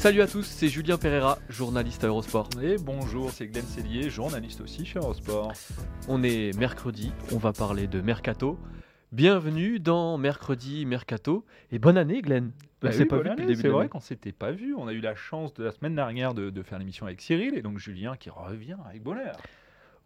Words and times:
Salut 0.00 0.22
à 0.22 0.26
tous, 0.26 0.44
c'est 0.44 0.68
Julien 0.68 0.96
Pereira, 0.96 1.36
journaliste 1.50 2.04
à 2.04 2.06
Eurosport. 2.06 2.48
Et 2.62 2.78
bonjour, 2.78 3.30
c'est 3.30 3.46
Glenn 3.46 3.66
Cellier, 3.66 4.08
journaliste 4.08 4.62
aussi 4.62 4.86
chez 4.86 4.98
Eurosport. 4.98 5.52
On 6.08 6.22
est 6.22 6.56
mercredi, 6.58 7.12
on 7.34 7.36
va 7.36 7.52
parler 7.52 7.86
de 7.86 8.00
Mercato. 8.00 8.58
Bienvenue 9.12 9.78
dans 9.78 10.16
Mercredi 10.16 10.86
Mercato 10.86 11.44
et 11.70 11.78
bonne 11.78 11.98
année 11.98 12.22
Glenn. 12.22 12.50
On 12.82 12.86
Bah 12.86 12.94
oui, 12.98 13.04
pas 13.04 13.18
vu 13.18 13.28
année, 13.28 13.54
C'est 13.54 13.68
vrai 13.68 13.90
qu'on 13.90 14.00
s'était 14.00 14.32
pas 14.32 14.52
vu. 14.52 14.74
On 14.74 14.88
a 14.88 14.94
eu 14.94 15.02
la 15.02 15.14
chance 15.14 15.52
de 15.52 15.64
la 15.64 15.70
semaine 15.70 15.96
dernière 15.96 16.32
de, 16.32 16.48
de 16.48 16.62
faire 16.62 16.78
l'émission 16.78 17.04
avec 17.04 17.20
Cyril 17.20 17.54
et 17.54 17.60
donc 17.60 17.76
Julien 17.76 18.16
qui 18.16 18.30
revient 18.30 18.78
avec 18.88 19.02
bonheur. 19.02 19.36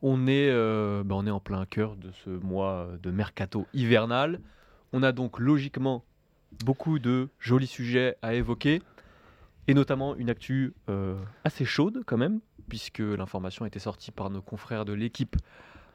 On 0.03 0.27
est, 0.27 0.51
euh, 0.51 1.05
bah, 1.05 1.15
on 1.17 1.25
est 1.25 1.31
en 1.31 1.39
plein 1.39 1.67
cœur 1.67 1.95
de 1.95 2.11
ce 2.25 2.31
mois 2.31 2.89
de 3.01 3.13
Mercato 3.13 3.69
hivernal. 3.73 4.41
On 4.93 5.05
a 5.05 5.13
donc 5.13 5.39
logiquement 5.39 6.05
beaucoup 6.65 6.99
de 6.99 7.29
jolis 7.39 7.69
sujets 7.69 8.17
à 8.23 8.35
évoquer 8.35 8.83
et 9.69 9.75
notamment 9.75 10.15
une 10.17 10.31
actu 10.31 10.75
euh, 10.89 11.17
assez 11.45 11.65
chaude 11.65 12.03
quand 12.07 12.17
même 12.19 12.41
puisque 12.69 12.99
l'information 13.01 13.65
a 13.65 13.69
été 13.69 13.79
sortie 13.79 14.11
par 14.11 14.31
nos 14.31 14.41
confrères 14.43 14.85
de 14.85 14.93
l'équipe 14.93 15.37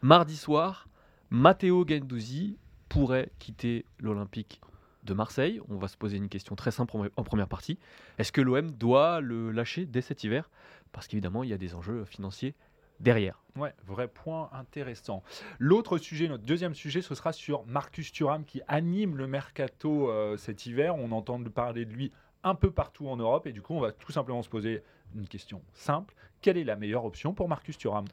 mardi 0.02 0.38
soir. 0.38 0.88
Matteo 1.31 1.86
Gendouzi 1.88 2.58
pourrait 2.90 3.31
quitter 3.40 3.86
l'Olympique 4.00 4.62
de 5.03 5.14
Marseille. 5.14 5.62
On 5.70 5.78
va 5.78 5.88
se 5.88 5.97
poser 5.97 6.17
une 6.17 6.30
question 6.30 6.56
très 6.56 6.72
simple 6.72 6.95
en- 7.16 7.23
première 7.23 7.47
partie. 7.47 7.78
Est-ce 8.17 8.31
que 8.31 8.42
l'OM 8.42 8.72
doit 8.72 9.22
le 9.22 9.52
lâcher 9.52 9.86
dès 9.86 10.02
cet 10.02 10.23
hiver? 10.23 10.50
Parce 10.92 11.08
qu'évidemment, 11.08 11.44
il 11.44 11.50
y 11.50 11.53
a 11.53 11.58
des 11.58 11.75
enjeux 11.75 12.03
financiers 12.06 12.56
derrière. 13.00 13.42
Ouais, 13.56 13.73
vrai 13.88 14.08
point 14.08 14.50
intéressant. 14.53 15.23
L'autre 15.58 15.97
sujet, 15.97 16.28
notre 16.28 16.44
deuxième 16.44 16.73
sujet, 16.73 17.02
ce 17.02 17.16
sera 17.16 17.31
sur 17.31 17.66
Marcus 17.66 18.12
Thuram 18.12 18.44
qui 18.44 18.62
anime 18.67 19.16
le 19.17 19.28
mercato 19.28 20.09
euh, 20.09 20.36
cet 20.38 20.66
hiver. 20.66 20.95
On 20.95 21.12
entend 21.12 21.42
parler 21.44 21.86
de 21.86 21.92
lui 21.94 22.12
un 22.44 22.56
peu 22.56 22.72
partout 22.72 23.08
en 23.09 23.18
Europe 23.18 23.48
et 23.48 23.52
du 23.52 23.62
coup, 23.62 23.73
on 23.73 23.80
va 23.80 23.92
tout 23.92 24.12
simplement 24.12 24.42
se 24.42 24.50
poser 24.50 24.82
une 25.16 25.28
question 25.28 25.62
simple. 25.73 26.14
Quelle 26.42 26.58
est 26.58 26.64
la 26.64 26.76
meilleure 26.76 27.06
option 27.06 27.34
pour 27.34 27.50
Marcus 27.50 27.78
Thuram? 27.78 28.06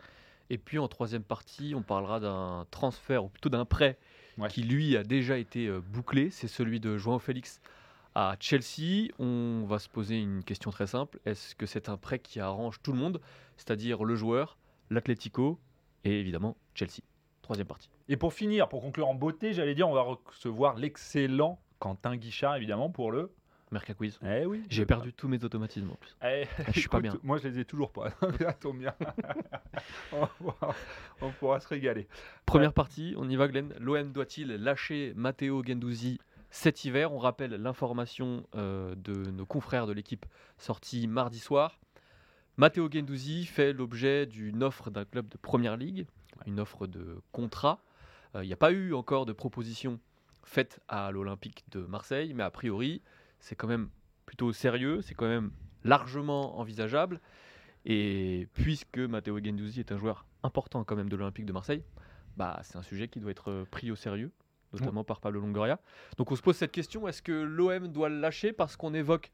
Et 0.51 0.59
puis 0.59 0.79
en 0.79 0.89
troisième 0.89 1.23
partie, 1.25 1.75
on 1.77 1.83
parlera 1.83 2.21
d'un 2.21 2.67
transfert, 2.71 3.25
ou 3.25 3.29
plutôt 3.29 3.49
d'un 3.49 3.65
prêt, 3.65 3.99
Ouais. 4.39 4.49
qui 4.49 4.63
lui 4.63 4.97
a 4.99 5.03
déjà 5.03 5.39
été 5.39 5.67
euh, 5.67 5.81
bouclé. 5.81 6.29
C'est 6.31 6.47
celui 6.49 6.79
de 6.79 6.99
João 6.99 7.19
Félix 7.19 7.61
à 8.15 8.37
Chelsea. 8.39 9.09
On 9.19 9.65
va 9.67 9.79
se 9.79 9.89
poser 9.89 10.21
une 10.21 10.45
question 10.45 10.71
très 10.71 10.87
simple. 10.87 11.19
Est-ce 11.25 11.55
que 11.55 11.65
c'est 11.65 11.89
un 11.89 11.97
prêt 11.97 12.19
qui 12.19 12.39
arrange 12.39 12.83
tout 12.83 12.93
le 12.93 12.99
monde 12.99 13.21
C'est-à-dire 13.57 14.05
le 14.05 14.15
joueur, 14.15 14.59
l'Atlético 14.91 15.59
et 16.05 16.21
évidemment 16.21 16.55
Chelsea? 16.75 17.01
Troisième 17.41 17.67
partie. 17.67 17.89
Et 18.09 18.17
pour 18.19 18.35
finir, 18.35 18.69
pour 18.69 18.83
conclure 18.83 19.09
en 19.09 19.15
beauté, 19.15 19.55
j'allais 19.55 19.75
dire, 19.75 19.89
on 19.89 19.95
va 19.95 20.03
recevoir 20.03 20.77
l'excellent 20.77 21.59
Quentin 21.79 22.17
Guichard, 22.17 22.57
évidemment, 22.57 22.91
pour 22.91 23.11
le. 23.13 23.33
Merca 23.73 23.95
Quiz. 23.95 24.19
Eh 24.25 24.47
oui. 24.47 24.63
J'ai 24.71 24.87
perdu 24.87 25.13
tous 25.13 25.27
mes 25.29 25.43
automatismes 25.45 25.91
en 25.91 25.95
plus. 25.97 26.17
Eh, 26.25 26.45
je 26.73 26.81
suis 26.81 26.89
pas 26.89 27.01
bien. 27.01 27.19
Moi, 27.23 27.39
je 27.39 27.49
les 27.49 27.59
ai 27.59 27.65
toujours 27.65 27.91
pas. 27.91 28.11
Ça 28.39 28.53
tombe 28.53 28.79
bien. 28.79 28.95
on, 30.13 30.27
pourra, 30.39 30.75
on 31.21 31.31
pourra 31.33 31.61
se 31.61 31.69
régaler. 31.69 32.07
Première 32.45 32.73
partie, 32.73 33.15
on 33.17 33.29
y 33.29 33.35
va 33.37 33.49
Glenn. 33.49 33.75
L'OM 33.81 34.13
doit-il 34.13 34.49
lâcher 34.49 35.13
Matteo 35.17 35.65
Gendouzi 35.65 36.19
cet 36.51 36.85
hiver? 36.85 37.13
On 37.13 37.19
rappelle 37.19 37.51
l'information 37.51 38.47
euh, 38.55 38.95
de 38.97 39.31
nos 39.33 39.47
confrères 39.47 39.87
de 39.87 39.93
l'équipe 39.93 40.27
sortie 40.59 41.09
mardi 41.09 41.41
soir. 41.41 41.81
Matteo 42.57 42.89
Gendouzi 42.91 43.45
fait 43.47 43.73
l'objet 43.73 44.27
d'une 44.27 44.63
offre 44.63 44.91
d'un 44.91 45.05
club 45.05 45.29
de 45.29 45.37
Première 45.37 45.77
Ligue, 45.77 46.07
une 46.47 46.61
offre 46.61 46.87
de 46.87 47.21
contrat. 47.33 47.81
Euh, 48.37 48.45
Il 48.45 48.47
n'y 48.47 48.53
a 48.53 48.57
pas 48.57 48.71
eu 48.71 48.95
encore 48.95 49.27
de 49.27 49.33
proposition 49.33 49.99
faite 50.45 50.79
à 50.89 51.11
l'Olympique 51.11 51.65
de 51.73 51.81
Marseille, 51.81 52.33
mais 52.33 52.45
a 52.45 52.51
priori, 52.51 53.03
c'est 53.47 53.55
quand 53.55 53.69
même 53.69 53.89
plutôt 54.27 54.53
sérieux, 54.53 55.01
c'est 55.03 55.15
quand 55.15 55.29
même 55.29 55.53
largement 55.85 56.59
envisageable. 56.59 57.21
Et 57.85 58.49
puisque 58.55 58.99
Matteo 58.99 59.39
Gendouzi 59.43 59.79
est 59.81 59.93
un 59.93 59.99
joueur 59.99 60.27
important 60.43 60.83
quand 60.83 60.97
même 60.97 61.09
de 61.09 61.15
l'Olympique 61.15 61.47
de 61.47 61.53
Marseille, 61.53 61.85
bah, 62.37 62.59
c'est 62.65 62.77
un 62.77 62.83
sujet 62.83 63.07
qui 63.07 63.21
doit 63.21 63.31
être 63.31 63.51
euh, 63.53 63.65
pris 63.71 63.91
au 63.93 63.97
sérieux, 63.97 64.33
notamment 64.73 65.05
par 65.05 65.21
Pablo 65.21 65.41
Longoria. 65.41 65.79
Donc 66.17 66.33
on 66.33 66.37
se 66.37 66.43
pose 66.43 66.57
cette 66.57 66.73
question, 66.73 67.07
est-ce 67.07 67.23
que 67.23 67.33
l'OM 67.33 67.87
doit 67.87 68.09
le 68.09 68.19
lâcher 68.19 68.53
parce 68.53 68.77
qu'on 68.77 68.93
évoque 68.95 69.31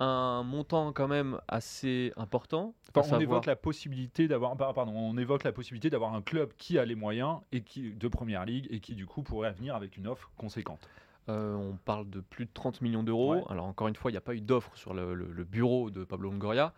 un 0.00 0.42
montant 0.42 0.92
quand 0.92 1.06
même 1.06 1.38
assez 1.46 2.12
important 2.16 2.74
Enfin, 2.90 3.00
on 3.00 3.02
savoir- 3.04 3.20
évoque 3.22 3.46
la 3.46 3.54
possibilité 3.54 4.26
d'avoir, 4.26 4.56
par- 4.56 4.74
pardon, 4.74 4.92
on 4.96 5.16
évoque 5.16 5.44
la 5.44 5.52
possibilité 5.52 5.88
d'avoir 5.90 6.12
un 6.14 6.22
club 6.22 6.52
qui 6.58 6.76
a 6.80 6.84
les 6.84 6.96
moyens 6.96 7.38
et 7.52 7.60
qui 7.62 7.92
de 7.92 8.08
première 8.08 8.44
ligue 8.44 8.66
et 8.70 8.80
qui 8.80 8.96
du 8.96 9.06
coup 9.06 9.22
pourrait 9.22 9.52
venir 9.52 9.76
avec 9.76 9.96
une 9.96 10.08
offre 10.08 10.32
conséquente. 10.36 10.88
Euh, 11.30 11.54
on 11.54 11.76
parle 11.84 12.08
de 12.10 12.20
plus 12.20 12.44
de 12.44 12.50
30 12.52 12.80
millions 12.82 13.02
d'euros. 13.02 13.34
Ouais. 13.36 13.42
Alors 13.48 13.64
encore 13.66 13.88
une 13.88 13.96
fois, 13.96 14.10
il 14.10 14.14
n'y 14.14 14.18
a 14.18 14.22
pas 14.22 14.34
eu 14.34 14.40
d'offre 14.42 14.70
sur 14.76 14.92
le, 14.92 15.14
le- 15.14 15.32
le 15.32 15.44
bureau 15.44 15.90
de 15.90 16.04
Pablo 16.04 16.30
Longoria, 16.30 16.72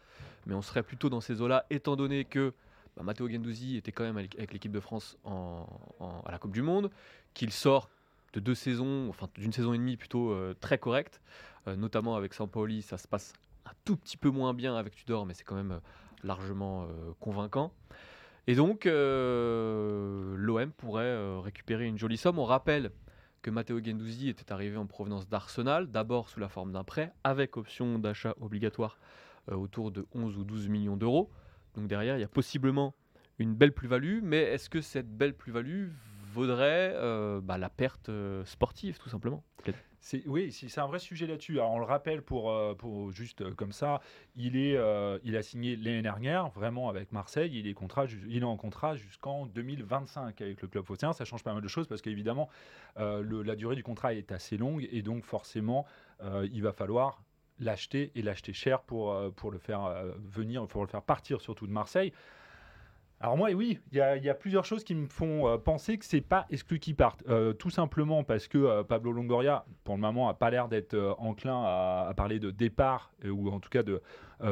mais 0.46 0.54
on 0.54 0.62
serait 0.62 0.84
plutôt 0.84 1.08
dans 1.10 1.20
ces 1.20 1.40
eaux-là, 1.40 1.66
étant 1.70 1.96
donné 1.96 2.24
que 2.24 2.54
bah, 2.96 3.02
Matteo 3.02 3.28
Gendouzi 3.28 3.76
était 3.76 3.90
quand 3.92 4.04
même 4.04 4.16
avec, 4.18 4.36
avec 4.36 4.52
l'équipe 4.52 4.70
de 4.72 4.78
France 4.80 5.18
en- 5.24 5.66
en- 5.98 6.20
à 6.24 6.30
la 6.30 6.38
Coupe 6.38 6.52
du 6.52 6.62
Monde, 6.62 6.90
qu'il 7.34 7.50
sort 7.52 7.90
de 8.34 8.40
deux 8.40 8.54
saisons, 8.54 9.08
enfin 9.08 9.28
d'une 9.34 9.52
saison 9.52 9.72
et 9.72 9.78
demie 9.78 9.96
plutôt 9.96 10.30
euh, 10.30 10.54
très 10.60 10.78
correcte, 10.78 11.20
euh, 11.66 11.74
notamment 11.74 12.14
avec 12.14 12.32
Sampaoli, 12.32 12.82
ça 12.82 12.98
se 12.98 13.08
passe 13.08 13.32
un 13.64 13.72
tout 13.84 13.96
petit 13.96 14.16
peu 14.16 14.30
moins 14.30 14.54
bien 14.54 14.76
avec 14.76 14.94
Tudor, 14.94 15.26
mais 15.26 15.34
c'est 15.34 15.42
quand 15.44 15.56
même 15.56 15.80
largement 16.22 16.86
convaincant. 17.18 17.72
Et 18.46 18.54
donc, 18.54 18.84
l'OM 20.36 20.70
pourrait 20.76 21.40
récupérer 21.40 21.86
une 21.86 21.98
jolie 21.98 22.16
somme. 22.16 22.38
On 22.38 22.44
rappelle 22.44 22.90
Matteo 23.50 23.82
Gendouzi 23.82 24.28
était 24.28 24.52
arrivé 24.52 24.76
en 24.76 24.86
provenance 24.86 25.28
d'Arsenal, 25.28 25.90
d'abord 25.90 26.28
sous 26.28 26.40
la 26.40 26.48
forme 26.48 26.72
d'un 26.72 26.84
prêt, 26.84 27.12
avec 27.24 27.56
option 27.56 27.98
d'achat 27.98 28.34
obligatoire 28.40 28.98
euh, 29.50 29.54
autour 29.54 29.90
de 29.90 30.06
11 30.14 30.38
ou 30.38 30.44
12 30.44 30.68
millions 30.68 30.96
d'euros. 30.96 31.30
Donc 31.74 31.86
derrière, 31.86 32.16
il 32.16 32.20
y 32.20 32.24
a 32.24 32.28
possiblement 32.28 32.94
une 33.38 33.54
belle 33.54 33.72
plus-value, 33.72 34.20
mais 34.22 34.42
est-ce 34.42 34.70
que 34.70 34.80
cette 34.80 35.08
belle 35.08 35.34
plus-value 35.34 35.88
vaudrait 36.36 36.92
euh, 36.94 37.40
bah, 37.40 37.56
la 37.56 37.70
perte 37.70 38.10
euh, 38.10 38.44
sportive, 38.44 38.98
tout 38.98 39.08
simplement 39.08 39.42
oui, 40.26 40.52
c'est 40.52 40.80
un 40.80 40.86
vrai 40.86 41.00
sujet 41.00 41.26
là-dessus. 41.26 41.58
On 41.58 41.80
le 41.80 41.84
rappelle 41.84 42.22
pour, 42.22 42.52
euh, 42.52 42.74
pour 42.74 43.10
juste 43.10 43.52
comme 43.56 43.72
ça, 43.72 44.00
il, 44.36 44.56
est, 44.56 44.78
il 45.24 45.36
a 45.36 45.42
signé 45.42 45.74
l'année 45.74 46.02
dernière 46.02 46.48
vraiment 46.50 46.88
avec 46.88 47.10
Marseille. 47.10 47.50
Il 47.52 47.66
est, 47.66 47.74
contrat, 47.74 48.04
il 48.28 48.40
est 48.40 48.44
en 48.44 48.56
contrat 48.56 48.94
jusqu'en 48.94 49.46
2025 49.46 50.40
avec 50.40 50.62
le 50.62 50.68
club 50.68 50.84
phocéen. 50.84 51.12
Ça 51.12 51.24
change 51.24 51.42
pas 51.42 51.52
mal 51.52 51.60
de 51.60 51.66
choses 51.66 51.88
parce 51.88 52.02
qu'évidemment 52.02 52.48
la 52.96 53.56
durée 53.56 53.74
du 53.74 53.82
contrat 53.82 54.14
est 54.14 54.30
assez 54.30 54.56
longue 54.56 54.86
et 54.92 55.02
donc 55.02 55.24
forcément 55.24 55.86
il 56.22 56.62
va 56.62 56.72
falloir 56.72 57.24
l'acheter 57.58 58.12
et 58.14 58.22
l'acheter 58.22 58.52
cher 58.52 58.82
pour, 58.82 59.12
pour 59.34 59.50
le 59.50 59.58
faire 59.58 60.04
venir, 60.18 60.68
pour 60.68 60.82
le 60.82 60.88
faire 60.88 61.02
partir 61.02 61.40
surtout 61.40 61.66
de 61.66 61.72
Marseille. 61.72 62.12
Alors 63.18 63.38
moi, 63.38 63.50
oui, 63.52 63.78
il 63.92 63.98
y, 63.98 64.00
a- 64.02 64.34
plusieurs 64.34 64.66
choses 64.66 64.84
qui 64.84 64.94
me 64.94 65.06
font 65.06 65.48
euh, 65.48 65.56
penser 65.56 65.96
que 65.96 66.04
c'est 66.04 66.20
pas 66.20 66.46
exclu 66.50 66.78
qu'il 66.78 66.94
parte. 66.94 67.24
Euh, 67.28 67.54
tout 67.54 67.70
simplement 67.70 68.24
parce 68.24 68.46
que 68.46 68.58
euh, 68.58 68.82
Pablo 68.84 69.10
Longoria, 69.10 69.64
pour 69.84 69.94
le 69.94 70.02
moment, 70.02 70.28
a 70.28 70.34
pas 70.34 70.50
l'air 70.50 70.68
d'être 70.68 70.92
euh, 70.92 71.14
enclin 71.16 71.62
à, 71.64 72.12
parler 72.14 72.38
de 72.38 72.50
départ 72.50 73.12
ou 73.24 73.50
en 73.50 73.58
tout 73.58 73.70
cas 73.70 73.82
de, 73.82 74.02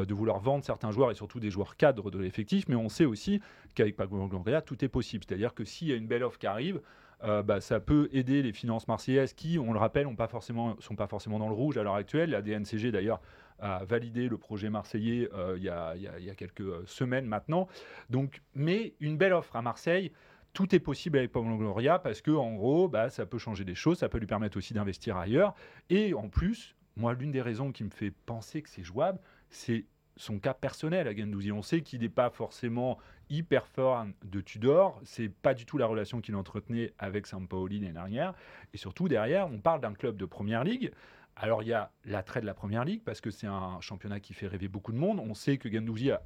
vouloir 0.09 0.39
vendre 0.39 0.63
certains 0.63 0.89
joueurs 0.89 1.11
et 1.11 1.15
surtout 1.15 1.39
des 1.39 1.51
joueurs 1.51 1.77
cadres 1.77 2.09
de 2.09 2.17
l'effectif. 2.17 2.67
Mais 2.67 2.75
on 2.75 2.89
sait 2.89 3.05
aussi 3.05 3.39
qu'avec 3.75 3.95
Pablo 3.95 4.17
Longoria, 4.17 4.61
tout 4.61 4.83
est 4.83 4.89
possible. 4.89 5.23
C'est-à-dire 5.27 5.53
que 5.53 5.63
s'il 5.63 5.89
y 5.89 5.93
a 5.93 5.95
une 5.95 6.07
belle 6.07 6.23
offre 6.23 6.39
qui 6.39 6.47
arrive, 6.47 6.81
bah, 7.21 7.59
ça 7.59 7.79
peut 7.79 8.07
aider 8.11 8.43
les 8.43 8.53
finances 8.53 8.87
marseillaises 8.87 9.33
qui, 9.33 9.57
on 9.57 9.73
le 9.73 9.79
rappelle, 9.79 10.07
ne 10.07 10.81
sont 10.81 10.95
pas 10.95 11.07
forcément 11.07 11.39
dans 11.39 11.47
le 11.47 11.55
rouge 11.55 11.77
à 11.77 11.83
l'heure 11.83 11.95
actuelle. 11.95 12.31
La 12.31 12.41
DNCG 12.41 12.91
d'ailleurs 12.91 13.19
a 13.59 13.85
validé 13.85 14.27
le 14.27 14.37
projet 14.37 14.69
marseillais 14.69 15.29
euh, 15.33 15.55
il 15.57 15.63
y, 15.63 15.69
a, 15.69 15.95
il 15.95 16.23
y 16.23 16.29
a- 16.29 16.35
quelques 16.35 16.61
euh, 16.61 16.83
semaines 16.85 17.25
maintenant. 17.25 17.67
Donc, 18.09 18.41
mais 18.53 18.95
une 18.99 19.17
belle 19.17 19.33
offre 19.33 19.55
à 19.55 19.61
Marseille, 19.61 20.11
tout 20.53 20.73
est 20.73 20.79
possible 20.79 21.17
avec 21.17 21.31
Pablo 21.31 21.57
Gloria 21.57 21.99
parce 21.99 22.21
que 22.21 22.31
en 22.31 22.53
gros, 22.53 22.87
bah, 22.87 23.09
ça 23.09 23.25
peut 23.25 23.37
changer 23.37 23.65
des 23.65 23.75
choses, 23.75 23.99
ça 23.99 24.09
peut 24.09 24.17
lui 24.17 24.27
permettre 24.27 24.57
aussi 24.57 24.73
d'investir 24.73 25.17
ailleurs. 25.17 25.53
Et 25.89 26.13
en 26.13 26.29
plus, 26.29 26.75
moi, 26.95 27.13
l'une 27.13 27.31
des 27.31 27.41
raisons 27.41 27.71
qui 27.71 27.83
me 27.83 27.89
fait 27.89 28.11
penser 28.11 28.61
que 28.61 28.69
c'est 28.69 28.83
jouable, 28.83 29.19
c'est 29.49 29.85
son 30.17 30.39
cas 30.39 30.53
personnel 30.53 31.07
à 31.07 31.15
Gendouzi. 31.15 31.51
On 31.51 31.61
sait 31.61 31.81
qu'il 31.81 32.01
n'est 32.01 32.09
pas 32.09 32.29
forcément 32.29 32.97
hyper 33.29 33.67
fort 33.67 34.05
de 34.23 34.41
Tudor. 34.41 34.99
C'est 35.03 35.29
pas 35.29 35.53
du 35.53 35.65
tout 35.65 35.77
la 35.77 35.85
relation 35.85 36.21
qu'il 36.21 36.35
entretenait 36.35 36.93
avec 36.99 37.27
Sampaoli 37.27 37.79
l'année 37.79 37.93
dernière. 37.93 38.33
Et 38.73 38.77
surtout, 38.77 39.07
derrière, 39.07 39.51
on 39.51 39.59
parle 39.59 39.81
d'un 39.81 39.93
club 39.93 40.17
de 40.17 40.25
première 40.25 40.63
ligue. 40.63 40.91
Alors, 41.35 41.63
il 41.63 41.67
y 41.67 41.73
a 41.73 41.91
l'attrait 42.05 42.41
de 42.41 42.45
la 42.45 42.53
première 42.53 42.85
ligue 42.85 43.03
parce 43.03 43.19
que 43.19 43.29
c'est 43.29 43.47
un 43.47 43.79
championnat 43.81 44.19
qui 44.19 44.33
fait 44.33 44.47
rêver 44.47 44.69
beaucoup 44.69 44.93
de 44.93 44.97
monde. 44.97 45.19
On 45.19 45.33
sait 45.33 45.57
que 45.57 45.69
Gendouzi 45.69 46.11
a 46.11 46.21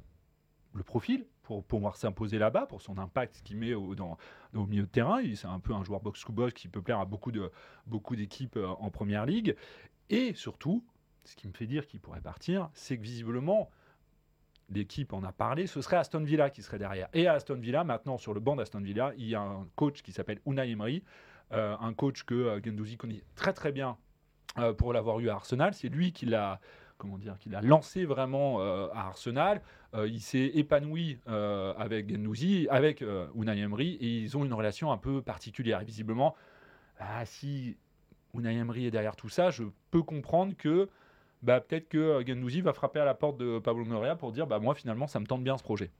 le 0.72 0.84
profil 0.84 1.26
pour 1.42 1.64
pouvoir 1.64 1.96
s'imposer 1.96 2.38
là-bas, 2.38 2.66
pour 2.66 2.80
son 2.80 2.96
impact 2.96 3.42
qu'il 3.42 3.56
met 3.56 3.74
au, 3.74 3.96
milieu 4.54 4.82
de 4.82 4.88
terrain. 4.88 5.20
C'est 5.34 5.48
un 5.48 5.58
peu 5.58 5.74
un 5.74 5.82
joueur 5.82 6.00
box-to-box 6.00 6.54
qui 6.54 6.68
peut 6.68 6.80
plaire 6.80 7.00
à 7.00 7.06
beaucoup 7.06 7.32
d'équipes 8.14 8.56
euh, 8.56 8.68
en 8.68 8.90
première 8.90 9.26
ligue. 9.26 9.56
Et 10.10 10.32
surtout, 10.34 10.84
ce 11.24 11.34
qui 11.34 11.48
me 11.48 11.52
fait 11.52 11.66
dire 11.66 11.86
qu'il 11.88 11.98
pourrait 12.00 12.20
partir, 12.20 12.70
c'est 12.72 12.96
que 12.96 13.02
visiblement, 13.02 13.68
l'équipe 14.70 15.12
en 15.12 15.22
a 15.24 15.32
parlé, 15.32 15.66
ce 15.66 15.80
serait 15.80 15.96
Aston 15.96 16.20
Villa 16.20 16.50
qui 16.50 16.62
serait 16.62 16.78
derrière. 16.78 17.08
Et 17.12 17.26
à 17.26 17.34
Aston 17.34 17.56
Villa, 17.56 17.84
maintenant 17.84 18.18
sur 18.18 18.34
le 18.34 18.40
banc 18.40 18.56
d'Aston 18.56 18.80
Villa, 18.80 19.12
il 19.16 19.28
y 19.28 19.34
a 19.34 19.40
un 19.40 19.66
coach 19.76 20.02
qui 20.02 20.12
s'appelle 20.12 20.40
Unai 20.46 20.70
Emery, 20.70 21.02
euh, 21.52 21.76
un 21.80 21.92
coach 21.92 22.22
que 22.22 22.34
euh, 22.34 22.96
connaît 22.96 23.22
très 23.34 23.52
très 23.52 23.72
bien 23.72 23.96
euh, 24.58 24.72
pour 24.72 24.92
l'avoir 24.92 25.18
eu 25.20 25.28
à 25.28 25.34
Arsenal. 25.34 25.74
C'est 25.74 25.88
lui 25.88 26.12
qui 26.12 26.26
l'a 26.26 26.60
comment 26.98 27.16
dire, 27.16 27.38
qu'il 27.38 27.54
a 27.54 27.62
lancé 27.62 28.04
vraiment 28.04 28.60
à 28.60 29.06
Arsenal. 29.06 29.62
il 29.94 30.20
s'est 30.20 30.50
épanoui 30.52 31.18
avec 31.24 32.10
Gendouzi, 32.10 32.68
avec 32.68 33.02
Unai 33.34 33.58
Emery, 33.58 33.94
et 33.94 34.18
ils 34.18 34.36
ont 34.36 34.44
une 34.44 34.52
relation 34.52 34.92
un 34.92 34.98
peu 34.98 35.22
particulière. 35.22 35.80
Et 35.80 35.86
visiblement, 35.86 36.36
ah, 36.98 37.24
si 37.24 37.78
Unai 38.34 38.54
Emery 38.54 38.84
est 38.84 38.90
derrière 38.90 39.16
tout 39.16 39.30
ça, 39.30 39.48
je 39.48 39.64
peux 39.90 40.02
comprendre 40.02 40.54
que 40.58 40.90
bah, 41.42 41.60
peut-être 41.60 41.88
que 41.88 41.98
euh, 41.98 42.24
Gendouzi 42.26 42.60
va 42.60 42.72
frapper 42.72 43.00
à 43.00 43.04
la 43.04 43.14
porte 43.14 43.38
de 43.38 43.58
Pablo 43.58 43.84
Moria 43.84 44.16
pour 44.16 44.32
dire 44.32 44.46
bah, 44.46 44.58
moi 44.58 44.74
finalement 44.74 45.06
ça 45.06 45.20
me 45.20 45.26
tente 45.26 45.42
bien 45.42 45.56
ce 45.56 45.62
projet. 45.62 45.90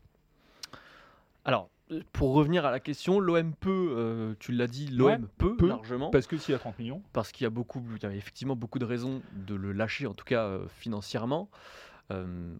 Alors, 1.45 1.71
pour 2.13 2.35
revenir 2.35 2.67
à 2.67 2.71
la 2.71 2.81
question, 2.81 3.19
l'OM 3.19 3.55
peut, 3.55 3.95
euh, 3.97 4.35
tu 4.39 4.53
l'as 4.53 4.67
dit, 4.67 4.89
l'OM 4.89 5.27
peut, 5.39 5.57
largement. 5.67 6.11
Parce 6.11 6.27
que 6.27 6.37
s'il 6.37 6.53
y 6.53 6.55
a 6.55 6.59
30 6.59 6.79
millions. 6.79 7.03
Parce 7.15 7.33
qu'il 7.33 7.45
y 7.45 7.47
a 7.47 7.51
beaucoup, 7.51 7.83
il 7.97 8.03
y 8.03 8.07
a 8.07 8.15
effectivement 8.15 8.57
beaucoup 8.57 8.79
de 8.79 8.85
raisons 8.85 9.23
de 9.33 9.55
le 9.55 9.73
lâcher, 9.73 10.07
en 10.07 10.15
tout 10.15 10.27
cas 10.27 10.45
euh, 10.45 10.67
financièrement. 10.69 11.49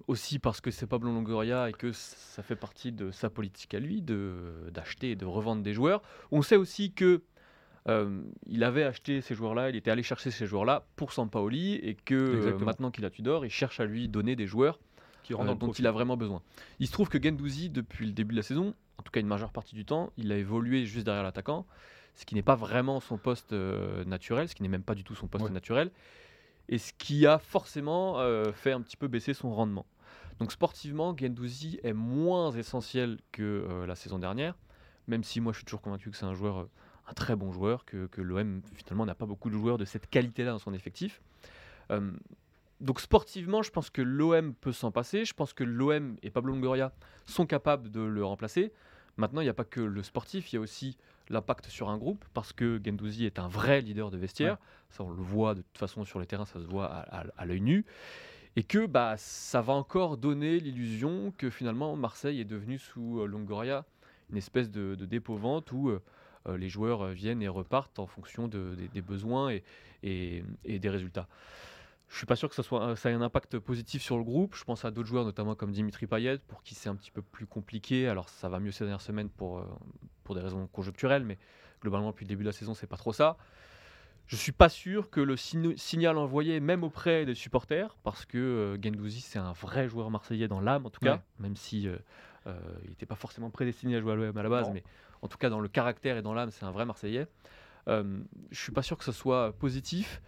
aussi 0.07 0.39
parce 0.39 0.61
que 0.61 0.71
c'est 0.71 0.87
Pablo 0.87 1.13
Longoria 1.13 1.69
et 1.69 1.73
que 1.73 1.93
ça 1.93 2.43
fait 2.43 2.57
partie 2.57 2.93
de 2.93 3.11
sa 3.11 3.29
politique 3.31 3.75
à 3.75 3.81
lui 3.81 4.01
d'acheter 4.01 5.11
et 5.11 5.17
de 5.17 5.27
revendre 5.27 5.63
des 5.63 5.75
joueurs. 5.75 6.03
On 6.31 6.41
sait 6.41 6.57
aussi 6.57 6.93
que 6.93 7.23
euh, 7.89 8.23
il 8.47 8.63
avait 8.63 8.85
acheté 8.85 9.21
ces 9.21 9.35
joueurs-là, 9.35 9.71
il 9.71 9.77
était 9.77 9.91
allé 9.91 10.03
chercher 10.03 10.31
ces 10.31 10.47
joueurs-là 10.47 10.87
pour 10.97 11.13
Sampaoli 11.13 11.75
et 11.77 11.95
que 11.95 12.15
euh, 12.15 12.59
maintenant 12.59 12.91
qu'il 12.91 13.05
a 13.05 13.11
Tudor, 13.11 13.45
il 13.45 13.51
cherche 13.51 13.81
à 13.81 13.87
lui 13.87 14.09
donner 14.09 14.37
des 14.37 14.47
joueurs 14.47 14.79
euh, 15.31 15.55
dont 15.55 15.73
il 15.73 15.87
a 15.87 15.93
vraiment 15.93 16.17
besoin. 16.17 16.43
Il 16.79 16.87
se 16.87 16.93
trouve 16.93 17.09
que 17.09 17.23
Gendouzi, 17.23 17.71
depuis 17.71 18.07
le 18.07 18.13
début 18.13 18.33
de 18.35 18.39
la 18.39 18.43
saison, 18.43 18.75
en 18.99 19.03
tout 19.03 19.11
cas 19.11 19.21
une 19.21 19.27
majeure 19.27 19.53
partie 19.53 19.75
du 19.75 19.85
temps, 19.85 20.13
il 20.19 20.31
a 20.31 20.37
évolué 20.37 20.85
juste 20.85 21.07
derrière 21.07 21.23
l'attaquant, 21.23 21.67
ce 22.15 22.27
qui 22.27 22.35
n'est 22.35 22.43
pas 22.43 22.57
vraiment 22.57 23.01
son 23.01 23.17
poste 23.17 23.53
naturel, 23.53 24.49
ce 24.49 24.55
qui 24.55 24.63
n'est 24.63 24.69
même 24.69 24.83
pas 24.83 24.95
du 24.95 25.05
tout 25.05 25.15
son 25.15 25.27
poste 25.27 25.49
naturel, 25.51 25.91
et 26.69 26.77
ce 26.77 26.93
qui 26.93 27.27
a 27.27 27.39
forcément 27.39 28.19
fait 28.53 28.73
un 28.73 28.83
petit 28.83 28.97
peu 28.97 29.09
baisser 29.09 29.33
son 29.33 29.55
rendement. 29.55 29.87
Donc 30.39 30.53
sportivement, 30.53 31.17
Gendouzi 31.17 31.79
est 31.83 31.93
moins 31.93 32.51
essentiel 32.51 33.19
que 33.33 33.85
la 33.87 33.95
saison 33.95 34.19
dernière, 34.19 34.59
même 35.07 35.23
si 35.23 35.41
moi 35.41 35.53
je 35.53 35.59
suis 35.59 35.65
toujours 35.65 35.81
convaincu 35.81 36.11
que 36.11 36.17
c'est 36.17 36.27
un 36.27 36.35
joueur 36.35 36.69
un 37.11 37.15
très 37.15 37.37
bon 37.37 37.53
joueur, 37.53 37.85
que, 37.85 38.07
que 38.07 38.21
l'OM 38.21 38.63
finalement 38.75 39.07
n'a 39.07 39.15
pas 39.15 39.27
beaucoup 39.27 39.51
de 39.51 39.55
joueurs 39.55 39.79
de 39.79 39.85
cette 39.85 40.09
qualité-là 40.09 40.53
dans 40.53 40.59
son 40.59 40.73
effectif. 40.73 41.21
Euh, 41.91 42.13
donc 42.81 43.01
sportivement, 43.01 43.63
je 43.63 43.71
pense 43.71 43.91
que 43.91 44.01
l'OM 44.01 44.55
peut 44.55 44.73
s'en 44.73 44.91
passer. 44.91 45.25
Je 45.25 45.35
pense 45.35 45.53
que 45.53 45.65
l'OM 45.65 46.17
et 46.23 46.31
Pablo 46.31 46.55
Longoria 46.55 46.93
sont 47.27 47.47
capables 47.47 47.91
de 47.91 48.01
le 48.01 48.25
remplacer. 48.25 48.73
Maintenant, 49.17 49.41
il 49.41 49.45
n'y 49.45 49.51
a 49.51 49.55
pas 49.55 49.65
que 49.65 49.81
le 49.81 50.03
sportif, 50.03 50.53
il 50.53 50.57
y 50.57 50.59
a 50.59 50.63
aussi 50.63 50.97
l'impact 51.29 51.67
sur 51.67 51.91
un 51.91 51.99
groupe, 51.99 52.25
parce 52.33 52.53
que 52.53 52.81
Gendouzi 52.83 53.27
est 53.27 53.39
un 53.39 53.49
vrai 53.49 53.81
leader 53.81 54.11
de 54.11 54.17
vestiaire. 54.17 54.57
Ça, 54.89 55.05
on 55.05 55.11
le 55.11 55.23
voit 55.23 55.55
de 55.55 55.63
toute 55.63 55.79
façon 55.79 56.05
sur 56.05 56.19
le 56.19 56.27
terrain, 56.27 56.45
ça 56.45 56.61
se 56.61 56.67
voit 56.67 56.87
à, 56.87 57.45
l'œil 57.45 57.61
nu. 57.61 57.85
Et 58.57 58.63
que 58.63 58.87
bah, 58.87 59.15
ça 59.17 59.61
va 59.61 59.75
encore 59.75 60.17
donner 60.17 60.59
l'illusion 60.59 61.33
que 61.37 61.51
finalement 61.51 61.95
Marseille 61.97 62.41
est 62.41 62.45
devenu 62.45 62.79
sous 62.79 63.21
euh, 63.21 63.27
Longoria 63.27 63.85
une 64.31 64.37
espèce 64.37 64.71
de, 64.71 64.95
de 64.95 65.07
dépôt-vente 65.07 65.71
où 65.73 65.89
euh, 65.89 66.01
les 66.47 66.69
joueurs 66.69 67.03
euh, 67.03 67.13
viennent 67.13 67.43
et 67.43 67.49
repartent 67.49 67.99
en 67.99 68.07
fonction 68.07 68.49
des, 68.49 69.03
besoins 69.03 69.53
et, 70.03 70.45
des 70.65 70.89
résultats. 70.89 71.29
Je 72.09 72.17
suis 72.17 72.27
pas 72.27 72.37
sûr 72.37 72.49
que 72.49 72.55
ça, 72.55 72.63
soit, 72.63 72.97
ça 72.97 73.11
ait 73.11 73.15
un 73.15 73.23
impact 73.23 73.59
positif 73.59 74.03
sur 74.03 74.17
le 74.19 74.25
groupe. 74.25 74.57
Je 74.57 74.65
pense 74.65 74.85
à 74.85 74.91
d'autres 74.91 75.09
joueurs, 75.09 75.25
notamment 75.25 75.55
comme 75.55 75.71
Dimitri 75.71 76.07
Payet, 76.07 76.39
pour 76.49 76.63
qui 76.63 76.75
c'est 76.75 76.89
un 76.89 76.97
petit 76.97 77.13
peu 77.13 77.23
plus 77.23 77.47
compliqué. 77.47 78.09
Alors 78.09 78.29
ça 78.29 78.49
va 78.49 78.59
mieux 78.59 78.73
ces 78.73 78.85
dernières 78.85 79.01
semaines 79.01 79.29
pour, 79.29 79.59
euh, 79.59 79.65
pour 80.25 80.35
des 80.35 80.41
raisons 80.41 80.67
conjoncturelles, 80.69 81.25
mais 81.25 81.39
globalement 81.81 82.11
depuis 82.11 82.25
le 82.25 82.31
début 82.31 82.43
de 82.43 82.49
la 82.49 82.53
saison, 82.53 82.75
c'est 82.75 82.89
pas 82.89 82.97
trop 82.97 83.13
ça. 83.13 83.37
Je 84.27 84.37
suis 84.37 84.53
pas 84.53 84.69
sûr 84.69 85.11
que 85.11 85.21
le 85.21 85.37
signal 85.37 86.17
envoyé, 86.17 86.61
même 86.61 86.85
auprès 86.85 87.27
des 87.27 87.35
supporters, 87.35 87.97
parce 88.05 88.25
que 88.25 88.79
Gendouzi 88.81 89.21
c'est 89.21 89.41
un 89.41 89.53
vrai 89.53 89.89
joueur 89.89 90.09
marseillais 90.09 90.47
dans 90.47 90.61
l'âme 90.61 90.87
en 90.87 90.91
tout 90.91 91.01
cas, 91.01 91.21
même 91.41 91.57
si 91.57 91.83
il 91.83 92.01
n'était 92.89 93.07
pas 93.07 93.17
forcément 93.17 93.51
prédestiné 93.51 93.97
à 93.97 94.01
jouer 94.01 94.13
à 94.13 94.15
l'OM 94.15 94.37
à 94.37 94.43
la 94.45 94.49
base, 94.49 94.71
mais 94.73 94.85
en 95.23 95.29
tout 95.29 95.39
cas 95.39 95.51
dans 95.51 95.61
le 95.61 95.69
caractère 95.69 96.17
et 96.17 96.23
dans 96.23 96.35
l'âme, 96.35 96.51
c'est 96.51 96.65
un 96.65 96.71
vrai 96.71 96.87
Marseillais. 96.87 97.27
Euh, 97.89 98.21
je 98.51 98.61
suis 98.61 98.73
pas 98.73 98.83
sûr 98.83 98.99
que 98.99 99.05
ce 99.05 99.13
soit 99.13 99.53
positif, 99.53 100.21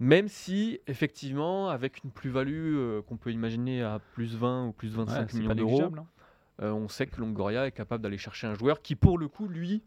même 0.00 0.28
si 0.28 0.80
effectivement, 0.86 1.70
avec 1.70 2.04
une 2.04 2.10
plus-value 2.10 2.76
euh, 2.76 3.02
qu'on 3.02 3.16
peut 3.16 3.32
imaginer 3.32 3.82
à 3.82 4.00
plus 4.12 4.36
20 4.36 4.68
ou 4.68 4.72
plus 4.72 4.88
25 4.94 5.32
millions 5.34 5.54
d'euros, 5.54 5.82
hein. 5.82 6.06
euh, 6.62 6.70
on 6.70 6.88
sait 6.88 7.06
que 7.06 7.20
Longoria 7.20 7.66
est 7.66 7.72
capable 7.72 8.02
d'aller 8.02 8.18
chercher 8.18 8.46
un 8.46 8.54
joueur 8.54 8.82
qui, 8.82 8.94
pour 8.94 9.18
le 9.18 9.28
coup, 9.28 9.48
lui, 9.48 9.82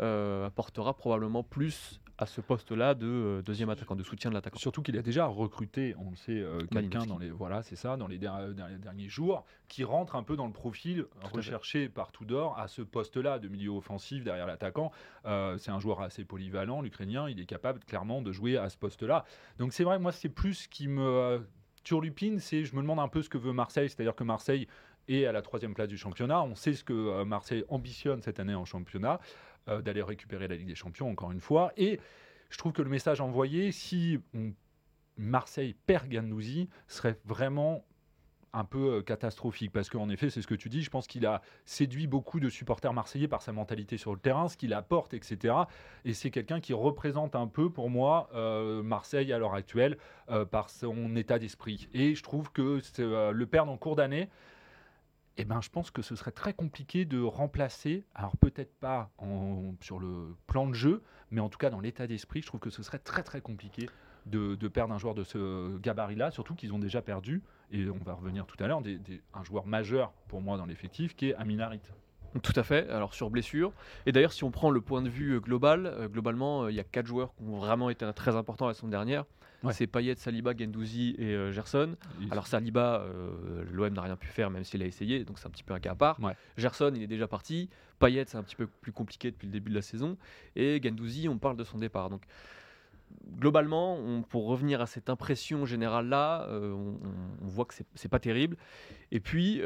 euh, 0.00 0.46
apportera 0.46 0.94
probablement 0.94 1.42
plus 1.42 2.00
à 2.18 2.26
ce 2.26 2.40
poste-là 2.40 2.94
de 2.94 3.06
euh, 3.06 3.42
deuxième 3.42 3.70
attaquant, 3.70 3.94
de 3.94 4.02
soutien 4.02 4.30
de 4.30 4.34
l'attaquant. 4.34 4.58
Surtout 4.58 4.82
qu'il 4.82 4.98
a 4.98 5.02
déjà 5.02 5.26
recruté, 5.26 5.94
on 5.98 6.10
le 6.10 6.16
sait, 6.16 6.32
euh, 6.32 6.58
quelqu'un 6.70 7.06
dans 7.06 7.16
les 7.16 7.30
voilà, 7.30 7.62
c'est 7.62 7.76
ça, 7.76 7.96
dans 7.96 8.08
les, 8.08 8.18
derniers 8.18 9.08
jours, 9.08 9.44
qui 9.68 9.84
rentre 9.84 10.16
un 10.16 10.24
peu 10.24 10.36
dans 10.36 10.46
le 10.46 10.52
profil 10.52 11.06
recherché 11.32 11.88
par 11.88 12.10
Tudor 12.10 12.58
à 12.58 12.66
ce 12.66 12.82
poste-là 12.82 13.38
de 13.38 13.46
milieu 13.46 13.70
offensif 13.70 14.24
derrière 14.24 14.46
l'attaquant. 14.46 14.90
Euh, 15.26 15.56
c'est 15.58 15.70
un 15.70 15.78
joueur 15.78 16.00
assez 16.00 16.24
polyvalent, 16.24 16.82
l'Ukrainien, 16.82 17.28
il 17.28 17.40
est 17.40 17.46
capable 17.46 17.78
clairement 17.84 18.20
de 18.20 18.32
jouer 18.32 18.56
à 18.56 18.68
ce 18.68 18.76
poste-là. 18.76 19.24
Donc 19.58 19.72
c'est 19.72 19.84
vrai, 19.84 20.00
moi 20.00 20.10
c'est 20.10 20.28
plus 20.28 20.54
ce 20.54 20.68
qui 20.68 20.88
me 20.88 21.46
turlupine, 21.84 22.40
c'est 22.40 22.64
je 22.64 22.74
me 22.74 22.82
demande 22.82 22.98
un 22.98 23.08
peu 23.08 23.22
ce 23.22 23.28
que 23.28 23.38
veut 23.38 23.52
Marseille, 23.52 23.88
c'est-à-dire 23.88 24.16
que 24.16 24.24
Marseille 24.24 24.66
est 25.06 25.24
à 25.24 25.32
la 25.32 25.40
troisième 25.40 25.72
place 25.72 25.88
du 25.88 25.96
championnat. 25.96 26.42
On 26.42 26.56
sait 26.56 26.74
ce 26.74 26.82
que 26.82 27.22
Marseille 27.22 27.64
ambitionne 27.68 28.20
cette 28.22 28.40
année 28.40 28.54
en 28.54 28.64
championnat. 28.64 29.20
Euh, 29.68 29.82
d'aller 29.82 30.02
récupérer 30.02 30.48
la 30.48 30.56
Ligue 30.56 30.68
des 30.68 30.74
Champions, 30.74 31.10
encore 31.10 31.30
une 31.30 31.40
fois. 31.40 31.72
Et 31.76 32.00
je 32.50 32.58
trouve 32.58 32.72
que 32.72 32.82
le 32.82 32.88
message 32.88 33.20
envoyé, 33.20 33.70
si 33.70 34.18
Marseille 35.16 35.74
perd 35.86 36.08
Gannouzi, 36.08 36.68
serait 36.86 37.18
vraiment 37.24 37.84
un 38.54 38.64
peu 38.64 38.94
euh, 38.94 39.02
catastrophique. 39.02 39.72
Parce 39.72 39.90
qu'en 39.90 40.08
effet 40.08 40.30
c'est 40.30 40.40
ce 40.40 40.46
que 40.46 40.54
tu 40.54 40.70
dis 40.70 40.82
je 40.82 40.88
pense 40.88 41.06
qu'il 41.06 41.26
a 41.26 41.42
séduit 41.66 42.06
beaucoup 42.06 42.40
de 42.40 42.48
supporters 42.48 42.94
marseillais 42.94 43.28
par 43.28 43.42
sa 43.42 43.52
mentalité 43.52 43.98
sur 43.98 44.14
le 44.14 44.18
terrain 44.18 44.48
ce 44.48 44.56
qu'il 44.56 44.72
apporte 44.72 45.12
etc 45.12 45.54
et 46.06 46.14
c'est 46.14 46.30
quelqu'un 46.30 46.58
qui 46.58 46.72
représente 46.72 47.36
un 47.36 47.46
peu 47.46 47.68
pour 47.68 47.90
moi 47.90 48.30
euh, 48.34 48.82
Marseille 48.82 49.34
à 49.34 49.38
l'heure 49.38 49.52
actuelle 49.52 49.98
par 50.50 50.70
son 50.70 51.14
état 51.14 51.38
d'esprit. 51.38 51.88
Et 51.92 52.14
je 52.14 52.22
trouve 52.22 52.50
que 52.52 52.80
le 52.98 53.46
perdre 53.46 53.70
en 53.70 53.76
cours 53.76 53.96
d'année 53.96 54.30
eh 55.40 55.44
ben, 55.44 55.60
je 55.60 55.70
pense 55.70 55.90
que 55.92 56.02
ce 56.02 56.16
serait 56.16 56.32
très 56.32 56.52
compliqué 56.52 57.04
de 57.04 57.22
remplacer, 57.22 58.04
alors 58.14 58.36
peut-être 58.36 58.74
pas 58.74 59.10
sur 59.80 60.00
le 60.00 60.34
plan 60.48 60.66
de 60.66 60.74
jeu, 60.74 61.02
mais 61.30 61.40
en 61.40 61.48
tout 61.48 61.58
cas 61.58 61.70
dans 61.70 61.80
l'état 61.80 62.08
d'esprit, 62.08 62.42
je 62.42 62.46
trouve 62.46 62.60
que 62.60 62.70
ce 62.70 62.82
serait 62.82 62.98
très 62.98 63.22
très 63.22 63.40
compliqué 63.40 63.88
de, 64.26 64.56
perdre 64.68 64.92
un 64.92 64.98
joueur 64.98 65.14
de 65.14 65.22
ce 65.24 65.78
gabarit-là, 65.78 66.32
surtout 66.32 66.54
qu'ils 66.54 66.72
ont 66.72 66.78
déjà 66.78 67.02
perdu, 67.02 67.42
et 67.70 67.88
on 67.88 68.02
va 68.04 68.14
revenir 68.14 68.46
tout 68.46 68.62
à 68.62 68.66
l'heure, 68.66 68.82
un 69.32 69.44
joueur 69.44 69.66
majeur 69.66 70.12
pour 70.26 70.40
moi 70.40 70.56
dans 70.56 70.66
l'effectif 70.66 71.14
qui 71.14 71.30
est 71.30 71.34
Aminarit. 71.36 71.80
Tout 72.42 72.52
à 72.56 72.62
fait, 72.62 72.88
alors 72.90 73.14
sur 73.14 73.30
blessure. 73.30 73.72
Et 74.06 74.12
d'ailleurs, 74.12 74.32
si 74.32 74.44
on 74.44 74.50
prend 74.50 74.70
le 74.70 74.80
point 74.80 75.00
de 75.00 75.08
vue 75.08 75.36
euh, 75.36 75.40
global, 75.40 75.86
euh, 75.86 76.08
globalement, 76.08 76.64
euh, 76.64 76.70
il 76.70 76.76
y 76.76 76.80
a 76.80 76.84
quatre 76.84 77.06
joueurs 77.06 77.34
qui 77.34 77.44
ont 77.44 77.58
vraiment 77.58 77.88
été 77.88 78.10
très 78.12 78.36
importants 78.36 78.66
la 78.66 78.74
saison 78.74 78.88
dernière. 78.88 79.24
C'est 79.72 79.86
Payet, 79.86 80.14
Saliba, 80.16 80.52
Gendouzi 80.56 81.16
et 81.18 81.52
Gerson. 81.52 81.96
Alors 82.30 82.46
Saliba, 82.46 83.04
l'OM 83.70 83.92
n'a 83.92 84.02
rien 84.02 84.16
pu 84.16 84.28
faire 84.28 84.50
même 84.50 84.64
s'il 84.64 84.82
a 84.82 84.86
essayé, 84.86 85.24
donc 85.24 85.38
c'est 85.38 85.46
un 85.46 85.50
petit 85.50 85.64
peu 85.64 85.74
un 85.74 85.80
cas 85.80 85.92
à 85.92 85.94
part. 85.94 86.18
Gerson, 86.56 86.92
il 86.94 87.02
est 87.02 87.08
déjà 87.08 87.26
parti. 87.26 87.68
Payet, 87.98 88.24
c'est 88.26 88.38
un 88.38 88.42
petit 88.42 88.56
peu 88.56 88.66
plus 88.66 88.92
compliqué 88.92 89.30
depuis 89.30 89.46
le 89.46 89.52
début 89.52 89.70
de 89.70 89.74
la 89.74 89.82
saison. 89.82 90.16
Et 90.54 90.80
Gendouzi, 90.82 91.28
on 91.28 91.38
parle 91.38 91.56
de 91.56 91.64
son 91.64 91.78
départ. 91.78 92.10
Donc 92.10 92.22
globalement, 93.38 94.22
pour 94.28 94.46
revenir 94.46 94.80
à 94.80 94.86
cette 94.86 95.10
impression 95.10 95.66
générale-là, 95.66 96.48
on, 96.50 96.96
voit 97.42 97.64
que 97.64 97.74
c'est 97.94 98.08
pas 98.08 98.20
terrible. 98.20 98.56
Et 99.10 99.20
puis, 99.20 99.60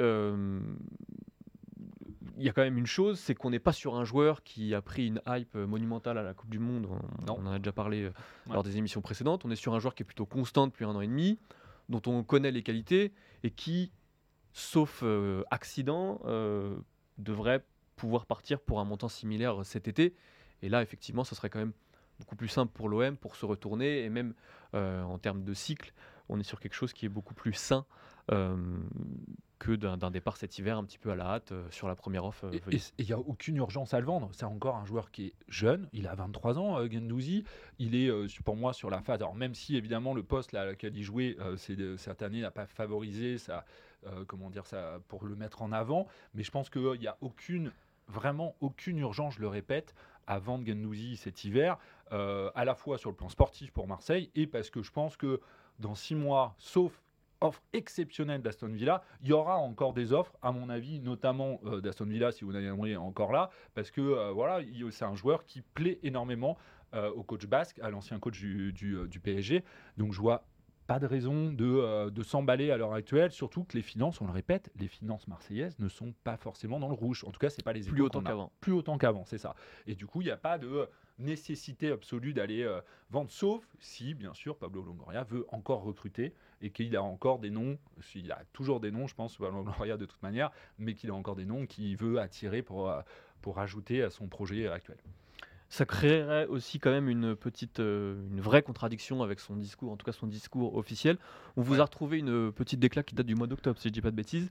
il 2.42 2.46
y 2.46 2.49
a 2.49 2.52
quand 2.52 2.62
même 2.62 2.76
une 2.76 2.87
chose, 2.87 3.20
c'est 3.20 3.37
qu'on 3.37 3.50
n'est 3.50 3.61
pas 3.61 3.72
sur 3.72 3.94
un 3.94 4.04
joueur 4.04 4.42
qui 4.42 4.75
a 4.75 4.82
pris 4.82 5.06
une 5.06 5.22
hype 5.28 5.54
monumentale 5.54 6.18
à 6.18 6.25
la 6.25 6.34
Coupe 6.34 6.50
du 6.50 6.58
Monde. 6.58 6.88
On, 7.28 7.32
en 7.32 7.52
a 7.52 7.58
déjà 7.58 7.70
parlé 7.70 8.02
euh, 8.02 8.12
lors 8.50 8.64
des 8.64 8.78
émissions 8.78 9.00
précédentes. 9.00 9.44
On 9.44 9.50
est 9.52 9.56
sur 9.56 9.75
un 9.75 9.78
joueur 9.78 9.94
qui 9.94 10.02
est 10.02 10.04
plutôt 10.04 10.26
constant 10.26 10.66
depuis 10.66 10.84
un 10.84 10.90
an 10.90 11.00
et 11.00 11.06
demi, 11.06 11.38
dont 11.88 12.02
on 12.06 12.25
connaît 12.25 12.50
les 12.50 12.64
qualités 12.64 13.12
et 13.44 13.50
qui, 13.50 13.92
sauf 14.52 15.02
euh, 15.04 15.44
accident, 15.52 16.20
euh, 16.25 16.76
devrait 17.16 17.64
pouvoir 17.94 18.26
partir 18.26 18.61
pour 18.61 18.80
un 18.80 18.84
montant 18.84 19.08
similaire 19.08 19.64
cet 19.64 19.87
été. 19.87 20.16
Et 20.62 20.68
là, 20.68 20.82
effectivement, 20.82 21.22
ce 21.22 21.37
serait 21.37 21.49
quand 21.49 21.61
même 21.61 21.72
beaucoup 22.18 22.37
plus 22.37 22.49
simple 22.49 22.72
pour 22.72 22.88
l'OM 22.88 23.16
pour 23.16 23.37
se 23.37 23.46
retourner 23.46 24.04
et 24.04 24.08
même 24.08 24.34
euh, 24.75 25.02
en 25.02 25.18
termes 25.18 25.44
de 25.44 25.54
cycle, 25.54 25.92
on 26.28 26.38
est 26.38 26.44
sur 26.44 26.61
quelque 26.61 26.75
chose 26.75 26.92
qui 26.92 27.06
est 27.06 27.08
beaucoup 27.08 27.34
plus 27.34 27.52
sain 27.52 27.84
euh, 27.84 28.12
que 28.28 29.76
d'un 29.76 30.10
départ 30.10 30.36
cet 30.36 30.58
hiver 30.58 30.76
un 30.76 30.82
petit 30.84 30.98
peu 30.98 31.12
à 31.12 31.14
la 31.14 31.26
hâte 31.26 31.52
euh, 31.52 31.64
sur 31.70 31.86
la 31.86 31.94
première 31.94 32.24
offre. 32.24 32.46
euh, 32.46 32.50
Et 32.72 32.80
il 32.98 33.06
n'y 33.06 33.12
a 33.12 33.18
aucune 33.20 33.56
urgence 33.56 33.94
à 33.94 34.00
le 34.00 34.06
vendre. 34.06 34.28
C'est 34.32 34.44
encore 34.44 34.74
un 34.74 34.84
joueur 34.84 35.12
qui 35.12 35.26
est 35.26 35.34
jeune. 35.46 35.88
Il 35.92 36.08
a 36.08 36.16
23 36.16 36.58
ans, 36.58 36.80
euh. 36.80 36.88
Il 37.78 37.94
est, 37.94 38.08
euh, 38.08 38.26
pour 38.44 38.56
moi, 38.56 38.72
sur 38.72 38.90
la 38.90 39.00
phase. 39.02 39.20
Alors, 39.22 39.36
même 39.36 39.54
si, 39.54 39.76
évidemment, 39.76 40.14
le 40.14 40.24
poste 40.24 40.50
là, 40.50 40.62
à 40.62 40.64
laquelle 40.66 40.96
il 40.96 41.04
jouait 41.04 41.36
cette 41.56 42.22
année 42.22 42.40
n'a 42.40 42.50
pas 42.50 42.66
favorisé 42.66 43.38
ça, 43.38 43.64
comment 44.26 44.50
dire 44.50 44.66
ça, 44.66 44.98
pour 45.06 45.24
le 45.24 45.36
mettre 45.36 45.62
en 45.62 45.70
avant. 45.70 46.08
Mais 46.34 46.42
je 46.42 46.50
pense 46.50 46.68
qu'il 46.68 46.98
n'y 46.98 47.06
a 47.06 47.16
aucune, 47.20 47.70
vraiment 48.08 48.56
aucune 48.60 48.98
urgence, 48.98 49.34
je 49.36 49.40
le 49.40 49.48
répète, 49.48 49.94
à 50.26 50.40
vendre 50.40 50.64
Guendouzi 50.64 51.16
cet 51.16 51.44
hiver, 51.44 51.78
à 52.10 52.64
la 52.64 52.74
fois 52.74 52.98
sur 52.98 53.10
le 53.10 53.16
plan 53.16 53.28
sportif 53.28 53.70
pour 53.70 53.86
Marseille 53.86 54.30
et 54.34 54.48
parce 54.48 54.70
que 54.70 54.82
je 54.82 54.90
pense 54.90 55.16
que 55.16 55.40
dans 55.78 55.94
six 55.94 56.14
mois, 56.16 56.54
sauf 56.58 57.00
offre 57.42 57.62
exceptionnelle 57.72 58.42
d'Aston 58.42 58.68
Villa, 58.68 59.02
il 59.22 59.28
y 59.28 59.32
aura 59.32 59.56
encore 59.58 59.92
des 59.92 60.12
offres, 60.12 60.37
à 60.42 60.52
mon 60.52 60.68
avis, 60.68 61.00
notamment 61.00 61.61
euh, 61.64 61.80
d'Aston 61.80 62.06
Villa, 62.06 62.32
si 62.32 62.44
vous 62.44 62.52
n'avez 62.52 62.96
encore 62.96 63.32
là, 63.32 63.50
parce 63.75 63.90
que 63.90 64.00
euh, 64.00 64.30
voilà, 64.32 64.61
il- 64.61 64.90
c'est 64.92 65.04
un 65.04 65.14
joueur 65.14 65.44
qui 65.44 65.61
plaît 65.62 65.99
énormément 66.02 66.56
euh, 66.94 67.11
au 67.11 67.22
coach 67.22 67.46
basque, 67.46 67.78
à 67.80 67.90
l'ancien 67.90 68.18
coach 68.18 68.38
du, 68.38 68.72
du, 68.72 68.96
du 69.08 69.20
PSG. 69.20 69.64
Donc 69.96 70.12
je 70.12 70.20
vois 70.20 70.44
pas 70.87 70.99
de 70.99 71.06
raison 71.06 71.52
de, 71.52 72.11
de 72.11 72.22
s'emballer 72.22 72.70
à 72.70 72.76
l'heure 72.76 72.92
actuelle, 72.92 73.30
surtout 73.30 73.64
que 73.64 73.76
les 73.76 73.82
finances, 73.82 74.20
on 74.20 74.26
le 74.26 74.32
répète, 74.32 74.70
les 74.78 74.88
finances 74.88 75.26
marseillaises 75.28 75.78
ne 75.78 75.88
sont 75.88 76.12
pas 76.25 76.37
forcément 76.37 76.80
dans 76.80 76.88
le 76.88 76.94
rouge. 76.94 77.25
En 77.26 77.30
tout 77.30 77.38
cas, 77.38 77.49
c'est 77.50 77.62
pas 77.64 77.72
les 77.72 77.80
Plus 77.82 78.02
autant 78.02 78.18
qu'avant. 78.30 78.52
Plus 78.61 78.72
autant 78.72 78.99
qu'avant, 78.99 79.25
c'est 79.25 79.38
ça. 79.38 79.54
Et 79.87 79.94
du 79.94 80.06
coup, 80.06 80.20
il 80.20 80.25
n'y 80.25 80.30
a 80.32 80.37
pas 80.37 80.58
de 80.58 80.88
nécessité 81.22 81.90
absolue 81.90 82.34
d'aller 82.34 82.62
euh, 82.62 82.80
vendre, 83.10 83.30
sauf 83.30 83.64
si, 83.80 84.14
bien 84.14 84.34
sûr, 84.34 84.56
Pablo 84.56 84.82
Longoria 84.82 85.24
veut 85.24 85.46
encore 85.50 85.82
recruter 85.82 86.34
et 86.60 86.70
qu'il 86.70 86.94
a 86.96 87.02
encore 87.02 87.38
des 87.38 87.50
noms, 87.50 87.78
il 88.14 88.30
a 88.32 88.42
toujours 88.52 88.80
des 88.80 88.90
noms, 88.90 89.06
je 89.06 89.14
pense, 89.14 89.36
Pablo 89.36 89.62
Longoria 89.64 89.96
de 89.96 90.06
toute 90.06 90.22
manière, 90.22 90.50
mais 90.78 90.94
qu'il 90.94 91.10
a 91.10 91.14
encore 91.14 91.36
des 91.36 91.44
noms 91.46 91.66
qu'il 91.66 91.96
veut 91.96 92.20
attirer 92.20 92.62
pour, 92.62 92.90
euh, 92.90 93.00
pour 93.40 93.58
ajouter 93.58 94.02
à 94.02 94.10
son 94.10 94.28
projet 94.28 94.68
actuel. 94.68 94.98
Ça 95.68 95.86
créerait 95.86 96.44
aussi 96.48 96.78
quand 96.78 96.90
même 96.90 97.08
une 97.08 97.34
petite, 97.34 97.80
euh, 97.80 98.28
une 98.30 98.42
vraie 98.42 98.60
contradiction 98.60 99.22
avec 99.22 99.40
son 99.40 99.56
discours, 99.56 99.90
en 99.90 99.96
tout 99.96 100.04
cas 100.04 100.12
son 100.12 100.26
discours 100.26 100.76
officiel. 100.76 101.16
On 101.56 101.62
vous 101.62 101.74
Ouais. 101.74 101.80
a 101.80 101.84
retrouvé 101.84 102.18
une 102.18 102.52
petite 102.52 102.78
déclat 102.78 103.02
qui 103.02 103.14
date 103.14 103.24
du 103.26 103.34
mois 103.34 103.46
d'octobre, 103.46 103.78
si 103.80 103.88
je 103.88 103.92
dis 103.94 104.02
pas 104.02 104.10
de 104.10 104.16
bêtises, 104.16 104.50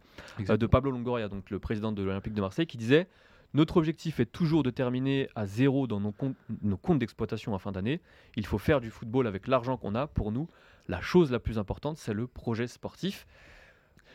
euh, 0.49 0.57
de 0.57 0.65
Pablo 0.65 0.89
Longoria, 0.89 1.27
donc 1.29 1.51
le 1.51 1.59
président 1.59 1.91
de 1.91 2.01
l'Olympique 2.01 2.33
de 2.33 2.41
Marseille, 2.41 2.65
qui 2.65 2.77
disait 2.77 3.07
Notre 3.53 3.77
objectif 3.77 4.19
est 4.19 4.25
toujours 4.31 4.63
de 4.63 4.69
terminer 4.69 5.27
à 5.35 5.45
zéro 5.45 5.85
dans 5.87 5.99
nos 5.99 6.11
comptes, 6.13 6.37
nos 6.61 6.77
comptes 6.77 6.99
d'exploitation 6.99 7.53
à 7.53 7.59
fin 7.59 7.71
d'année. 7.71 7.99
Il 8.37 8.45
faut 8.45 8.57
faire 8.57 8.79
du 8.79 8.89
football 8.89 9.27
avec 9.27 9.47
l'argent 9.47 9.75
qu'on 9.77 9.93
a. 9.93 10.07
Pour 10.07 10.31
nous, 10.31 10.47
la 10.87 11.01
chose 11.01 11.31
la 11.31 11.39
plus 11.39 11.59
importante, 11.59 11.97
c'est 11.97 12.13
le 12.13 12.27
projet 12.27 12.67
sportif. 12.67 13.27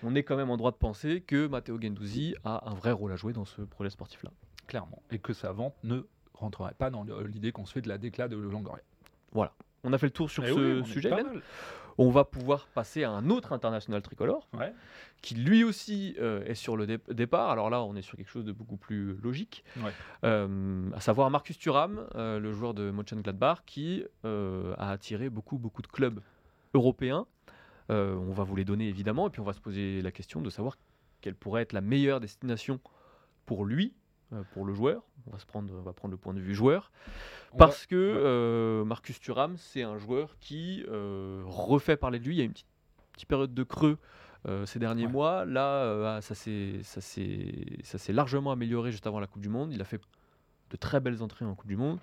On 0.02 0.14
est 0.14 0.22
quand 0.22 0.36
même 0.36 0.50
en 0.50 0.56
droit 0.56 0.70
de 0.70 0.76
penser 0.76 1.20
que 1.20 1.46
Matteo 1.46 1.80
Gendouzi 1.80 2.34
a 2.44 2.68
un 2.70 2.74
vrai 2.74 2.92
rôle 2.92 3.12
à 3.12 3.16
jouer 3.16 3.32
dans 3.32 3.44
ce 3.44 3.62
projet 3.62 3.90
sportif-là. 3.90 4.30
clairement, 4.66 5.02
et 5.10 5.18
que 5.18 5.32
sa 5.32 5.52
vente 5.52 5.74
ne 5.84 6.00
rentrerait 6.34 6.74
pas 6.74 6.90
dans 6.90 7.04
l'idée 7.26 7.52
qu'on 7.52 7.66
se 7.66 7.72
fait 7.72 7.82
de 7.82 7.88
la 7.88 7.98
déclat 7.98 8.28
de 8.28 8.36
Longoria. 8.36 8.82
On 9.84 9.92
a 9.92 9.98
fait 9.98 10.06
le 10.06 10.12
tour 10.12 10.30
sur 10.30 10.44
Eh 10.44 10.48
ce 10.48 10.80
oui, 10.80 10.86
sujet. 10.86 11.10
On 11.98 12.10
va 12.10 12.24
pouvoir 12.24 12.66
passer 12.68 13.04
à 13.04 13.10
un 13.10 13.30
autre 13.30 13.52
international 13.52 14.02
tricolore 14.02 14.48
Ouais. 14.52 14.72
qui 15.22 15.34
lui 15.34 15.64
aussi 15.64 16.14
euh, 16.18 16.44
est 16.44 16.54
sur 16.54 16.76
le 16.76 16.86
dé- 16.86 16.98
départ. 17.10 17.50
Alors 17.50 17.70
là, 17.70 17.82
on 17.82 17.96
est 17.96 18.02
sur 18.02 18.16
quelque 18.16 18.28
chose 18.30 18.44
de 18.44 18.52
beaucoup 18.52 18.76
plus 18.76 19.14
logique, 19.22 19.64
Ouais. 19.78 19.92
Euh, 20.24 20.90
à 20.94 21.00
savoir 21.00 21.30
Marcus 21.30 21.58
Thuram, 21.58 22.06
euh, 22.14 22.38
le 22.38 22.52
joueur 22.52 22.74
de 22.74 22.90
Mönchengladbach, 22.90 23.60
qui 23.66 24.04
a 24.24 24.90
attiré 24.90 25.30
beaucoup, 25.30 25.56
beaucoup 25.58 25.82
de 25.82 25.86
clubs 25.88 26.20
européens. 26.74 27.26
On 27.88 28.32
va 28.32 28.42
vous 28.44 28.56
les 28.56 28.64
donner 28.64 28.88
évidemment, 28.88 29.28
et 29.28 29.30
puis 29.30 29.40
on 29.40 29.44
va 29.44 29.52
se 29.52 29.60
poser 29.60 30.02
la 30.02 30.10
question 30.12 30.40
de 30.42 30.50
savoir 30.50 30.76
quelle 31.20 31.34
pourrait 31.34 31.62
être 31.62 31.72
la 31.72 31.80
meilleure 31.80 32.20
destination 32.20 32.78
pour 33.46 33.64
lui, 33.64 33.94
pour 34.52 34.64
le 34.64 34.74
joueur. 34.74 35.02
On 35.26 35.30
va, 35.32 35.38
se 35.38 35.46
prendre, 35.46 35.72
on 35.74 35.82
va 35.82 35.92
prendre 35.92 36.12
le 36.12 36.18
point 36.18 36.34
de 36.34 36.40
vue 36.40 36.54
joueur. 36.54 36.90
Parce 37.56 37.82
va- 37.82 37.86
que 37.88 37.96
euh, 37.96 38.84
Marcus 38.84 39.20
Thuram, 39.20 39.56
c'est 39.56 39.82
un 39.82 39.98
joueur 39.98 40.36
qui 40.40 40.84
euh, 40.88 41.42
refait 41.46 41.96
parler 41.96 42.18
de 42.18 42.24
lui. 42.24 42.34
Il 42.36 42.38
y 42.38 42.42
a 42.42 42.44
une 42.44 42.52
petite, 42.52 42.66
petite 43.12 43.28
période 43.28 43.54
de 43.54 43.62
creux 43.62 43.98
euh, 44.48 44.66
ces 44.66 44.78
derniers 44.78 45.06
Ouais. 45.06 45.12
mois. 45.12 45.44
Là, 45.44 45.82
euh, 45.84 46.16
ah, 46.18 46.20
ça 46.22 46.34
s'est 46.34 48.12
largement 48.12 48.52
amélioré 48.52 48.90
juste 48.92 49.06
avant 49.06 49.20
la 49.20 49.26
Coupe 49.26 49.42
du 49.42 49.48
Monde. 49.48 49.72
Il 49.72 49.80
a 49.80 49.84
fait 49.84 50.00
de 50.70 50.76
très 50.76 50.98
belles 51.00 51.22
entrées 51.22 51.44
en 51.44 51.54
Coupe 51.54 51.68
du 51.68 51.76
Monde. 51.76 51.98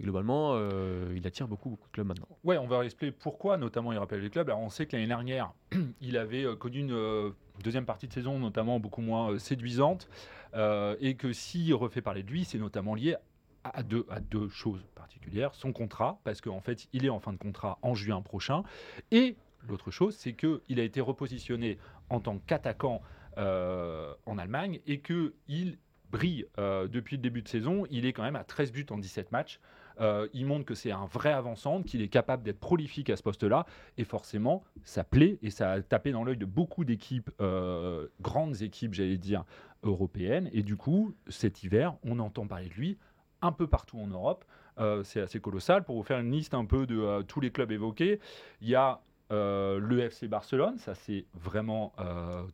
Et 0.00 0.02
globalement, 0.02 0.54
euh, 0.54 1.12
il 1.16 1.26
attire 1.26 1.46
beaucoup, 1.46 1.70
beaucoup 1.70 1.86
de 1.88 1.92
clubs 1.92 2.06
maintenant. 2.06 2.26
Ouais, 2.44 2.58
on 2.58 2.66
va 2.66 2.84
expliquer 2.84 3.12
pourquoi, 3.12 3.56
notamment, 3.56 3.92
il 3.92 3.98
rappelle 3.98 4.20
les 4.20 4.30
clubs. 4.30 4.48
Alors, 4.48 4.60
on 4.60 4.70
sait 4.70 4.86
que 4.86 4.96
l'année 4.96 5.06
dernière, 5.08 5.52
il 6.00 6.16
avait 6.16 6.44
euh, 6.44 6.56
connu 6.56 6.80
une 6.80 6.92
euh, 6.92 7.30
deuxième 7.62 7.86
partie 7.86 8.08
de 8.08 8.12
saison, 8.12 8.38
notamment 8.38 8.78
beaucoup 8.78 9.00
moins 9.00 9.32
euh, 9.32 9.38
séduisante, 9.38 10.08
euh, 10.54 10.96
et 11.00 11.14
que 11.14 11.32
s'il 11.32 11.74
refait 11.74 12.02
parler 12.02 12.22
de 12.22 12.30
lui, 12.30 12.44
c'est 12.44 12.58
notamment 12.58 12.94
lié 12.94 13.16
à 13.64 13.82
deux, 13.82 14.06
à 14.10 14.20
deux 14.20 14.48
choses 14.48 14.84
particulières. 14.94 15.54
Son 15.54 15.72
contrat, 15.72 16.20
parce 16.24 16.40
qu'en 16.40 16.60
fait, 16.60 16.88
il 16.92 17.06
est 17.06 17.10
en 17.10 17.20
fin 17.20 17.32
de 17.32 17.38
contrat 17.38 17.78
en 17.82 17.94
juin 17.94 18.20
prochain, 18.20 18.64
et 19.10 19.36
l'autre 19.68 19.90
chose, 19.90 20.16
c'est 20.16 20.34
qu'il 20.34 20.80
a 20.80 20.82
été 20.82 21.00
repositionné 21.00 21.78
en 22.10 22.20
tant 22.20 22.38
qu'attaquant 22.38 23.00
euh, 23.38 24.12
en 24.26 24.36
Allemagne, 24.36 24.80
et 24.86 25.00
qu'il 25.00 25.78
brille 26.10 26.46
depuis 26.58 27.16
le 27.16 27.22
début 27.22 27.40
de 27.40 27.48
saison. 27.48 27.86
Il 27.90 28.04
est 28.04 28.12
quand 28.12 28.22
même 28.22 28.36
à 28.36 28.44
13 28.44 28.70
buts 28.70 28.84
en 28.90 28.98
17 28.98 29.32
matchs. 29.32 29.60
Euh, 30.00 30.28
il 30.32 30.46
montre 30.46 30.64
que 30.64 30.74
c'est 30.74 30.90
un 30.90 31.06
vrai 31.06 31.32
avançant, 31.32 31.82
qu'il 31.82 32.02
est 32.02 32.08
capable 32.08 32.42
d'être 32.42 32.60
prolifique 32.60 33.10
à 33.10 33.16
ce 33.16 33.22
poste-là. 33.22 33.66
Et 33.98 34.04
forcément, 34.04 34.62
ça 34.84 35.04
plaît 35.04 35.38
et 35.42 35.50
ça 35.50 35.72
a 35.72 35.82
tapé 35.82 36.12
dans 36.12 36.24
l'œil 36.24 36.36
de 36.36 36.46
beaucoup 36.46 36.84
d'équipes, 36.84 37.30
euh, 37.40 38.08
grandes 38.20 38.62
équipes, 38.62 38.94
j'allais 38.94 39.18
dire, 39.18 39.44
européennes. 39.82 40.48
Et 40.52 40.62
du 40.62 40.76
coup, 40.76 41.14
cet 41.28 41.62
hiver, 41.62 41.94
on 42.04 42.18
entend 42.18 42.46
parler 42.46 42.68
de 42.68 42.74
lui 42.74 42.98
un 43.40 43.52
peu 43.52 43.66
partout 43.66 43.98
en 43.98 44.06
Europe. 44.06 44.44
Euh, 44.78 45.02
c'est 45.02 45.20
assez 45.20 45.40
colossal. 45.40 45.84
Pour 45.84 45.96
vous 45.96 46.02
faire 46.02 46.20
une 46.20 46.30
liste 46.30 46.54
un 46.54 46.64
peu 46.64 46.86
de 46.86 47.22
tous 47.22 47.40
les 47.40 47.50
clubs 47.50 47.72
évoqués, 47.72 48.20
il 48.60 48.68
y 48.68 48.74
a 48.74 49.00
le 49.30 49.98
FC 50.00 50.28
Barcelone, 50.28 50.76
ça 50.76 50.94
c'est 50.94 51.24
vraiment 51.32 51.94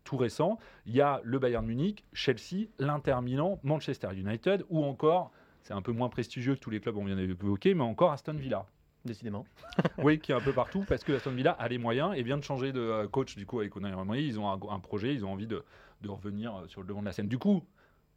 tout 0.05 0.17
récent. 0.17 0.59
Il 0.87 0.95
y 0.95 1.01
a 1.01 1.21
le 1.25 1.41
Bayern 1.41 1.67
Munich, 1.67 2.05
Chelsea, 2.13 2.69
l'Inter 2.79 3.17
Milan, 3.21 3.59
Manchester 3.65 4.11
United, 4.15 4.65
ou 4.69 4.85
encore, 4.85 5.33
c'est 5.63 5.75
un 5.75 5.83
peu 5.83 5.93
moins 5.93 6.09
prestigieux 6.09 6.55
que 6.55 6.61
tous 6.61 6.71
les 6.71 6.81
clubs 6.81 6.95
qu'on 6.95 7.05
vient 7.05 7.17
d'évoquer, 7.17 7.75
mais 7.75 7.85
encore 7.85 8.13
Aston 8.13 8.35
Villa. 8.35 8.67
Décidément. 9.05 9.47
oui, 9.99 10.19
qui 10.19 10.33
est 10.33 10.35
un 10.35 10.41
peu 10.41 10.53
partout, 10.53 10.85
parce 10.89 11.05
que 11.05 11.13
Aston 11.13 11.31
Villa 11.31 11.53
a 11.53 11.69
les 11.69 11.79
moyens 11.79 12.13
et 12.17 12.23
vient 12.23 12.37
de 12.37 12.43
changer 12.45 12.73
de 12.73 12.81
euh, 12.81 13.09
coach 13.09 13.37
du 13.37 13.47
coup 13.47 13.61
avec 13.61 13.75
Unai 13.77 13.91
Emery. 13.91 14.25
Ils 14.25 14.41
ont 14.41 14.49
un, 14.51 14.59
un 14.71 14.81
projet, 14.81 15.15
ils 15.15 15.25
ont 15.25 15.33
envie 15.33 15.47
de, 15.47 15.65
de 16.03 16.09
revenir 16.09 16.55
euh, 16.55 16.67
sur 16.69 16.81
le 16.81 16.89
devant 16.89 17.01
de 17.01 17.07
la 17.07 17.13
scène. 17.13 17.29
Du 17.29 17.39
coup, 17.39 17.63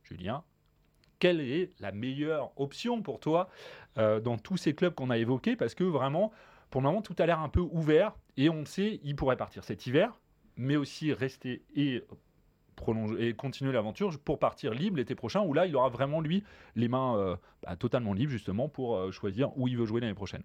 Julien, 0.04 0.44
quelle 1.20 1.40
est 1.40 1.70
la 1.80 1.92
meilleure 1.92 2.52
option 2.60 3.02
pour 3.02 3.20
toi 3.20 3.48
euh, 3.98 4.20
dans 4.20 4.38
tous 4.38 4.58
ces 4.58 4.74
clubs 4.74 4.94
qu'on 4.94 5.10
a 5.10 5.18
évoqués? 5.18 5.56
Parce 5.56 5.76
que 5.76 5.84
vraiment, 5.84 6.32
pour 6.72 6.82
le 6.82 6.88
moment, 6.88 7.02
tout 7.02 7.16
a 7.20 7.26
l'air 7.26 7.40
un 7.40 7.50
peu 7.50 7.62
ouvert 7.62 8.16
et 8.38 8.50
on 8.50 8.66
sait, 8.66 9.00
il 9.04 9.16
pourrait 9.16 9.38
partir 9.38 9.64
cet 9.64 9.86
hiver, 9.86 10.20
mais 10.58 10.76
aussi 10.76 11.14
rester 11.14 11.64
et 11.76 12.04
prolonger 12.82 13.28
et 13.28 13.34
continuer 13.34 13.72
l'aventure 13.72 14.20
pour 14.20 14.40
partir 14.40 14.74
libre 14.74 14.98
l'été 14.98 15.16
prochain 15.16 15.42
où 15.42 15.54
là 15.54 15.66
il 15.66 15.76
aura 15.76 15.88
vraiment 15.88 16.20
lui 16.20 16.44
les 16.76 16.90
mains 16.90 17.18
euh, 17.18 17.36
bah, 17.64 17.78
totalement 17.78 18.14
libres 18.14 18.32
justement 18.32 18.68
pour 18.68 18.98
euh, 18.98 19.12
choisir 19.12 19.58
où 19.58 19.70
il 19.70 19.78
veut 19.78 19.86
jouer 19.86 20.02
l'année 20.02 20.14
prochaine. 20.14 20.44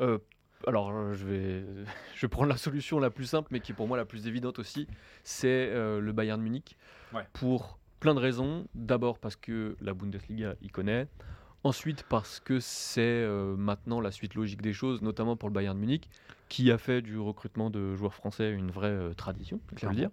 Euh, 0.00 0.18
alors, 0.66 1.14
je 1.14 1.24
vais, 1.24 1.64
je 2.14 2.20
vais 2.20 2.28
prendre 2.28 2.48
la 2.48 2.56
solution 2.56 2.98
la 2.98 3.10
plus 3.10 3.24
simple, 3.24 3.48
mais 3.50 3.60
qui 3.60 3.72
est 3.72 3.74
pour 3.74 3.88
moi 3.88 3.96
la 3.96 4.04
plus 4.04 4.26
évidente 4.26 4.58
aussi. 4.58 4.86
C'est 5.24 5.70
le 5.72 6.12
Bayern 6.12 6.40
Munich. 6.42 6.76
Ouais. 7.14 7.22
Pour 7.32 7.78
plein 8.00 8.14
de 8.14 8.20
raisons. 8.20 8.66
D'abord 8.74 9.18
parce 9.18 9.36
que 9.36 9.76
la 9.80 9.94
Bundesliga 9.94 10.54
y 10.62 10.68
connaît. 10.68 11.08
Ensuite 11.64 12.04
parce 12.04 12.38
que 12.38 12.60
c'est 12.60 13.00
euh, 13.00 13.56
maintenant 13.56 14.00
la 14.00 14.12
suite 14.12 14.34
logique 14.34 14.62
des 14.62 14.72
choses, 14.72 15.02
notamment 15.02 15.36
pour 15.36 15.48
le 15.48 15.52
Bayern 15.52 15.76
Munich, 15.76 16.08
qui 16.48 16.70
a 16.70 16.78
fait 16.78 17.02
du 17.02 17.18
recrutement 17.18 17.68
de 17.68 17.96
joueurs 17.96 18.14
français 18.14 18.52
une 18.52 18.70
vraie 18.70 18.88
euh, 18.88 19.12
tradition, 19.12 19.60
il 19.72 19.78
faut 19.80 19.88
le 19.88 19.96
dire. 19.96 20.10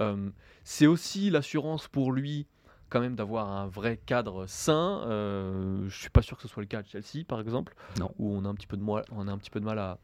Euh, 0.00 0.30
c'est 0.64 0.86
aussi 0.86 1.30
l'assurance 1.30 1.88
pour 1.88 2.12
lui 2.12 2.46
quand 2.90 3.00
même 3.00 3.16
d'avoir 3.16 3.50
un 3.50 3.66
vrai 3.66 3.96
cadre 3.96 4.46
sain. 4.46 5.02
Euh, 5.06 5.88
je 5.88 5.98
suis 5.98 6.10
pas 6.10 6.22
sûr 6.22 6.36
que 6.36 6.42
ce 6.42 6.48
soit 6.48 6.62
le 6.62 6.68
cas 6.68 6.80
à 6.80 6.82
Chelsea, 6.84 7.24
par 7.26 7.40
exemple, 7.40 7.74
Non. 7.98 8.10
où 8.18 8.30
on 8.36 8.44
a 8.44 8.48
un 8.48 8.54
petit 8.54 8.66
peu 8.68 8.76
de, 8.76 8.82
moi- 8.82 9.02
on 9.10 9.26
a 9.26 9.32
un 9.32 9.38
petit 9.38 9.50
peu 9.50 9.58
de 9.58 9.64
mal 9.64 9.78
à, 9.78 9.98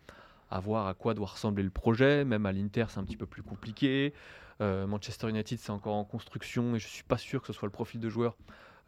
à 0.51 0.59
voir 0.61 0.87
à 0.89 0.95
quoi 0.95 1.15
doit 1.15 1.27
ressembler 1.29 1.63
le 1.63 1.71
projet. 1.71 2.25
Même 2.25 2.47
à 2.47 2.53
l'Inter, 2.53 2.87
c'est 2.89 2.99
un 2.99 3.05
petit 3.05 3.17
peu 3.17 3.27
plus 3.27 3.43
compliqué. 3.43 4.13
Euh, 4.61 4.87
Manchester 4.87 5.29
United, 5.29 5.59
c'est 5.59 5.71
encore 5.71 5.95
en 5.95 6.05
construction 6.05 6.75
et 6.75 6.79
je 6.79 6.89
suis 6.89 7.05
pas 7.05 7.17
sûr 7.19 7.41
que 7.41 7.47
ce 7.47 7.53
soit 7.53 7.67
le 7.67 7.73
profil 7.73 8.01
de 8.01 8.09
joueur 8.09 8.37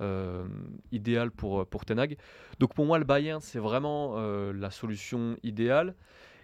euh, 0.00 0.44
idéal 0.90 1.30
pour, 1.30 1.64
pour 1.66 1.84
Ten 1.84 1.98
Hag. 2.00 2.16
Donc 2.58 2.74
pour 2.74 2.84
moi, 2.86 2.98
le 2.98 3.04
Bayern, 3.04 3.40
c'est 3.40 3.60
vraiment 3.60 4.16
la 4.52 4.70
solution 4.70 5.36
idéale. 5.44 5.94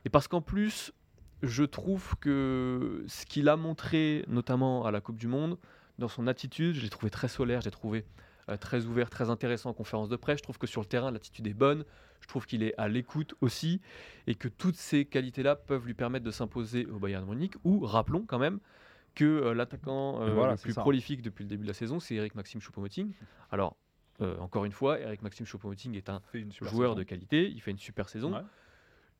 Et 0.04 0.10
parce 0.10 0.28
qu'en 0.28 0.40
plus, 0.40 0.92
je 1.42 1.64
trouve 1.64 2.16
que 2.20 3.04
ce 3.06 3.26
qu'il 3.26 3.48
a 3.48 3.56
montré, 3.56 4.24
notamment 4.28 4.84
à 4.84 4.90
la 4.90 5.00
Coupe 5.00 5.18
du 5.18 5.28
Monde, 5.28 5.58
dans 5.98 6.08
son 6.08 6.26
attitude, 6.26 6.74
je 6.74 6.82
l'ai 6.82 6.88
trouvé 6.88 7.10
très 7.10 7.28
solaire, 7.28 7.60
j'ai 7.60 7.70
trouvé 7.70 8.04
euh, 8.48 8.56
très 8.56 8.86
ouvert, 8.86 9.10
très 9.10 9.30
intéressant 9.30 9.70
en 9.70 9.74
conférence 9.74 10.08
de 10.08 10.16
presse. 10.16 10.38
Je 10.38 10.42
trouve 10.42 10.58
que 10.58 10.66
sur 10.66 10.80
le 10.80 10.86
terrain, 10.86 11.10
l'attitude 11.10 11.46
est 11.46 11.54
bonne. 11.54 11.84
Je 12.20 12.28
trouve 12.28 12.46
qu'il 12.46 12.62
est 12.62 12.74
à 12.78 12.88
l'écoute 12.88 13.34
aussi 13.40 13.80
et 14.26 14.34
que 14.34 14.48
toutes 14.48 14.76
ces 14.76 15.04
qualités-là 15.04 15.56
peuvent 15.56 15.86
lui 15.86 15.94
permettre 15.94 16.24
de 16.24 16.30
s'imposer 16.30 16.86
au 16.86 16.98
Bayern 16.98 17.24
Munich. 17.24 17.54
Ou 17.64 17.80
rappelons 17.80 18.24
quand 18.26 18.38
même 18.38 18.58
que 19.14 19.24
euh, 19.24 19.54
l'attaquant 19.54 20.22
euh, 20.22 20.32
voilà, 20.32 20.52
le 20.52 20.58
plus 20.58 20.72
ça. 20.72 20.80
prolifique 20.80 21.22
depuis 21.22 21.42
le 21.44 21.48
début 21.48 21.64
de 21.64 21.68
la 21.68 21.74
saison, 21.74 22.00
c'est 22.00 22.14
Eric 22.14 22.34
Maxime 22.34 22.60
Choupo-Moting. 22.60 23.12
Alors, 23.50 23.76
encore 24.40 24.64
une 24.64 24.72
fois, 24.72 24.98
Eric 24.98 25.22
Maxime 25.22 25.46
Choupo-Moting 25.46 25.94
est 25.94 26.08
un 26.08 26.20
joueur 26.50 26.70
saison. 26.70 26.94
de 26.94 27.02
qualité, 27.04 27.48
il 27.48 27.60
fait 27.60 27.70
une 27.70 27.78
super 27.78 28.08
saison. 28.08 28.34
Ouais. 28.34 28.42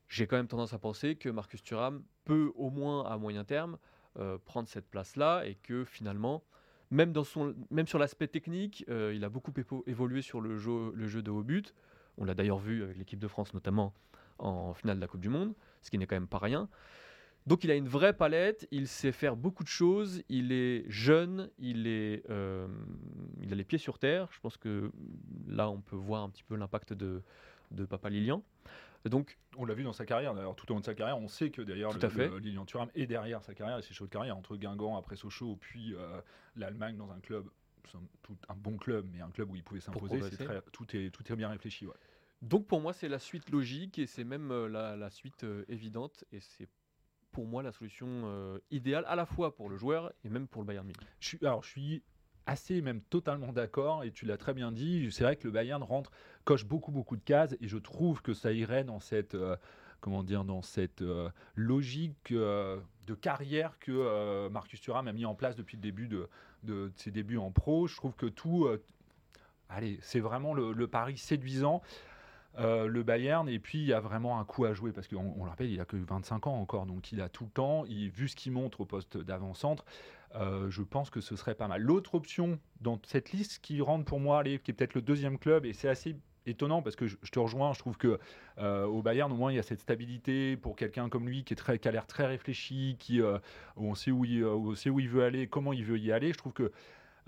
J'ai 0.09 0.25
quand 0.25 0.37
même 0.37 0.47
tendance 0.47 0.73
à 0.73 0.79
penser 0.79 1.15
que 1.15 1.29
Marcus 1.29 1.63
Thuram 1.63 2.03
peut 2.25 2.51
au 2.55 2.71
moins 2.71 3.05
à 3.05 3.17
moyen 3.17 3.43
terme 3.43 3.77
euh, 4.17 4.39
prendre 4.43 4.67
cette 4.67 4.89
place-là 4.89 5.45
et 5.45 5.53
que 5.55 5.85
finalement, 5.85 6.43
même, 6.89 7.13
sur 7.85 7.99
l'aspect 7.99 8.27
technique, 8.27 8.83
euh, 8.89 9.13
il 9.15 9.23
a 9.23 9.29
beaucoup 9.29 9.53
évolué 9.85 10.23
sur 10.23 10.41
le 10.41 10.57
jeu, 10.57 11.21
de 11.21 11.29
haut 11.29 11.43
but. 11.43 11.75
On 12.17 12.25
l'a 12.25 12.33
d'ailleurs 12.33 12.57
vu 12.57 12.83
avec 12.83 12.97
l'équipe 12.97 13.19
de 13.19 13.27
France, 13.27 13.53
notamment 13.53 13.93
en 14.39 14.73
finale 14.73 14.97
de 14.97 15.01
la 15.01 15.07
Coupe 15.07 15.21
du 15.21 15.29
Monde, 15.29 15.53
ce 15.83 15.91
qui 15.91 15.99
n'est 15.99 16.07
quand 16.07 16.15
même 16.15 16.27
pas 16.27 16.39
rien. 16.39 16.67
Donc 17.45 17.63
il 17.63 17.69
a 17.69 17.75
une 17.75 17.87
vraie 17.87 18.13
palette, 18.13 18.67
il 18.71 18.87
sait 18.87 19.11
faire 19.11 19.35
beaucoup 19.35 19.63
de 19.63 19.69
choses, 19.69 20.23
il 20.27 20.51
est 20.51 20.85
jeune, 20.89 21.51
il, 21.59 21.83
euh, 22.29 22.67
a 23.49 23.55
les 23.55 23.63
pieds 23.63 23.77
sur 23.77 23.99
terre. 23.99 24.27
Je 24.31 24.39
pense 24.39 24.57
que 24.57 24.91
là, 25.47 25.69
on 25.69 25.81
peut 25.81 25.95
voir 25.95 26.23
un 26.23 26.29
petit 26.29 26.43
peu 26.43 26.55
l'impact 26.55 26.93
de 26.93 27.21
Papa 27.87 28.09
Lilian. 28.09 28.43
Donc 29.05 29.37
On 29.57 29.65
l'a 29.65 29.73
vu 29.73 29.83
dans 29.83 29.93
sa 29.93 30.05
carrière, 30.05 30.33
d'ailleurs, 30.33 30.55
tout 30.55 30.69
au 30.71 30.73
long 30.73 30.79
de 30.81 30.85
sa 30.85 30.93
carrière. 30.93 31.17
On 31.17 31.27
sait 31.27 31.51
que 31.51 31.61
d'ailleurs, 31.61 31.97
Tout 31.97 32.07
Lilian 32.39 32.65
Thuram 32.65 32.89
est 32.95 33.07
derrière 33.07 33.41
sa 33.43 33.53
carrière 33.53 33.77
et 33.77 33.81
ses 33.81 33.93
choix 33.93 34.07
de 34.07 34.11
carrière, 34.11 34.35
entre 34.35 34.57
Guingamp 34.57 34.97
après 34.97 35.15
Sochaux, 35.15 35.55
puis 35.55 35.93
euh, 35.95 36.21
l'Allemagne 36.55 36.97
dans 36.97 37.11
un 37.11 37.19
club, 37.19 37.49
somme 37.85 38.07
toute, 38.21 38.39
un 38.49 38.55
bon 38.55 38.77
club, 38.77 39.07
mais 39.11 39.21
un 39.21 39.29
club 39.31 39.51
où 39.51 39.55
il 39.55 39.63
pouvait 39.63 39.79
s'imposer. 39.79 40.19
Tout 40.71 40.95
est, 40.95 41.09
tout 41.11 41.31
est 41.31 41.35
bien 41.35 41.49
réfléchi. 41.49 41.85
ouais. 41.87 41.93
Donc 42.41 42.67
pour 42.67 42.79
moi, 42.81 42.93
c'est 42.93 43.09
la 43.09 43.19
suite 43.19 43.49
logique 43.49 43.99
et 43.99 44.05
c'est 44.05 44.23
même 44.23 44.51
euh, 44.51 44.67
la, 44.69 44.95
la 44.95 45.09
suite 45.09 45.43
euh, 45.43 45.65
évidente 45.67 46.23
et 46.31 46.39
c'est 46.39 46.69
pour 47.31 47.45
moi 47.45 47.61
la 47.63 47.71
solution 47.71 48.07
euh, 48.07 48.57
idéale 48.71 49.03
à 49.07 49.15
la 49.15 49.25
fois 49.25 49.55
pour 49.55 49.69
le 49.69 49.77
joueur 49.77 50.11
et 50.23 50.29
même 50.29 50.47
pour 50.47 50.61
le 50.61 50.65
Bayern 50.67 50.85
Munich. 50.85 51.01
Je 51.19 51.27
suis, 51.27 51.37
alors, 51.41 51.63
je 51.63 51.69
suis 51.69 52.03
assez, 52.45 52.81
même 52.81 53.01
totalement 53.01 53.51
d'accord, 53.53 54.03
et 54.03 54.11
tu 54.11 54.25
l'as 54.25 54.37
très 54.37 54.53
bien 54.53 54.71
dit. 54.71 55.09
C'est 55.11 55.23
vrai 55.23 55.35
que 55.35 55.47
le 55.47 55.51
Bayern 55.51 55.83
rentre, 55.83 56.11
coche 56.45 56.65
beaucoup, 56.65 56.91
beaucoup 56.91 57.15
de 57.15 57.23
cases, 57.23 57.55
et 57.61 57.67
je 57.67 57.77
trouve 57.77 58.21
que 58.21 58.33
ça 58.33 58.51
irait 58.51 58.83
dans 58.83 58.99
cette, 58.99 59.35
euh, 59.35 59.55
comment 60.01 60.23
dire, 60.23 60.43
dans 60.43 60.61
cette 60.61 61.01
euh, 61.01 61.29
logique 61.55 62.31
euh, 62.31 62.79
de 63.07 63.13
carrière 63.13 63.77
que 63.79 64.47
Marcus 64.49 64.81
Thuram 64.81 65.07
a 65.07 65.13
mis 65.13 65.25
en 65.25 65.35
place 65.35 65.55
depuis 65.55 65.77
le 65.77 65.81
début 65.81 66.07
de, 66.07 66.27
de- 66.63 66.91
ses 66.95 67.11
débuts 67.11 67.37
en 67.37 67.51
pro. 67.51 67.87
Je 67.87 67.95
trouve 67.95 68.15
que 68.15 68.27
tout, 68.27 68.67
allez, 69.67 69.97
c'est 70.01 70.19
vraiment 70.19 70.53
le 70.53 70.87
pari 70.87 71.17
séduisant. 71.17 71.81
Euh, 72.57 72.87
le 72.87 73.03
Bayern, 73.03 73.47
et 73.47 73.59
puis 73.59 73.77
il 73.77 73.85
y 73.85 73.93
a 73.93 73.99
vraiment 73.99 74.39
un 74.39 74.43
coup 74.43 74.65
à 74.65 74.73
jouer 74.73 74.91
parce 74.91 75.07
qu'on 75.07 75.33
on 75.37 75.43
le 75.43 75.49
rappelle, 75.49 75.69
il 75.69 75.79
a 75.79 75.85
que 75.85 75.95
25 75.95 76.47
ans 76.47 76.55
encore, 76.55 76.85
donc 76.85 77.11
il 77.11 77.21
a 77.21 77.29
tout 77.29 77.45
le 77.45 77.51
temps. 77.51 77.85
Il, 77.85 78.09
vu 78.09 78.27
ce 78.27 78.35
qu'il 78.35 78.51
montre 78.51 78.81
au 78.81 78.85
poste 78.85 79.17
d'avant-centre, 79.17 79.85
euh, 80.35 80.69
je 80.69 80.81
pense 80.81 81.09
que 81.09 81.21
ce 81.21 81.35
serait 81.35 81.55
pas 81.55 81.67
mal. 81.67 81.81
L'autre 81.81 82.15
option 82.15 82.59
dans 82.81 82.99
cette 83.05 83.31
liste 83.31 83.59
qui 83.61 83.81
rentre 83.81 84.05
pour 84.05 84.19
moi, 84.19 84.43
qui 84.43 84.51
est 84.51 84.73
peut-être 84.73 84.95
le 84.95 85.01
deuxième 85.01 85.37
club, 85.37 85.65
et 85.65 85.73
c'est 85.73 85.89
assez 85.89 86.17
étonnant 86.45 86.81
parce 86.81 86.95
que 86.95 87.05
je, 87.05 87.15
te 87.31 87.37
rejoins, 87.37 87.73
je 87.73 87.79
trouve 87.79 87.97
que 87.97 88.19
euh, 88.57 88.85
au 88.85 89.03
Bayern 89.03 89.31
au 89.31 89.35
moins 89.35 89.51
il 89.51 89.55
y 89.55 89.59
a 89.59 89.63
cette 89.63 89.81
stabilité 89.81 90.57
pour 90.57 90.75
quelqu'un 90.75 91.07
comme 91.07 91.27
lui 91.27 91.43
qui 91.43 91.53
est 91.53 91.57
très, 91.57 91.79
a 91.85 91.91
l'air 91.91 92.07
très 92.07 92.25
réfléchi, 92.25 92.95
qui 92.97 93.21
on 93.75 93.93
sait 93.93 94.09
où 94.09 94.25
il 94.25 95.09
veut 95.09 95.23
aller, 95.23 95.47
comment 95.47 95.73
il 95.73 95.85
veut 95.85 95.99
y 95.99 96.11
aller. 96.11 96.33
Je 96.33 96.37
trouve 96.37 96.53
que 96.53 96.71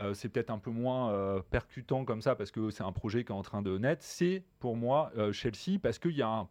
euh, 0.01 0.13
c'est 0.13 0.29
peut-être 0.29 0.49
un 0.49 0.59
peu 0.59 0.71
moins 0.71 1.11
euh, 1.11 1.41
percutant 1.49 2.05
comme 2.05 2.21
ça 2.21 2.35
parce 2.35 2.51
que 2.51 2.69
c'est 2.69 2.83
un 2.83 2.91
projet 2.91 3.23
qui 3.23 3.31
est 3.31 3.35
en 3.35 3.41
train 3.41 3.61
de 3.61 3.77
naître. 3.77 4.03
C'est 4.03 4.43
pour 4.59 4.75
moi 4.75 5.11
euh, 5.17 5.31
Chelsea 5.31 5.79
parce 5.81 5.99
qu'il 5.99 6.15
y 6.15 6.21
a 6.21 6.29
un 6.29 6.47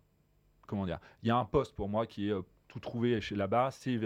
comment 0.67 0.87
dire, 0.87 1.01
il 1.23 1.29
y 1.29 1.31
a 1.33 1.37
un 1.37 1.45
poste 1.45 1.75
pour 1.75 1.89
moi 1.89 2.07
qui 2.07 2.31
est 2.31 2.35
tout 2.69 2.79
trouvé 2.79 3.21
chez 3.21 3.35
là-bas, 3.35 3.71
c'est 3.73 3.99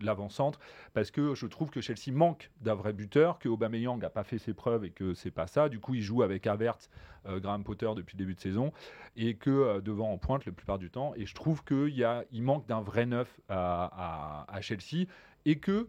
l'avant-centre, 0.00 0.58
parce 0.92 1.12
que 1.12 1.36
je 1.36 1.46
trouve 1.46 1.70
que 1.70 1.80
Chelsea 1.80 2.12
manque 2.12 2.50
d'un 2.60 2.74
vrai 2.74 2.92
buteur, 2.92 3.38
que 3.38 3.48
Aubameyang 3.48 4.00
n'a 4.00 4.10
pas 4.10 4.24
fait 4.24 4.38
ses 4.38 4.52
preuves 4.52 4.84
et 4.84 4.90
que 4.90 5.14
c'est 5.14 5.30
pas 5.30 5.46
ça. 5.46 5.68
Du 5.68 5.78
coup, 5.78 5.94
il 5.94 6.02
joue 6.02 6.24
avec 6.24 6.48
Havertz, 6.48 6.90
Graham 7.24 7.62
Potter 7.62 7.88
depuis 7.94 8.16
le 8.16 8.24
début 8.24 8.34
de 8.34 8.40
saison, 8.40 8.72
et 9.14 9.36
que 9.36 9.78
devant 9.78 10.10
en 10.10 10.18
pointe 10.18 10.44
la 10.44 10.50
plupart 10.50 10.80
du 10.80 10.90
temps. 10.90 11.14
Et 11.14 11.24
je 11.24 11.34
trouve 11.36 11.62
qu'il 11.62 11.94
y 11.94 12.02
a, 12.02 12.24
il 12.32 12.42
manque 12.42 12.66
d'un 12.66 12.80
vrai 12.80 13.06
neuf 13.06 13.40
à 13.48 14.58
Chelsea, 14.60 15.06
et 15.44 15.60
que 15.60 15.88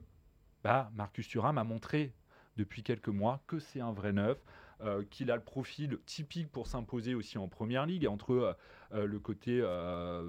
bah, 0.64 0.92
Marcus 0.94 1.28
Thuram 1.28 1.58
a 1.58 1.64
montré 1.64 2.14
depuis 2.58 2.84
quelques 2.84 3.10
mois 3.10 3.42
que 3.48 3.60
c'est 3.60 3.82
un 3.82 3.94
vrai 3.94 4.14
neuf. 4.14 4.38
euh, 4.82 5.04
qu'il 5.10 5.30
a 5.30 5.36
le 5.36 5.42
profil 5.42 5.98
typique 6.06 6.50
pour 6.50 6.68
s'imposer 6.68 7.14
aussi 7.14 7.38
en 7.38 7.50
première 7.50 7.86
ligue. 7.86 8.06
Et 8.06 8.08
entre 8.08 8.32
euh, 8.32 8.54
euh, 8.94 9.06
le 9.06 9.20
côté 9.20 9.62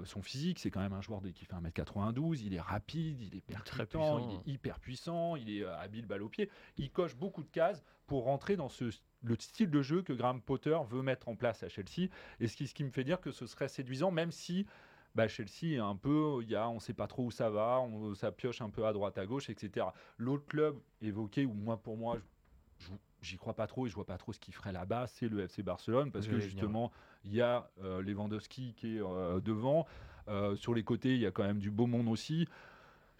son 0.03 0.21
physique, 0.21 0.59
c'est 0.59 0.69
quand 0.69 0.81
même 0.81 0.91
un 0.91 1.01
joueur 1.01 1.21
qui 1.33 1.45
fait 1.45 1.55
1m92, 1.55 2.41
il 2.43 2.53
est 2.53 2.59
rapide, 2.59 3.21
il 3.21 3.35
est 3.37 3.41
percutant, 3.41 4.19
il 4.19 4.35
est 4.35 4.53
hyper 4.53 4.79
puissant, 4.79 5.37
il 5.37 5.49
est 5.49 5.63
habile 5.63 6.05
balle 6.05 6.21
au 6.21 6.29
pied. 6.29 6.49
Il 6.77 6.91
coche 6.91 7.15
beaucoup 7.15 7.43
de 7.43 7.49
cases 7.49 7.81
pour 8.07 8.25
rentrer 8.25 8.57
dans 8.57 8.67
ce, 8.67 8.89
le 9.23 9.35
style 9.39 9.69
de 9.69 9.81
jeu 9.81 10.01
que 10.01 10.11
Graham 10.11 10.41
Potter 10.41 10.77
veut 10.89 11.01
mettre 11.01 11.29
en 11.29 11.35
place 11.37 11.63
à 11.63 11.69
Chelsea. 11.69 12.09
Et 12.41 12.47
ce 12.47 12.57
qui, 12.57 12.67
ce 12.67 12.73
qui 12.73 12.83
me 12.83 12.91
fait 12.91 13.05
dire 13.05 13.21
que 13.21 13.31
ce 13.31 13.45
serait 13.45 13.69
séduisant, 13.69 14.11
même 14.11 14.31
si 14.31 14.65
bah, 15.15 15.27
Chelsea 15.27 15.73
est 15.73 15.77
un 15.77 15.95
peu, 15.95 16.39
il 16.41 16.49
y 16.49 16.55
a, 16.55 16.69
on 16.69 16.75
ne 16.75 16.79
sait 16.79 16.93
pas 16.93 17.07
trop 17.07 17.25
où 17.25 17.31
ça 17.31 17.49
va, 17.49 17.79
on, 17.81 18.13
ça 18.15 18.31
pioche 18.31 18.61
un 18.61 18.69
peu 18.69 18.85
à 18.85 18.93
droite, 18.93 19.17
à 19.17 19.25
gauche, 19.25 19.49
etc. 19.49 19.87
L'autre 20.17 20.45
club 20.45 20.77
évoqué, 21.01 21.45
ou 21.45 21.53
moi 21.53 21.77
pour 21.77 21.97
moi, 21.97 22.17
je- 22.79 22.91
j'y 23.21 23.37
crois 23.37 23.53
pas 23.53 23.67
trop 23.67 23.85
et 23.85 23.89
je 23.89 23.95
vois 23.95 24.05
pas 24.05 24.17
trop 24.17 24.33
ce 24.33 24.39
qu'il 24.39 24.53
ferait 24.53 24.71
là-bas, 24.71 25.07
c'est 25.07 25.27
le 25.29 25.41
FC 25.41 25.63
Barcelone, 25.63 26.11
parce 26.11 26.25
que 26.27 26.35
justement, 26.47 26.91
il 27.25 27.33
y 27.33 27.41
a 27.41 27.69
euh, 27.83 28.01
Lewandowski 28.01 28.73
qui 28.75 28.97
est 28.97 29.01
euh, 29.01 29.39
devant. 29.41 29.85
Euh, 30.27 30.55
sur 30.55 30.73
les 30.73 30.83
côtés, 30.83 31.13
il 31.15 31.19
y 31.19 31.25
a 31.25 31.31
quand 31.31 31.43
même 31.43 31.59
du 31.59 31.71
beau 31.71 31.87
monde 31.87 32.07
aussi. 32.07 32.47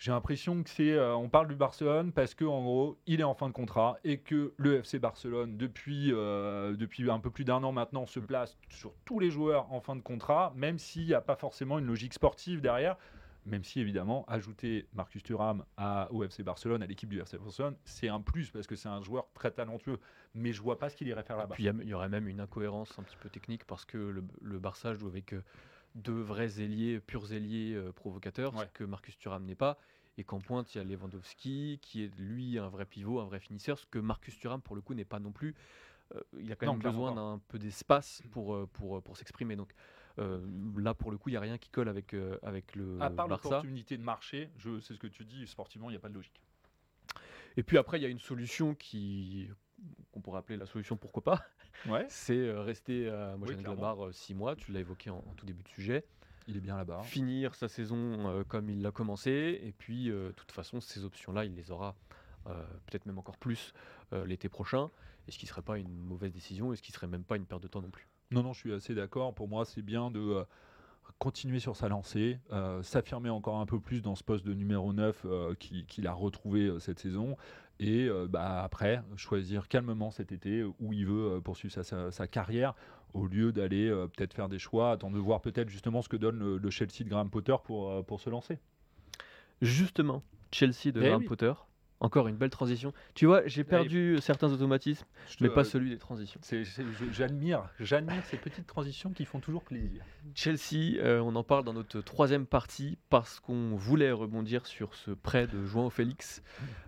J'ai 0.02 0.12
l'impression 0.12 0.64
que 0.64 0.70
c'est, 0.72 0.94
euh, 0.94 1.16
on 1.16 1.30
parle 1.30 1.48
du 1.48 1.54
Barcelone 1.54 2.12
parce 2.12 2.34
que 2.34 2.44
en 2.44 2.64
gros, 2.64 2.98
il 3.06 3.20
est 3.20 3.24
en 3.24 3.36
fin 3.36 3.48
de 3.48 3.54
contrat 3.54 4.00
et 4.04 4.18
que 4.18 4.52
le 4.58 4.80
FC 4.80 4.98
Barcelone 4.98 5.58
depuis 5.58 6.12
euh, 6.12 6.76
depuis 6.76 7.08
un 7.12 7.20
peu 7.20 7.30
plus 7.30 7.46
d'un 7.46 7.62
an 7.64 7.72
maintenant 7.72 8.08
se 8.08 8.20
place 8.20 8.58
sur 8.70 8.96
tous 9.06 9.20
les 9.20 9.30
joueurs 9.30 9.72
en 9.72 9.80
fin 9.80 9.96
de 9.96 10.02
contrat, 10.02 10.54
même 10.56 10.80
s'il 10.80 11.06
n'y 11.06 11.14
a 11.14 11.22
pas 11.22 11.36
forcément 11.36 11.78
une 11.78 11.86
logique 11.86 12.16
sportive 12.16 12.62
derrière. 12.62 12.98
Même 13.46 13.64
si 13.64 13.80
évidemment 13.80 14.26
ajouter 14.28 14.88
Marcus 14.94 15.22
Thuram 15.22 15.64
à, 15.78 16.08
au 16.12 16.24
FC 16.24 16.42
Barcelone, 16.42 16.82
à 16.82 16.88
l'équipe 16.88 17.10
du 17.10 17.20
FC 17.22 17.38
Barcelone, 17.38 17.76
c'est 17.86 18.08
un 18.08 18.22
plus 18.22 18.50
parce 18.50 18.66
que 18.66 18.76
c'est 18.76 18.90
un 18.90 19.04
joueur 19.04 19.28
très 19.36 19.52
talentueux. 19.52 20.00
Mais 20.34 20.52
je 20.52 20.64
vois 20.64 20.80
pas 20.80 20.90
ce 20.90 20.96
qu'il 20.96 21.10
irait 21.10 21.22
faire 21.22 21.38
là-bas. 21.38 21.56
Il 21.60 21.66
y, 21.66 21.94
aurait 21.94 22.10
même 22.10 22.28
une 22.28 22.40
incohérence 22.40 22.98
un 22.98 23.04
petit 23.04 23.18
peu 23.18 23.30
technique 23.30 23.66
parce 23.66 23.86
que 23.86 23.98
le, 24.00 24.24
le 24.42 24.58
Barça 24.58 24.96
joue 24.96 25.08
avec 25.08 25.34
euh, 25.34 25.44
deux 25.96 26.22
vrais 26.22 26.62
ailiers, 26.62 27.00
purs 27.00 27.32
ailiers 27.34 27.74
euh, 27.76 27.92
provocateurs, 27.92 28.54
Ouais. 28.56 28.66
ce 28.66 28.72
que 28.72 28.84
Marcus 28.84 29.18
Thuram 29.18 29.44
n'est 29.46 29.56
pas. 29.56 29.78
Et 30.18 30.24
qu'en 30.24 30.40
pointe, 30.40 30.74
il 30.76 30.78
y 30.78 30.82
a 30.82 30.84
Lewandowski, 30.84 31.80
qui 31.82 32.04
est 32.04 32.16
lui 32.18 32.60
un 32.60 32.68
vrai 32.70 32.86
pivot, 32.86 33.20
un 33.20 33.26
vrai 33.26 33.40
finisseur, 33.40 33.80
ce 33.80 33.86
que 33.86 33.98
Marcus 34.00 34.38
Thuram, 34.38 34.62
pour 34.62 34.76
le 34.76 34.82
coup, 34.82 34.94
n'est 34.94 35.06
pas 35.06 35.20
non 35.20 35.32
plus. 35.32 35.56
Euh, 36.16 36.20
il 36.40 36.52
a 36.52 36.56
quand 36.58 36.66
Non, 36.66 36.74
même 36.74 36.82
besoin 36.82 37.14
d'un 37.16 37.42
peu 37.48 37.58
d'espace 37.58 38.22
pour, 38.32 38.54
euh, 38.54 38.68
pour, 38.74 39.02
pour 39.02 39.16
s'exprimer. 39.16 39.56
Donc 39.56 39.74
euh, 40.20 40.46
là, 40.78 40.94
pour 40.94 41.12
le 41.12 41.18
coup, 41.18 41.30
il 41.30 41.34
n'y 41.34 41.38
a 41.38 41.42
rien 41.42 41.58
qui 41.58 41.70
colle 41.70 41.88
avec, 41.88 42.14
avec 42.44 42.76
le 42.76 43.02
à 43.02 43.10
part 43.10 43.30
l'opportunité 43.30 43.98
de 43.98 44.04
marché, 44.04 44.50
je 44.58 44.80
sais 44.82 44.94
ce 44.94 45.00
que 45.00 45.08
tu 45.08 45.24
dis, 45.24 45.48
sportivement, 45.48 45.90
il 45.90 45.94
n'y 45.94 45.98
a 45.98 46.02
pas 46.02 46.10
de 46.10 46.14
logique. 46.16 46.42
Et 47.58 47.64
puis 47.64 47.78
après, 47.78 47.98
il 48.00 48.04
y 48.04 48.06
a 48.06 48.10
une 48.10 48.20
solution 48.20 48.76
qui 48.76 49.50
qu'on 50.12 50.22
pourrait 50.22 50.40
appeler 50.40 50.58
la 50.58 50.66
solution 50.66 50.98
pourquoi 50.98 51.24
pas, 51.24 51.42
Ouais, 51.88 52.06
c'est 52.10 52.38
euh, 52.38 52.62
rester 52.62 53.08
à 53.10 53.12
clairement. 53.12 53.38
Mönchengladbach 53.46 54.12
6 54.14 54.34
mois, 54.36 54.56
tu 54.56 54.72
l'as 54.72 54.80
évoqué 54.82 55.10
en, 55.10 55.18
en 55.18 55.34
tout 55.36 55.46
début 55.46 55.64
de 55.64 55.70
sujet, 55.70 56.06
il 56.48 56.58
est 56.58 56.62
bien 56.62 56.76
là-bas. 56.78 57.02
finir 57.04 57.56
sa 57.56 57.68
saison 57.68 58.28
euh, 58.30 58.44
comme 58.44 58.70
il 58.70 58.82
l'a 58.82 58.92
commencé, 58.92 59.60
et 59.64 59.72
puis 59.78 60.10
euh, 60.10 60.28
de 60.30 60.34
toute 60.34 60.52
façon, 60.52 60.82
ces 60.82 61.04
options-là, 61.06 61.46
il 61.46 61.56
les 61.56 61.72
aura 61.72 61.96
euh, 62.48 62.64
peut-être 62.88 63.06
même 63.06 63.18
encore 63.20 63.38
plus 63.38 63.74
euh, 64.14 64.26
l'été 64.26 64.50
prochain, 64.50 64.90
et 65.28 65.32
ce 65.32 65.38
qui 65.38 65.46
ne 65.46 65.50
serait 65.50 65.62
pas 65.62 65.78
une 65.78 65.96
mauvaise 65.96 66.32
décision, 66.34 66.74
et 66.74 66.76
ce 66.76 66.82
qui 66.82 66.92
ne 66.92 66.96
serait 66.96 67.08
même 67.08 67.24
pas 67.24 67.38
une 67.38 67.46
perte 67.46 67.62
de 67.64 67.68
temps 67.68 67.82
non 67.82 67.92
plus. 67.92 68.08
Non, 68.32 68.44
non, 68.44 68.54
je 68.54 68.60
suis 68.60 68.74
assez 68.74 68.96
d'accord. 68.96 69.34
Pour 69.36 69.48
moi, 69.48 69.66
c'est 69.66 69.82
bien 69.82 70.10
de 70.10 70.20
euh, 70.20 70.44
continuer 71.20 71.60
sur 71.60 71.76
sa 71.76 71.90
lancée, 71.90 72.40
euh, 72.52 72.82
s'affirmer 72.82 73.30
encore 73.30 73.60
un 73.60 73.66
peu 73.66 73.80
plus 73.80 74.02
dans 74.02 74.16
ce 74.16 74.24
poste 74.24 74.46
de 74.46 74.54
numéro 74.54 74.94
9 74.94 75.22
euh, 75.26 75.54
qui- 75.56 75.86
qu'il 75.86 76.08
a 76.08 76.14
retrouvé 76.14 76.62
euh, 76.68 76.80
cette 76.80 77.00
saison. 77.00 77.38
Et 77.84 78.08
euh, 78.08 78.28
bah, 78.30 78.62
après, 78.64 79.02
choisir 79.18 79.68
calmement 79.68 80.12
cet 80.12 80.32
été 80.32 80.64
où 80.64 80.94
il 80.94 81.06
veut 81.08 81.38
euh, 81.38 81.42
poursuivre 81.42 81.74
sa, 81.74 81.84
sa- 81.84 82.12
sa 82.12 82.28
carrière 82.28 82.76
au 83.14 83.26
lieu 83.26 83.52
d'aller 83.52 83.90
euh, 83.90 84.08
peut-être 84.08 84.34
faire 84.34 84.48
des 84.50 84.60
choix, 84.60 84.92
attendre 84.92 85.16
de 85.16 85.20
voir 85.22 85.42
peut-être 85.42 85.68
justement 85.70 86.02
ce 86.02 86.08
que 86.08 86.16
donne 86.16 86.38
le, 86.40 86.58
le 86.60 86.70
Chelsea 86.70 87.04
de 87.04 87.10
Graham 87.10 87.30
Potter 87.30 87.56
pour, 87.64 88.06
pour 88.06 88.22
se 88.22 88.30
lancer. 88.30 88.60
Justement, 89.62 90.24
Chelsea 90.52 90.92
de 90.92 91.02
Eh 91.02 91.06
Graham 91.08 91.22
oui. 91.22 91.28
Potter, 91.28 91.54
Encore 92.02 92.28
une 92.28 92.36
belle 92.36 92.50
transition. 92.50 92.94
Tu 93.14 93.28
vois, 93.28 93.46
j'ai 93.46 93.64
perdu 93.64 94.18
certains 94.22 94.52
automatismes, 94.52 95.06
mais 95.40 95.50
pas 95.50 95.64
celui 95.64 95.92
des 95.92 96.00
transitions. 96.00 96.42
J'admire, 97.12 97.70
j'admire 97.80 98.26
ces 98.26 98.38
petites 98.38 98.66
transitions 98.66 99.12
qui 99.12 99.24
font 99.24 99.40
toujours 99.40 99.64
plaisir. 99.64 100.04
Chelsea, 100.34 100.98
euh, 100.98 101.20
on 101.20 101.36
en 101.36 101.44
parle 101.44 101.64
dans 101.64 101.74
notre 101.74 102.02
troisième 102.02 102.48
partie 102.48 102.98
parce 103.12 103.40
qu'on 103.40 103.76
voulait 103.76 104.12
rebondir 104.12 104.66
sur 104.66 104.96
ce 104.96 105.12
prêt 105.12 105.46
de 105.46 105.64
João 105.64 105.92
Félix, 105.92 106.42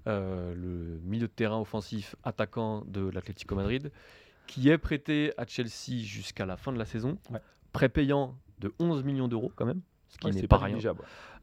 euh, 0.07 0.55
le 0.55 0.99
milieu 1.03 1.27
de 1.27 1.33
terrain 1.33 1.59
offensif 1.59 2.15
attaquant 2.23 2.83
de 2.87 3.07
l'Atlético 3.07 3.53
Madrid, 3.55 3.91
qui 4.47 4.69
est 4.69 4.79
prêté 4.79 5.31
à 5.37 5.45
Chelsea 5.45 6.01
jusqu'à 6.01 6.47
la 6.47 6.57
fin 6.57 6.73
de 6.73 6.79
la 6.79 6.85
saison. 6.85 7.19
Ouais. 7.29 7.39
Prêt 7.71 7.89
payant 7.89 8.35
de 8.57 8.73
11 8.79 9.03
millions 9.03 9.27
d'euros 9.27 9.51
quand 9.55 9.65
même, 9.67 9.81
ce 10.07 10.17
qui 10.17 10.25
Ouais, 10.25 10.33
n'est 10.33 10.47
pas, 10.47 10.57
rien, 10.57 10.77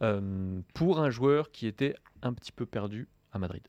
euh, 0.03 0.61
pour 0.75 0.99
un 1.01 1.11
joueur 1.11 1.53
qui 1.53 1.69
était 1.69 1.95
un 2.23 2.33
petit 2.33 2.51
peu 2.53 2.67
perdu 2.67 3.07
à 3.33 3.39
Madrid. 3.39 3.63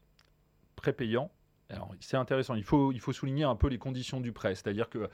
prépayant. 0.75 1.29
Alors, 1.69 1.93
c'est 1.99 2.17
intéressant. 2.17 2.55
Il 2.55 2.63
faut, 2.63 2.91
il 2.91 2.99
faut 2.99 3.13
souligner 3.13 3.43
un 3.43 3.55
peu 3.55 3.67
les 3.67 3.77
conditions 3.77 4.19
du 4.19 4.31
prêt. 4.31 4.55
C'est-à-dire 4.55 4.89
que 4.89 5.09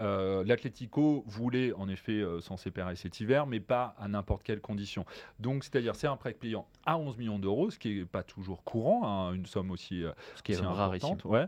euh, 0.00 0.44
l'Atlético 0.44 1.24
voulait 1.26 1.72
en 1.72 1.88
effet 1.88 2.12
euh, 2.20 2.40
s'en 2.40 2.56
séparer 2.56 2.94
cet 2.94 3.18
hiver, 3.20 3.46
mais 3.46 3.60
pas 3.60 3.94
à 3.98 4.06
n'importe 4.08 4.42
quelle 4.42 4.60
condition. 4.60 5.04
Donc, 5.40 5.64
c'est-à-dire, 5.64 5.96
c'est 5.96 6.06
un 6.06 6.16
prêt 6.16 6.32
payant 6.34 6.68
à 6.86 6.96
11 6.96 7.18
millions 7.18 7.38
d'euros, 7.38 7.70
ce 7.70 7.78
qui 7.78 7.98
n'est 7.98 8.04
pas 8.04 8.22
toujours 8.22 8.62
courant, 8.62 9.06
hein, 9.08 9.34
une 9.34 9.46
somme 9.46 9.70
aussi, 9.70 10.04
euh, 10.04 10.12
Ce 10.36 10.42
qui 10.42 10.52
est 10.52 10.56
aussi 10.56 10.64
rarissime. 10.64 11.12
importante. 11.12 11.24
Ouais. 11.24 11.46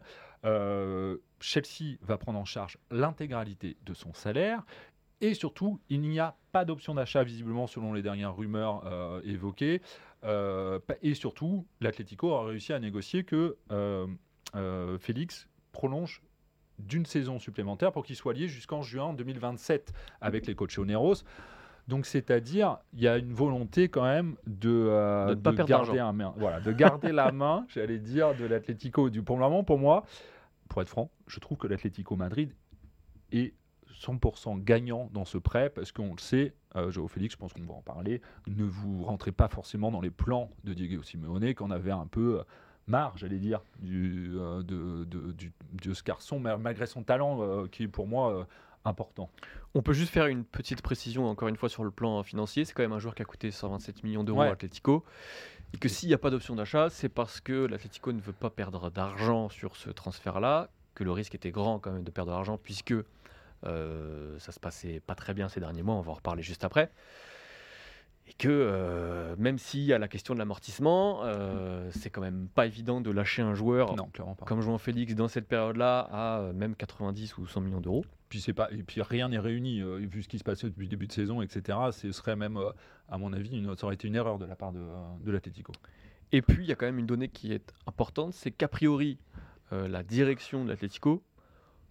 Chelsea 1.41 1.97
va 2.03 2.19
prendre 2.19 2.39
en 2.39 2.45
charge 2.45 2.77
l'intégralité 2.91 3.77
de 3.85 3.95
son 3.95 4.13
salaire. 4.13 4.65
Et 5.23 5.35
surtout, 5.35 5.81
il 5.91 6.01
n'y 6.01 6.19
a 6.19 6.35
pas 6.51 6.65
d'option 6.65 6.95
d'achat, 6.95 7.23
visiblement, 7.23 7.67
selon 7.67 7.93
les 7.93 8.01
dernières 8.03 8.35
rumeurs 8.35 8.83
évoquées. 9.23 9.83
Euh, 10.25 10.79
et 11.03 11.15
surtout, 11.15 11.67
l'Atlético 11.81 12.35
a 12.35 12.45
réussi 12.45 12.73
à 12.73 12.79
négocier 12.79 13.25
que 13.25 13.57
euh, 13.73 14.07
euh, 14.55 14.99
Félix 14.99 15.49
prolonge 15.73 16.23
d'une 16.79 17.07
saison 17.07 17.39
supplémentaire 17.39 17.93
pour 17.93 18.05
qu'il 18.05 18.17
soit 18.17 18.33
lié 18.33 18.49
jusqu'en 18.49 18.83
juin 18.83 19.13
2027 19.13 19.93
avec 20.21 20.47
les 20.47 20.55
Colchoneros. 20.55 21.25
Donc, 21.89 22.07
c'est-à-dire, 22.07 22.79
il 22.93 23.01
y 23.01 23.09
a 23.09 23.19
une 23.19 23.33
volonté 23.33 23.89
quand 23.89 24.05
même 24.05 24.37
de, 24.47 24.71
euh, 24.71 25.35
De 25.35 25.41
pas 25.41 25.53
garder 25.53 25.99
un 25.99 26.13
main, 26.13 26.35
voilà, 26.37 26.61
de 26.61 26.73
garder 26.73 27.13
la 27.13 27.33
main, 27.33 27.67
j'allais 27.75 27.99
dire, 27.99 28.35
de 28.37 28.45
l'Atlético. 28.45 29.11
Du 29.11 29.23
pour 29.23 29.37
le 29.37 29.43
moment, 29.43 29.65
pour 29.65 29.79
moi, 29.79 30.05
pour 30.69 30.83
être 30.83 30.89
franc, 30.89 31.11
je 31.27 31.41
trouve 31.41 31.59
que 31.59 31.67
l'Atlético 31.67 32.17
Madrid 32.17 32.55
est 33.33 33.55
100% 33.95 34.63
gagnant 34.63 35.09
dans 35.13 35.25
ce 35.25 35.39
prêt 35.39 35.71
parce 35.71 35.93
qu'on 35.93 36.13
le 36.15 36.21
sait, 36.21 36.55
euh, 36.77 36.91
Joao 36.91 37.09
Félix, 37.09 37.35
je 37.35 37.39
pense 37.39 37.53
qu'on 37.53 37.63
va 37.65 37.75
en 37.75 37.83
parler, 37.83 38.21
ne 38.47 38.65
vous 38.65 39.05
rentrez 39.05 39.33
pas 39.33 39.49
forcément 39.49 39.91
dans 39.91 40.01
les 40.01 40.11
plans 40.11 40.51
de 40.65 40.73
Diego 40.75 41.03
Simeone 41.03 41.55
qu'on 41.55 41.71
avait 41.71 41.91
un 41.91 42.07
peu 42.07 42.41
euh, 42.41 42.43
marre, 42.87 43.17
j'allais 43.17 43.39
dire, 43.39 43.61
du, 43.81 44.33
euh, 44.37 44.63
de, 44.63 45.05
de- 45.05 45.33
du- 45.33 45.53
de 45.83 45.95
ce 45.95 46.03
garçon, 46.03 46.39
ma- 46.41 46.57
malgré 46.57 46.87
son 46.87 47.03
talent 47.03 47.39
euh, 47.43 47.67
qui 47.69 47.85
est 47.85 47.89
pour 47.89 48.07
moi 48.07 48.47
important. 48.85 49.29
On 49.75 49.83
peut 49.83 49.93
juste 49.93 50.11
faire 50.11 50.27
une 50.27 50.43
petite 50.45 50.81
précision, 50.81 51.27
encore 51.29 51.49
une 51.49 51.57
fois, 51.57 51.69
sur 51.69 51.85
le 51.85 51.91
plan 51.91 52.23
financier. 52.23 52.65
C'est 52.65 52.73
quand 52.73 52.83
même 52.83 52.93
un 52.95 52.99
joueur 52.99 53.15
qui 53.15 53.21
a 53.23 53.27
coûté 53.27 53.51
127 53.51 54.03
millions 54.05 54.25
d'euros 54.25 54.41
Ouais. 54.41 54.49
à 54.49 54.53
Atletico. 54.53 55.05
Et 55.75 55.79
que 55.79 55.89
s'il 55.89 56.09
n'y 56.09 56.15
a 56.15 56.19
pas 56.19 56.31
d'option 56.31 56.57
d'achat, 56.57 56.89
c'est 56.91 57.11
parce 57.11 57.41
que 57.41 57.53
l'Atletico 57.67 58.11
ne 58.13 58.21
veut 58.21 58.33
pas 58.33 58.49
perdre 58.51 58.91
d'argent 58.91 59.49
sur 59.51 59.77
ce 59.77 59.91
transfert-là, 59.91 60.71
que 60.95 61.05
le 61.05 61.13
risque 61.13 61.35
était 61.35 61.51
grand 61.53 61.79
quand 61.79 61.93
même 61.93 62.03
de 62.05 62.11
perdre 62.11 62.31
de 62.33 62.37
l'argent, 62.37 62.59
puisque 62.59 62.95
euh, 63.65 64.39
ça 64.39 64.53
se 64.53 64.61
passait 64.61 65.01
pas 65.01 65.15
très 65.15 65.35
bien 65.35 65.49
ces 65.49 65.61
derniers 65.61 65.83
mois, 65.83 65.95
on 65.95 66.01
va 66.01 66.13
en 66.13 66.15
reparler 66.15 66.43
juste 66.43 66.65
après. 66.65 66.91
Et 68.27 68.33
que 68.35 68.49
euh, 68.49 69.35
même 69.39 69.59
s'il 69.59 69.83
y 69.83 69.93
a 69.93 69.99
la 69.99 70.07
question 70.07 70.35
de 70.35 70.39
l'amortissement, 70.39 71.23
euh, 71.25 71.91
c'est 71.91 72.11
quand 72.11 72.21
même 72.21 72.49
pas 72.49 72.67
évident 72.67 73.01
de 73.01 73.11
lâcher 73.11 73.43
un 73.43 73.55
joueur 73.55 73.97
non, 73.97 74.09
comme 74.47 74.61
João 74.61 74.79
Félix 74.79 75.15
dans 75.17 75.27
cette 75.27 75.49
période-là 75.49 76.09
à 76.13 76.53
même 76.53 76.77
90 76.77 77.39
ou 77.39 77.47
100 77.47 77.61
millions 77.61 77.81
d'euros. 77.81 78.05
Puis 78.29 78.41
c'est 78.41 78.53
pas 78.53 78.71
et 78.71 78.85
puis 78.85 79.03
rien 79.03 79.29
n'est 79.29 79.41
réuni 79.41 79.83
vu 80.07 80.23
ce 80.23 80.29
qui 80.29 80.39
se 80.39 80.45
passait 80.45 80.69
depuis 80.69 80.85
le 80.85 80.91
début 80.91 81.09
de 81.09 81.13
saison, 81.13 81.43
etc. 81.43 81.77
Ce 81.91 82.13
serait 82.13 82.37
même, 82.37 82.59
à 83.09 83.19
mon 83.19 83.33
avis, 83.33 83.59
une, 83.59 83.77
ça 83.77 83.87
aurait 83.87 83.97
été 83.97 84.07
une 84.07 84.15
erreur 84.15 84.39
de 84.39 84.45
la 84.45 84.55
part 84.55 84.71
de, 84.71 84.87
de 85.25 85.31
l'Atlético. 85.33 85.73
Et 86.31 86.41
puis, 86.41 86.63
il 86.63 86.69
y 86.69 86.73
a 86.73 86.77
quand 86.77 86.87
même 86.87 87.01
une 87.01 87.07
donnée 87.07 87.29
qui 87.29 87.53
est 87.53 87.75
importante, 87.89 88.33
c'est 88.35 88.53
qu'a 88.53 88.69
priori, 88.69 89.19
la 89.73 90.05
direction 90.05 90.65
de 90.65 90.69
l'Atlético 90.69 91.25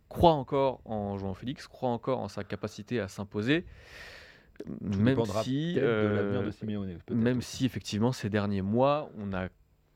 croit 0.09 0.33
encore 0.33 0.81
en 0.85 1.17
João 1.17 1.33
Félix, 1.33 1.67
croit 1.67 1.89
encore 1.89 2.19
en 2.19 2.27
sa 2.27 2.43
capacité 2.43 2.99
à 2.99 3.07
s'imposer, 3.07 3.65
même 4.81 5.23
si, 5.43 5.75
euh, 5.77 6.43
de 6.43 6.51
Simeone. 6.51 6.97
même 7.11 7.41
si 7.41 7.65
effectivement 7.65 8.11
ces 8.11 8.29
derniers 8.29 8.63
mois, 8.63 9.09
on 9.17 9.33
a 9.33 9.47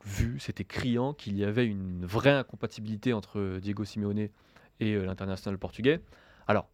vu, 0.04 0.38
c'était 0.38 0.64
criant 0.64 1.12
qu'il 1.12 1.36
y 1.36 1.44
avait 1.44 1.66
une 1.66 2.06
vraie 2.06 2.32
incompatibilité 2.32 3.12
entre 3.12 3.58
Diego 3.60 3.84
Simeone 3.84 4.28
et 4.80 4.94
euh, 4.94 5.04
l'international 5.04 5.58
portugais. 5.58 6.00
Alors, 6.46 6.68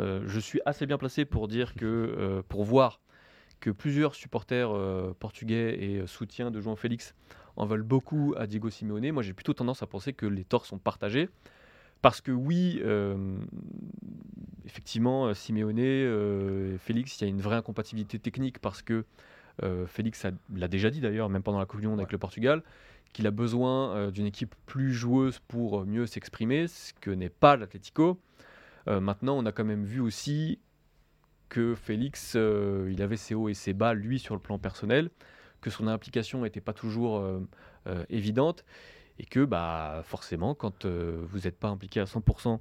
euh, 0.00 0.22
je 0.26 0.38
suis 0.38 0.60
assez 0.64 0.86
bien 0.86 0.98
placé 0.98 1.24
pour 1.24 1.48
dire 1.48 1.74
que, 1.74 2.42
pour 2.48 2.64
voir 2.64 3.00
que 3.60 3.70
plusieurs 3.70 4.14
supporters 4.14 4.70
portugais 5.18 5.82
et 5.82 6.06
soutiens 6.06 6.52
de 6.52 6.60
João 6.60 6.76
Félix 6.76 7.16
en 7.56 7.66
veulent 7.66 7.82
beaucoup 7.82 8.34
à 8.36 8.46
Diego 8.46 8.70
Simeone. 8.70 9.10
Moi, 9.10 9.24
j'ai 9.24 9.32
plutôt 9.32 9.52
tendance 9.52 9.82
à 9.82 9.86
penser 9.88 10.12
que 10.12 10.26
les 10.26 10.44
torts 10.44 10.64
sont 10.64 10.78
partagés. 10.78 11.28
Parce 12.02 12.20
que 12.20 12.30
oui, 12.30 12.80
euh, 12.84 13.38
effectivement, 14.64 15.26
euh, 15.26 15.34
Simeone, 15.34 15.78
euh, 15.80 16.78
Félix, 16.78 17.20
il 17.20 17.24
y 17.24 17.26
a 17.26 17.30
une 17.30 17.40
vraie 17.40 17.56
incompatibilité 17.56 18.18
technique 18.18 18.58
parce 18.58 18.82
que 18.82 19.04
Félix 19.88 20.24
l'a 20.54 20.68
déjà 20.68 20.88
dit 20.88 21.00
d'ailleurs, 21.00 21.28
même 21.28 21.42
pendant 21.42 21.58
la 21.58 21.66
Coupe 21.66 21.80
du 21.80 21.88
Monde 21.88 21.98
avec 21.98 22.10
Ouais. 22.10 22.12
le 22.12 22.18
Portugal, 22.18 22.62
qu'il 23.12 23.26
a 23.26 23.32
besoin 23.32 24.08
d'une 24.12 24.26
équipe 24.26 24.54
plus 24.66 24.92
joueuse 24.92 25.40
pour 25.48 25.84
mieux 25.84 26.06
s'exprimer, 26.06 26.68
ce 26.68 26.92
que 27.00 27.10
n'est 27.10 27.28
pas 27.28 27.56
l'Atlético. 27.56 28.20
Euh, 28.88 29.00
maintenant, 29.00 29.36
on 29.36 29.44
a 29.46 29.52
quand 29.52 29.64
même 29.64 29.84
vu 29.84 30.00
aussi 30.00 30.58
que 31.48 31.74
Félix, 31.74 32.34
euh, 32.36 32.88
il 32.92 33.02
avait 33.02 33.16
ses 33.16 33.34
hauts 33.34 33.48
et 33.48 33.54
ses 33.54 33.72
bas, 33.72 33.94
lui, 33.94 34.18
sur 34.18 34.34
le 34.34 34.40
plan 34.40 34.58
personnel, 34.58 35.10
que 35.60 35.70
son 35.70 35.88
implication 35.88 36.42
n'était 36.42 36.60
pas 36.60 36.72
toujours 36.72 37.18
euh, 37.18 38.04
évidente, 38.10 38.64
et 39.18 39.26
que 39.26 39.44
bah, 39.44 40.00
forcément, 40.04 40.54
quand 40.54 40.84
euh, 40.84 41.20
vous 41.28 41.40
n'êtes 41.40 41.58
pas 41.58 41.68
impliqué 41.68 42.00
à 42.00 42.04
100% 42.04 42.58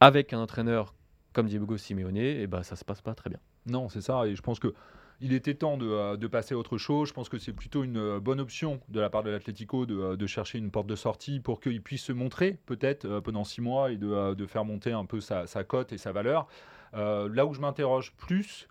avec 0.00 0.32
un 0.32 0.40
entraîneur 0.40 0.94
comme 1.32 1.46
Diego 1.46 1.76
Simeone, 1.76 2.16
et 2.16 2.46
bah, 2.46 2.62
ça 2.62 2.76
se 2.76 2.84
passe 2.84 3.00
pas 3.00 3.14
très 3.14 3.30
bien. 3.30 3.40
Non, 3.66 3.88
c'est 3.88 4.02
ça. 4.02 4.26
Et 4.26 4.36
je 4.36 4.42
pense 4.42 4.58
que 4.58 4.74
il 5.20 5.32
était 5.32 5.54
temps 5.54 5.76
de, 5.76 5.88
euh, 5.88 6.16
de 6.16 6.26
passer 6.26 6.54
à 6.54 6.58
autre 6.58 6.76
chose. 6.76 7.08
Je 7.08 7.14
pense 7.14 7.28
que 7.28 7.38
c'est 7.38 7.52
plutôt 7.52 7.82
une 7.84 7.96
euh, 7.96 8.20
bonne 8.20 8.40
option 8.40 8.80
de 8.88 9.00
la 9.00 9.08
part 9.08 9.22
de 9.22 9.30
l'Atlético 9.30 9.86
de, 9.86 10.16
de 10.16 10.26
chercher 10.26 10.58
une 10.58 10.70
porte 10.70 10.86
de 10.86 10.96
sortie 10.96 11.40
pour 11.40 11.60
qu'il 11.60 11.82
puisse 11.82 12.02
se 12.02 12.12
montrer 12.12 12.58
peut-être 12.66 13.20
pendant 13.20 13.44
six 13.44 13.60
mois 13.60 13.90
et 13.90 13.96
de, 13.96 14.34
de 14.34 14.46
faire 14.46 14.64
monter 14.64 14.92
un 14.92 15.06
peu 15.06 15.20
sa, 15.20 15.46
sa 15.46 15.64
cote 15.64 15.92
et 15.92 15.98
sa 15.98 16.12
valeur. 16.12 16.46
Là 16.92 17.44
où 17.44 17.54
je 17.54 17.60
m'interroge 17.60 18.12
plus, 18.16 18.68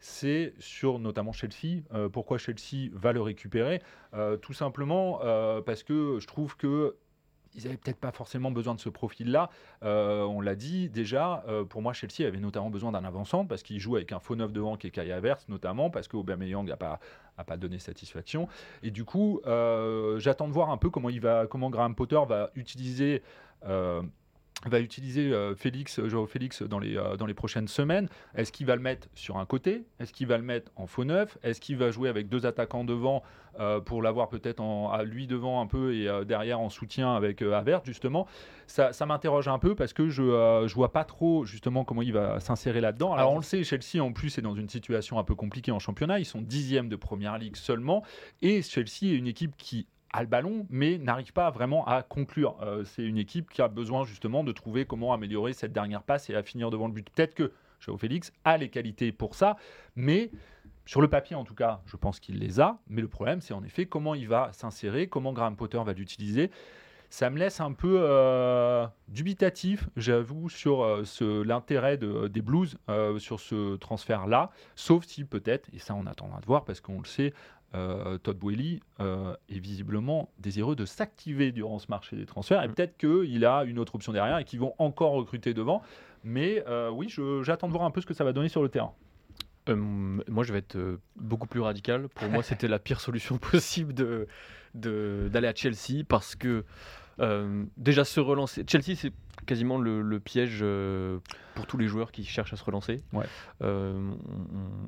c'est 0.00 0.54
sur 0.58 0.98
notamment 0.98 1.32
Chelsea. 1.32 1.82
Euh, 1.92 2.08
pourquoi 2.08 2.38
Chelsea 2.38 2.90
va 2.92 3.12
le 3.12 3.20
récupérer? 3.20 3.82
Euh, 4.14 4.36
Tout 4.36 4.52
simplement 4.52 5.20
euh, 5.22 5.60
parce 5.60 5.82
que 5.82 6.18
je 6.20 6.26
trouve 6.26 6.56
que 6.56 6.96
ils 7.54 7.64
n'avaient 7.64 7.78
peut-être 7.78 7.98
pas 7.98 8.12
forcément 8.12 8.50
besoin 8.50 8.74
de 8.74 8.78
ce 8.78 8.90
profil-là. 8.90 9.48
On 9.82 10.40
l'a 10.40 10.54
dit 10.54 10.90
déjà, 10.90 11.42
pour 11.70 11.80
moi, 11.80 11.94
Chelsea 11.94 12.28
avait 12.28 12.38
notamment 12.38 12.68
besoin 12.68 12.92
d'un 12.92 13.04
avançant 13.04 13.46
parce 13.46 13.62
qu'il 13.62 13.80
joue 13.80 13.96
avec 13.96 14.12
un 14.12 14.20
faux 14.20 14.36
neuf 14.36 14.52
devant 14.52 14.76
qui 14.76 14.86
est 14.86 14.98
Havertz, 14.98 15.48
notamment 15.48 15.88
parce 15.88 16.08
qu'Aubameyang 16.08 16.68
n'a 16.68 16.76
pas, 16.76 17.00
a 17.38 17.44
pas 17.44 17.56
donné 17.56 17.78
satisfaction. 17.78 18.48
Et 18.82 18.90
du 18.90 19.04
coup, 19.04 19.40
j'attends 20.18 20.46
de 20.46 20.52
voir 20.52 20.68
un 20.70 20.76
peu 20.76 20.90
comment, 20.90 21.08
il 21.08 21.20
va, 21.20 21.46
comment 21.46 21.70
Graham 21.70 21.94
Potter 21.94 22.20
va 22.28 22.50
utiliser. 22.54 23.22
Euh, 24.66 24.68
va 24.68 24.80
utiliser 24.80 25.32
euh, 25.32 25.54
Félix, 25.54 26.00
Joao 26.06 26.26
Félix 26.26 26.62
dans 26.62 26.78
les, 26.78 26.96
euh, 26.96 27.16
dans 27.16 27.26
les 27.26 27.34
prochaines 27.34 27.68
semaines. 27.68 28.08
Est-ce 28.34 28.52
qu'il 28.52 28.66
va 28.66 28.76
le 28.76 28.82
mettre 28.82 29.08
sur 29.14 29.38
un 29.38 29.46
côté? 29.46 29.84
Est-ce 30.00 30.12
qu'il 30.12 30.26
va 30.26 30.36
le 30.36 30.44
mettre 30.44 30.72
en 30.76 30.86
faux 30.86 31.04
neuf? 31.04 31.38
Est-ce 31.42 31.60
qu'il 31.60 31.76
va 31.76 31.90
jouer 31.90 32.08
avec 32.08 32.28
deux 32.28 32.46
attaquants 32.46 32.84
devant 32.84 33.22
euh, 33.60 33.80
pour 33.80 34.02
l'avoir 34.02 34.28
peut-être 34.28 34.62
à 34.92 35.02
lui 35.02 35.26
devant 35.26 35.60
un 35.60 35.66
peu 35.66 35.94
et 35.94 36.08
euh, 36.08 36.24
derrière 36.24 36.60
en 36.60 36.68
soutien 36.68 37.14
avec 37.14 37.42
euh, 37.42 37.54
Havertz 37.54 37.86
justement? 37.86 38.26
Ça, 38.66 38.92
ça 38.92 39.06
m'interroge 39.06 39.48
un 39.48 39.58
peu 39.58 39.74
parce 39.74 39.92
que 39.92 40.08
je 40.08 40.22
ne 40.22 40.74
vois 40.74 40.92
pas 40.92 41.04
trop 41.04 41.44
justement 41.44 41.84
comment 41.84 42.02
il 42.02 42.12
va 42.12 42.38
s'insérer 42.40 42.80
là-dedans. 42.80 43.14
Alors 43.14 43.32
on 43.32 43.38
le 43.38 43.42
sait, 43.42 43.64
Chelsea 43.64 44.02
en 44.02 44.12
plus 44.12 44.36
est 44.38 44.42
dans 44.42 44.54
une 44.54 44.68
situation 44.68 45.18
un 45.18 45.24
peu 45.24 45.34
compliquée 45.34 45.72
en 45.72 45.78
championnat. 45.78 46.18
Ils 46.18 46.26
sont 46.26 46.42
dixième 46.42 46.88
de 46.88 46.96
première 46.96 47.38
ligue 47.38 47.56
seulement 47.56 48.02
et 48.42 48.62
Chelsea 48.62 49.04
est 49.04 49.16
une 49.16 49.26
équipe 49.26 49.56
qui 49.56 49.86
a 50.12 50.22
le 50.22 50.26
ballon, 50.28 50.66
mais 50.70 50.98
n'arrive 50.98 51.32
pas 51.32 51.50
vraiment 51.50 51.86
à 51.86 52.02
conclure. 52.02 52.56
Euh, 52.62 52.84
c'est 52.84 53.02
une 53.02 53.18
équipe 53.18 53.50
qui 53.50 53.60
a 53.62 53.68
besoin 53.68 54.04
justement 54.04 54.42
de 54.44 54.52
trouver 54.52 54.86
comment 54.86 55.12
améliorer 55.12 55.52
cette 55.52 55.72
dernière 55.72 56.02
passe 56.02 56.30
et 56.30 56.34
à 56.34 56.42
finir 56.42 56.70
devant 56.70 56.86
le 56.86 56.92
but. 56.94 57.08
Peut-être 57.10 57.34
que 57.34 57.52
Joao 57.80 57.96
Félix 57.98 58.32
a 58.44 58.56
les 58.56 58.70
qualités 58.70 59.12
pour 59.12 59.34
ça, 59.34 59.56
mais 59.96 60.30
sur 60.86 61.00
le 61.02 61.08
papier 61.08 61.36
en 61.36 61.44
tout 61.44 61.54
cas, 61.54 61.80
je 61.86 61.96
pense 61.96 62.20
qu'il 62.20 62.38
les 62.38 62.58
a. 62.60 62.78
Mais 62.88 63.02
le 63.02 63.08
problème, 63.08 63.40
c'est 63.42 63.52
en 63.54 63.62
effet 63.62 63.86
comment 63.86 64.14
il 64.14 64.28
va 64.28 64.50
s'insérer, 64.52 65.06
comment 65.08 65.32
Graham 65.32 65.56
Potter 65.56 65.80
va 65.84 65.92
l'utiliser. 65.92 66.50
Ça 67.10 67.30
me 67.30 67.38
laisse 67.38 67.60
un 67.60 67.72
peu 67.72 67.98
euh, 68.02 68.86
dubitatif, 69.08 69.88
j'avoue, 69.96 70.50
sur 70.50 70.82
euh, 70.82 71.04
l'intérêt 71.44 71.96
de- 71.96 72.28
des 72.28 72.42
Blues 72.42 72.76
sur 73.18 73.40
ce 73.40 73.76
transfert-là. 73.76 74.50
Sauf 74.76 75.04
si 75.06 75.24
peut-être, 75.24 75.68
et 75.72 75.78
ça 75.78 75.94
on 75.94 76.04
attendra 76.06 76.40
de 76.40 76.46
voir 76.46 76.64
parce 76.64 76.80
qu'on 76.82 76.98
le 76.98 77.06
sait, 77.06 77.32
euh, 77.74 78.16
Todd 78.18 78.38
Boehly 78.38 78.80
euh, 79.00 79.34
est 79.50 79.58
visiblement 79.58 80.30
désireux 80.38 80.74
de 80.76 80.84
s'activer 80.86 81.52
durant 81.52 81.78
ce 81.78 81.86
marché 81.90 82.16
des 82.16 82.24
transferts. 82.26 82.62
Et 82.62 82.68
Mm. 82.68 82.72
peut-être 82.74 82.96
qu'il 82.96 83.44
a 83.44 83.64
une 83.64 83.78
autre 83.78 83.94
option 83.94 84.12
derrière 84.12 84.38
et 84.38 84.44
qu'ils 84.44 84.60
vont 84.60 84.74
encore 84.78 85.12
recruter 85.12 85.52
devant. 85.54 85.82
Mais 86.24 86.64
euh, 86.66 86.90
oui, 86.90 87.12
j'attends 87.42 87.66
de 87.68 87.72
voir 87.72 87.84
un 87.84 87.90
peu 87.90 88.00
ce 88.00 88.06
que 88.06 88.14
ça 88.14 88.24
va 88.24 88.32
donner 88.32 88.48
sur 88.48 88.62
le 88.62 88.68
terrain. 88.68 88.92
Moi, 89.68 90.44
je 90.44 90.52
vais 90.52 90.60
être 90.60 90.78
beaucoup 91.16 91.46
plus 91.46 91.60
radical. 91.60 92.08
Pour 92.08 92.28
moi, 92.30 92.42
c'était 92.42 92.68
la 92.68 92.78
pire 92.78 93.00
solution 93.00 93.36
possible 93.38 93.92
de- 93.92 94.26
d'aller 94.74 95.48
à 95.48 95.54
Chelsea 95.54 96.04
parce 96.08 96.34
que 96.34 96.64
euh, 97.20 97.64
déjà 97.76 98.04
se 98.04 98.20
relancer. 98.20 98.64
Chelsea, 98.66 98.96
c'est 98.96 99.12
quasiment 99.46 99.78
le, 99.78 100.02
le 100.02 100.20
piège 100.20 100.58
euh, 100.62 101.18
pour 101.54 101.66
tous 101.66 101.78
les 101.78 101.86
joueurs 101.88 102.12
qui 102.12 102.24
cherchent 102.24 102.52
à 102.52 102.56
se 102.56 102.64
relancer, 102.64 103.02
Ouais. 103.12 103.24
Euh, 103.62 104.10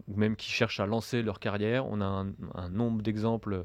ou 0.08 0.16
même 0.16 0.36
qui 0.36 0.50
cherchent 0.50 0.80
à 0.80 0.86
lancer 0.86 1.22
leur 1.22 1.40
carrière. 1.40 1.86
On 1.86 2.00
a 2.00 2.04
un, 2.04 2.28
un 2.54 2.68
nombre 2.68 3.02
d'exemples 3.02 3.64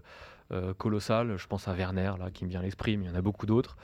colossal. 0.77 1.37
Je 1.37 1.47
pense 1.47 1.67
à 1.67 1.73
Werner 1.73 2.11
là, 2.19 2.29
qui 2.29 2.45
me 2.45 2.49
vient 2.51 2.59
à 2.59 2.63
l'esprit, 2.63 2.97
mais 2.97 3.05
il 3.05 3.09
y 3.09 3.11
en 3.11 3.15
a 3.15 3.21
beaucoup 3.21 3.47
d'autres. 3.47 3.77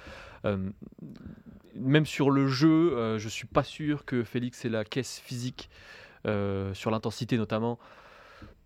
Même 0.44 2.06
sur 2.06 2.30
le 2.30 2.48
jeu, 2.48 3.18
je 3.18 3.28
suis 3.30 3.48
pas 3.48 3.64
sûr 3.64 4.06
que 4.06 4.24
Félix 4.24 4.64
ait 4.64 4.70
la 4.70 4.86
caisse 4.86 5.20
physique 5.20 5.72
sur 6.24 6.92
l'intensité 6.92 7.38
notamment 7.38 7.80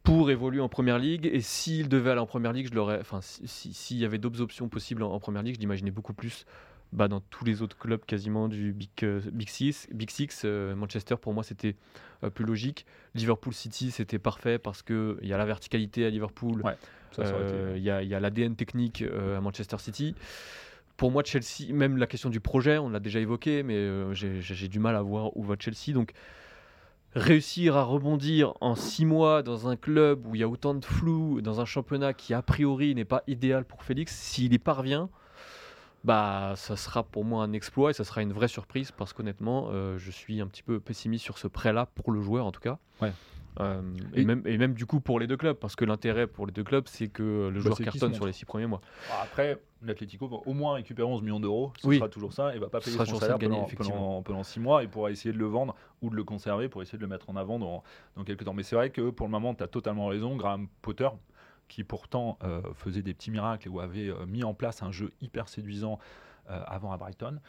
pour 0.05 0.31
évoluer 0.31 0.61
en 0.61 0.69
première 0.69 0.97
ligue. 0.99 1.29
Et 1.31 1.41
s'il 1.41 1.89
devait 1.89 2.11
aller 2.11 2.21
en 2.21 2.25
première 2.25 2.53
ligue, 2.53 2.69
je 2.69 2.75
l'aurais. 2.75 2.99
Enfin, 3.01 3.19
si- 3.21 3.45
si- 3.47 3.73
s'il 3.73 3.97
y 3.97 4.05
avait 4.05 4.17
d'autres 4.17 4.39
options 4.41 4.69
possibles 4.69 5.03
en, 5.03 5.11
en 5.11 5.19
première 5.19 5.43
ligue, 5.43 5.55
je 5.55 5.59
l'imaginais 5.59 5.91
beaucoup 5.91 6.13
plus. 6.13 6.45
bah, 6.93 7.09
dans 7.09 7.19
tous 7.19 7.43
les 7.43 7.61
autres 7.61 7.77
clubs 7.77 8.05
quasiment 8.05 8.47
du 8.47 8.71
Big, 8.71 8.89
euh, 9.03 9.19
Big 9.33 9.49
Six. 9.49 9.87
Big 9.91 10.09
Six 10.09 10.43
euh, 10.45 10.75
Manchester, 10.75 11.15
pour 11.19 11.33
moi, 11.33 11.43
c'était 11.43 11.75
euh, 12.23 12.29
plus 12.29 12.45
logique. 12.45 12.85
Liverpool 13.15 13.53
City, 13.53 13.91
c'était 13.91 14.19
parfait 14.19 14.59
parce 14.59 14.81
qu'il 14.81 15.17
y 15.23 15.33
a 15.33 15.37
la 15.37 15.45
verticalité 15.45 16.05
à 16.05 16.09
Liverpool. 16.09 16.61
Ouais, 16.61 16.77
Il 17.75 17.83
y 17.83 17.89
a, 17.89 17.97
a 17.97 18.19
l'ADN 18.21 18.55
technique 18.55 19.01
à 19.01 19.41
Manchester 19.41 19.77
City. 19.79 20.15
Pour 20.95 21.11
moi, 21.11 21.23
Chelsea, 21.25 21.73
même 21.73 21.97
la 21.97 22.07
question 22.07 22.29
du 22.29 22.39
projet, 22.39 22.77
on 22.77 22.87
l'a 22.89 23.01
déjà 23.01 23.19
évoqué, 23.19 23.63
mais 23.63 23.89
j'ai 24.13 24.67
du 24.69 24.79
mal 24.79 24.95
à 24.95 25.01
voir 25.01 25.35
où 25.35 25.43
va 25.43 25.55
Chelsea. 25.59 25.91
Donc, 25.93 26.11
réussir 27.15 27.77
à 27.77 27.83
rebondir 27.83 28.53
en 28.61 28.75
six 28.75 29.05
mois 29.05 29.41
dans 29.41 29.67
un 29.67 29.75
club 29.77 30.25
où 30.27 30.35
il 30.35 30.41
y 30.41 30.43
a 30.43 30.47
autant 30.49 30.73
de 30.75 30.83
flou, 30.83 31.41
dans 31.41 31.61
un 31.61 31.65
championnat 31.65 32.13
qui 32.13 32.33
a 32.33 32.41
priori 32.41 32.93
n'est 32.93 33.05
pas 33.05 33.23
idéal 33.27 33.63
pour 33.65 33.83
Félix, 33.83 34.13
s'il 34.15 34.53
y 34.53 34.59
parvient, 34.59 35.09
bah, 36.03 36.53
ça 36.55 36.75
sera 36.75 37.03
pour 37.03 37.23
moi 37.25 37.43
un 37.43 37.53
exploit 37.53 37.89
et 37.89 37.93
ça 37.93 38.03
sera 38.03 38.21
une 38.21 38.33
vraie 38.33 38.47
surprise 38.49 38.91
parce 38.91 39.13
qu'honnêtement, 39.13 39.69
euh, 39.71 39.97
je 39.97 40.11
suis 40.11 40.41
un 40.41 40.47
petit 40.47 40.61
peu 40.63 40.79
pessimiste 40.79 41.23
sur 41.23 41.37
ce 41.37 41.47
prêt-là 41.47 41.87
pour 41.95 42.11
le 42.11 42.21
joueur 42.21 42.45
en 42.45 42.51
tout 42.51 42.61
cas. 42.61 42.77
Ouais. 43.01 43.11
Euh, 43.61 43.81
et, 44.13 44.21
Et- 44.21 44.25
même, 44.25 44.41
et 44.45 44.57
même 44.57 44.73
du 44.73 44.85
coup 44.85 44.99
pour 44.99 45.17
les 45.19 45.27
deux 45.27 45.37
clubs, 45.37 45.55
parce 45.55 45.77
que 45.77 45.85
l'intérêt 45.85 46.27
pour 46.27 46.45
les 46.45 46.51
deux 46.51 46.65
clubs, 46.65 46.83
c'est 46.87 47.07
que 47.07 47.23
le 47.47 47.53
Bah, 47.53 47.59
joueur 47.61 47.77
cartonne 47.79 48.13
sur 48.13 48.25
les 48.25 48.33
six 48.33 48.43
premiers 48.45 48.67
mois. 48.67 48.81
Après, 49.23 49.61
l'Atlético 49.87 50.27
va 50.27 50.37
au 50.45 50.53
moins 50.53 50.73
récupérer 50.75 51.07
11 51.07 51.21
millions 51.21 51.39
d'euros. 51.39 51.71
Ce 51.81 51.87
Oui. 51.87 51.97
sera 51.97 52.09
toujours 52.09 52.33
ça. 52.33 52.55
Et 52.55 52.59
va 52.59 52.69
pas 52.69 52.79
payer 52.79 52.97
son 52.97 53.19
salaire 53.19 53.37
pendant, 53.39 53.65
pendant, 53.65 54.21
pendant 54.23 54.43
6 54.43 54.59
mois. 54.59 54.83
Il 54.83 54.89
pourra 54.89 55.11
essayer 55.11 55.33
de 55.33 55.37
le 55.39 55.45
vendre 55.45 55.75
ou 56.01 56.09
de 56.09 56.15
le 56.15 56.23
conserver 56.23 56.69
pour 56.69 56.81
essayer 56.81 56.97
de 56.97 57.03
le 57.03 57.09
mettre 57.09 57.29
en 57.29 57.35
avant 57.35 57.59
dans, 57.59 57.83
dans 58.15 58.23
quelques 58.23 58.45
temps. 58.45 58.53
Mais 58.53 58.63
c'est 58.63 58.75
vrai 58.75 58.89
que 58.89 59.09
pour 59.09 59.27
le 59.27 59.31
moment, 59.31 59.53
tu 59.53 59.63
as 59.63 59.67
totalement 59.67 60.07
raison. 60.07 60.35
Graham 60.35 60.67
Potter, 60.81 61.09
qui 61.67 61.83
pourtant 61.83 62.37
euh, 62.43 62.61
faisait 62.75 63.01
des 63.01 63.13
petits 63.13 63.31
miracles 63.31 63.67
et 63.67 63.71
ou 63.71 63.79
avait 63.79 64.09
euh, 64.09 64.25
mis 64.27 64.43
en 64.43 64.53
place 64.53 64.83
un 64.83 64.91
jeu 64.91 65.11
hyper 65.21 65.47
séduisant 65.49 65.99
euh, 66.49 66.61
avant 66.67 66.91
à 66.91 66.97
Brighton. 66.97 67.39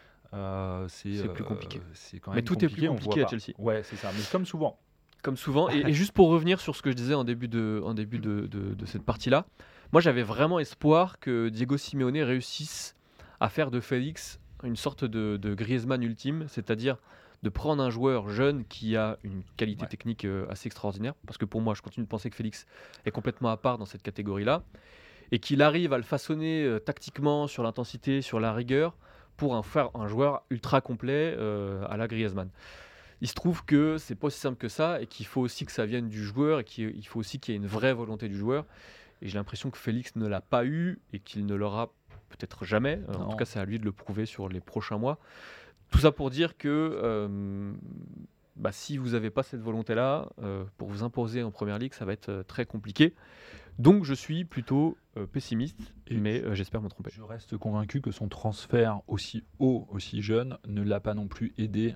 c'est 0.89 1.33
plus 1.33 1.45
compliqué. 1.45 1.81
c'est 1.95 2.19
quand 2.21 2.33
Mais 2.33 2.43
tout 2.43 2.63
est 2.65 2.69
plus 2.69 2.89
compliqué 2.89 3.25
à. 3.25 3.29
Chelsea. 3.29 3.55
Ouais, 3.59 3.83
c'est 3.83 3.97
ça. 3.97 4.11
Mais 4.17 4.23
comme 4.31 4.47
souvent. 4.47 4.79
comme 5.23 5.37
souvent. 5.37 5.69
Et, 5.71 5.79
et 5.81 5.93
juste 5.93 6.13
pour 6.13 6.29
revenir 6.29 6.61
sur 6.61 6.75
ce 6.77 6.83
que 6.83 6.91
je 6.91 6.97
disais 6.97 7.15
en 7.15 7.25
début 7.25 7.49
de, 7.49 7.83
en 7.85 7.95
début 7.95 8.19
de, 8.19 8.47
de- 8.47 8.75
de 8.75 8.87
cette 8.87 9.03
partie-là, 9.03 9.47
moi 9.93 10.01
j'avais 10.01 10.23
vraiment 10.23 10.59
espoir 10.59 11.19
que 11.19 11.49
Diego 11.49 11.77
Simeone 11.77 12.19
réussisse 12.23 12.95
à 13.41 13.49
faire 13.49 13.71
de 13.71 13.81
Félix 13.81 14.41
une 14.65 14.77
sorte 14.77 15.05
de, 15.05 15.37
de 15.37 15.55
Griezmann 15.55 16.03
ultime, 16.03 16.47
c'est-à-dire 16.49 16.97
de 17.43 17.51
prendre 17.51 17.83
un 17.83 17.91
joueur 17.91 18.31
jeune 18.31 18.65
qui 18.65 18.97
a 18.97 19.19
une 19.23 19.43
qualité 19.57 19.83
Ouais. 19.83 19.89
technique 19.89 20.25
euh, 20.25 20.47
assez 20.49 20.67
extraordinaire, 20.69 21.13
parce 21.27 21.37
que 21.37 21.45
pour 21.45 21.61
moi 21.61 21.75
je 21.75 21.83
continue 21.83 22.05
de 22.05 22.09
penser 22.09 22.31
que 22.31 22.37
Félix 22.37 22.67
est 23.05 23.11
complètement 23.11 23.51
à 23.51 23.57
part 23.59 23.77
dans 23.79 23.85
cette 23.85 24.03
catégorie-là, 24.03 24.63
et 25.33 25.39
qu'il 25.39 25.61
arrive 25.61 25.93
à 25.93 25.99
le 25.99 26.03
façonner 26.03 26.65
euh, 26.65 26.79
tactiquement 26.79 27.47
sur 27.47 27.63
l'intensité, 27.63 28.23
sur 28.23 28.41
la 28.41 28.53
rigueur, 28.55 28.97
pour 29.37 29.53
en 29.53 29.63
faire 29.63 29.91
un 29.95 30.09
joueur 30.09 30.45
ultra 30.51 30.81
complet 30.81 31.35
euh, 31.37 31.85
à 31.91 31.99
la 31.99 32.09
Griezmann. 32.09 32.49
Il 33.21 33.29
se 33.29 33.35
trouve 33.35 33.65
que 33.65 33.99
c'est 33.99 34.15
pas 34.15 34.29
aussi 34.29 34.41
simple 34.41 34.57
que 34.57 34.69
ça 34.69 35.01
et 35.03 35.07
qu'il 35.07 35.27
faut 35.27 35.43
aussi 35.43 35.67
que 35.67 35.73
ça 35.73 35.85
vienne 35.85 36.09
du 36.09 36.25
joueur 36.25 36.61
et 36.61 36.65
qu'il 36.65 36.97
il 36.97 37.07
faut 37.07 37.21
aussi 37.21 37.39
qu'il 37.39 37.53
y 37.53 37.57
ait 37.57 37.61
une 37.61 37.67
vraie 37.67 37.93
volonté 37.93 38.29
du 38.29 38.37
joueur. 38.37 38.65
Et 39.23 39.29
j'ai 39.29 39.39
l'impression 39.39 39.71
que 39.71 39.79
Félix 39.79 40.17
ne 40.17 40.27
l'a 40.27 40.41
pas 40.41 40.65
eu 40.65 41.01
et 41.13 41.21
qu'il 41.21 41.47
ne 41.47 41.55
l'aura 41.55 41.93
peut-être 42.29 42.65
jamais. 42.65 43.01
Euh, 43.09 43.15
en 43.15 43.31
tout 43.31 43.37
cas, 43.37 43.45
c'est 43.45 43.59
à 43.59 43.65
lui 43.65 43.79
de 43.79 43.85
le 43.85 43.93
prouver 43.93 44.27
sur 44.27 44.49
les 44.49 44.61
prochains 44.61 44.99
mois. 44.99 45.19
Tout 45.91 45.99
ça 45.99 46.13
pour 46.13 46.31
dire 46.31 46.57
que 46.57 46.69
euh, 46.69 47.73
bah, 48.57 48.73
si 48.73 48.97
vous 48.97 49.11
n'avez 49.11 49.31
pas 49.31 49.43
cette 49.43 49.61
volonté-là, 49.61 50.29
euh, 50.43 50.65
pour 50.79 50.89
vous 50.89 51.03
imposer 51.03 51.43
en 51.43 51.51
première 51.51 51.79
ligue, 51.79 51.95
ça 51.95 52.05
va 52.05 52.13
être 52.13 52.29
euh, 52.29 52.43
très 52.43 52.67
compliqué. 52.67 53.15
Donc 53.79 54.05
je 54.05 54.15
suis 54.15 54.47
plutôt 54.47 54.97
pessimiste, 55.33 55.93
Et 56.07 56.17
mais 56.17 56.43
j'espère 56.55 56.81
me 56.81 56.89
tromper. 56.89 57.11
Je 57.13 57.21
reste 57.21 57.59
convaincu 57.59 58.01
que 58.01 58.11
son 58.11 58.27
transfert 58.27 59.03
aussi 59.07 59.45
haut, 59.59 59.87
aussi 59.91 60.23
jeune, 60.23 60.57
ne 60.67 60.83
l'a 60.83 60.99
pas 60.99 61.13
non 61.13 61.29
plus 61.29 61.53
aidé 61.59 61.95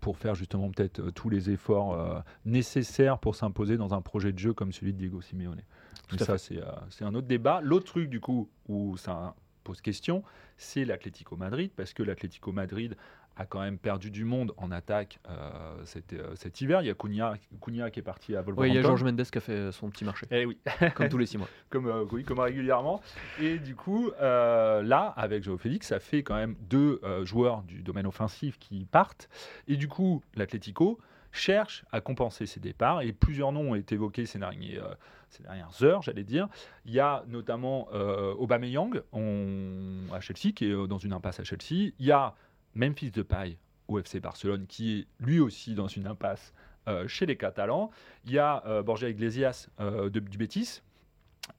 pour 0.00 0.18
faire 0.18 0.34
justement 0.34 0.72
peut-être 0.72 1.10
tous 1.10 1.30
les 1.30 1.50
efforts 1.50 2.24
nécessaires 2.44 3.20
pour 3.20 3.36
s'imposer 3.36 3.76
dans 3.76 3.94
un 3.94 4.00
projet 4.00 4.32
de 4.32 4.40
jeu 4.40 4.52
comme 4.52 4.72
celui 4.72 4.92
de 4.92 4.98
Diego 4.98 5.20
Simeone. 5.20 5.62
Tout 6.08 6.16
Mais 6.18 6.24
ça, 6.24 6.38
c'est 6.38 6.58
euh, 6.58 6.64
c'est 6.90 7.04
un 7.04 7.14
autre 7.14 7.26
débat. 7.28 7.60
L'autre 7.62 7.86
truc, 7.86 8.08
du 8.10 8.20
coup, 8.20 8.48
où 8.68 8.96
ça 8.96 9.34
pose 9.64 9.80
question, 9.80 10.22
c'est 10.56 10.84
l'Atlético 10.84 11.36
Madrid, 11.36 11.70
parce 11.76 11.92
que 11.92 12.02
l'Atlético 12.02 12.52
Madrid 12.52 12.96
a 13.36 13.46
quand 13.46 13.60
même 13.60 13.78
perdu 13.78 14.10
du 14.10 14.24
monde 14.24 14.52
en 14.58 14.70
attaque 14.70 15.18
euh, 15.30 15.80
cet, 15.84 16.12
euh, 16.12 16.34
cet 16.34 16.60
hiver. 16.60 16.82
Il 16.82 16.88
y 16.88 16.90
a 16.90 16.94
Cunha, 16.94 17.34
Cunha 17.62 17.90
qui 17.90 18.00
est 18.00 18.02
parti 18.02 18.34
à 18.34 18.40
Oui, 18.40 18.46
Wolverhampton. 18.46 18.72
il 18.72 18.74
y 18.74 18.78
a 18.78 18.82
Georges 18.82 19.04
Mendes 19.04 19.22
qui 19.22 19.38
a 19.38 19.40
fait 19.40 19.72
son 19.72 19.88
petit 19.88 20.04
marché, 20.04 20.26
Eh 20.30 20.44
oui, 20.44 20.58
comme 20.94 21.08
tous 21.08 21.16
les 21.16 21.26
six 21.26 21.38
mois. 21.38 21.48
comme, 21.70 21.86
euh, 21.86 22.04
oui, 22.10 22.24
comme 22.24 22.40
régulièrement. 22.40 23.00
Et 23.40 23.58
du 23.58 23.74
coup, 23.76 24.10
euh, 24.20 24.82
là, 24.82 25.14
avec 25.16 25.42
Joao 25.44 25.56
Félix, 25.56 25.86
ça 25.88 26.00
fait 26.00 26.22
quand 26.22 26.34
même 26.34 26.56
deux 26.68 27.00
euh, 27.04 27.24
joueurs 27.24 27.62
du 27.62 27.82
domaine 27.82 28.06
offensif 28.06 28.58
qui 28.58 28.84
partent. 28.84 29.28
Et 29.68 29.76
du 29.76 29.88
coup, 29.88 30.22
l'Atlético 30.34 30.98
cherche 31.32 31.84
à 31.92 32.00
compenser 32.00 32.46
ses 32.46 32.60
départs. 32.60 33.02
Et 33.02 33.12
plusieurs 33.12 33.52
noms 33.52 33.70
ont 33.70 33.74
été 33.74 33.94
évoqués 33.94 34.26
ces, 34.26 34.38
derniers, 34.38 34.78
euh, 34.78 34.94
ces 35.28 35.42
dernières 35.42 35.82
heures, 35.82 36.02
j'allais 36.02 36.24
dire. 36.24 36.48
Il 36.84 36.92
y 36.92 37.00
a 37.00 37.24
notamment 37.28 37.88
euh, 37.92 38.34
Aubameyang 38.34 39.02
on- 39.12 40.12
à 40.12 40.20
Chelsea, 40.20 40.52
qui 40.54 40.66
est 40.66 40.72
euh, 40.72 40.86
dans 40.86 40.98
une 40.98 41.12
impasse 41.12 41.40
à 41.40 41.44
Chelsea. 41.44 41.92
Il 41.98 42.06
y 42.06 42.12
a 42.12 42.34
Memphis 42.74 43.10
Depay 43.10 43.58
au 43.88 43.98
FC 43.98 44.20
Barcelone, 44.20 44.66
qui 44.66 45.00
est 45.00 45.06
lui 45.24 45.40
aussi 45.40 45.74
dans 45.74 45.88
une 45.88 46.06
impasse 46.06 46.52
euh, 46.88 47.06
chez 47.08 47.26
les 47.26 47.36
Catalans. 47.36 47.90
Il 48.24 48.32
y 48.32 48.38
a 48.38 48.82
Borja 48.82 49.08
Iglesias 49.08 49.68
de- 49.78 50.08
du 50.18 50.38
Betis. 50.38 50.80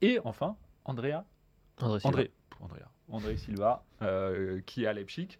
Et 0.00 0.18
enfin, 0.24 0.56
Andrea 0.84 1.24
André 1.80 2.00
Silva. 2.00 2.08
André, 2.08 2.30
Andrea, 2.60 2.88
André 3.08 3.36
Silva, 3.36 3.84
qui 4.66 4.84
est 4.84 4.86
à 4.86 4.92
Leipzig. 4.92 5.38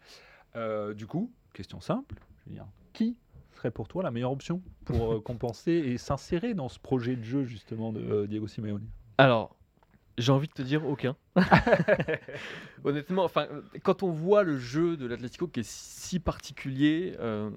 Du 0.94 1.06
coup, 1.06 1.32
question 1.54 1.80
simple, 1.80 2.16
je 2.44 2.50
veux 2.50 2.56
dire, 2.56 2.66
qui 2.92 3.16
serait 3.62 3.70
pour 3.70 3.88
toi 3.88 4.02
la 4.02 4.10
meilleure 4.10 4.32
option 4.32 4.60
pour 4.84 5.14
euh, 5.14 5.20
compenser 5.24 5.72
et 5.72 5.98
s'insérer 5.98 6.54
dans 6.54 6.68
ce 6.68 6.78
projet 6.78 7.16
de 7.16 7.22
jeu 7.22 7.44
justement 7.44 7.92
de 7.92 8.00
euh, 8.00 8.26
Diego 8.26 8.48
Simeone? 8.48 8.86
Alors, 9.18 9.56
j'ai 10.18 10.32
envie 10.32 10.48
de 10.48 10.52
te 10.52 10.62
dire 10.62 10.84
aucun. 10.86 11.16
Honnêtement, 12.84 13.24
enfin, 13.24 13.46
quand 13.82 14.02
on 14.02 14.10
voit 14.10 14.42
le 14.42 14.58
jeu 14.58 14.96
de 14.96 15.06
l'Atlético 15.06 15.46
qui 15.46 15.60
est 15.60 15.68
si 15.68 16.18
particulier, 16.18 17.16
euh, 17.20 17.50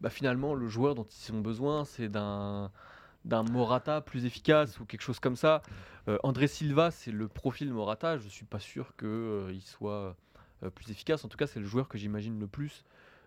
bah, 0.00 0.10
finalement, 0.10 0.54
le 0.54 0.68
joueur 0.68 0.94
dont 0.94 1.04
ils 1.04 1.34
ont 1.34 1.40
besoin, 1.40 1.84
c'est 1.84 2.08
d'un 2.08 2.70
d'un 3.26 3.42
Morata 3.42 4.00
plus 4.00 4.24
efficace 4.24 4.80
ou 4.80 4.86
quelque 4.86 5.02
chose 5.02 5.20
comme 5.20 5.36
ça. 5.36 5.60
Euh, 6.08 6.16
André 6.22 6.46
Silva, 6.46 6.90
c'est 6.90 7.10
le 7.10 7.28
profil 7.28 7.70
Morata. 7.70 8.16
Je 8.16 8.26
suis 8.28 8.46
pas 8.46 8.60
sûr 8.60 8.96
qu'il 8.96 9.60
soit 9.60 10.16
euh, 10.62 10.70
plus 10.70 10.90
efficace. 10.90 11.22
En 11.22 11.28
tout 11.28 11.36
cas, 11.36 11.46
c'est 11.46 11.60
le 11.60 11.66
joueur 11.66 11.86
que 11.86 11.98
j'imagine 11.98 12.40
le 12.40 12.46
plus 12.46 12.82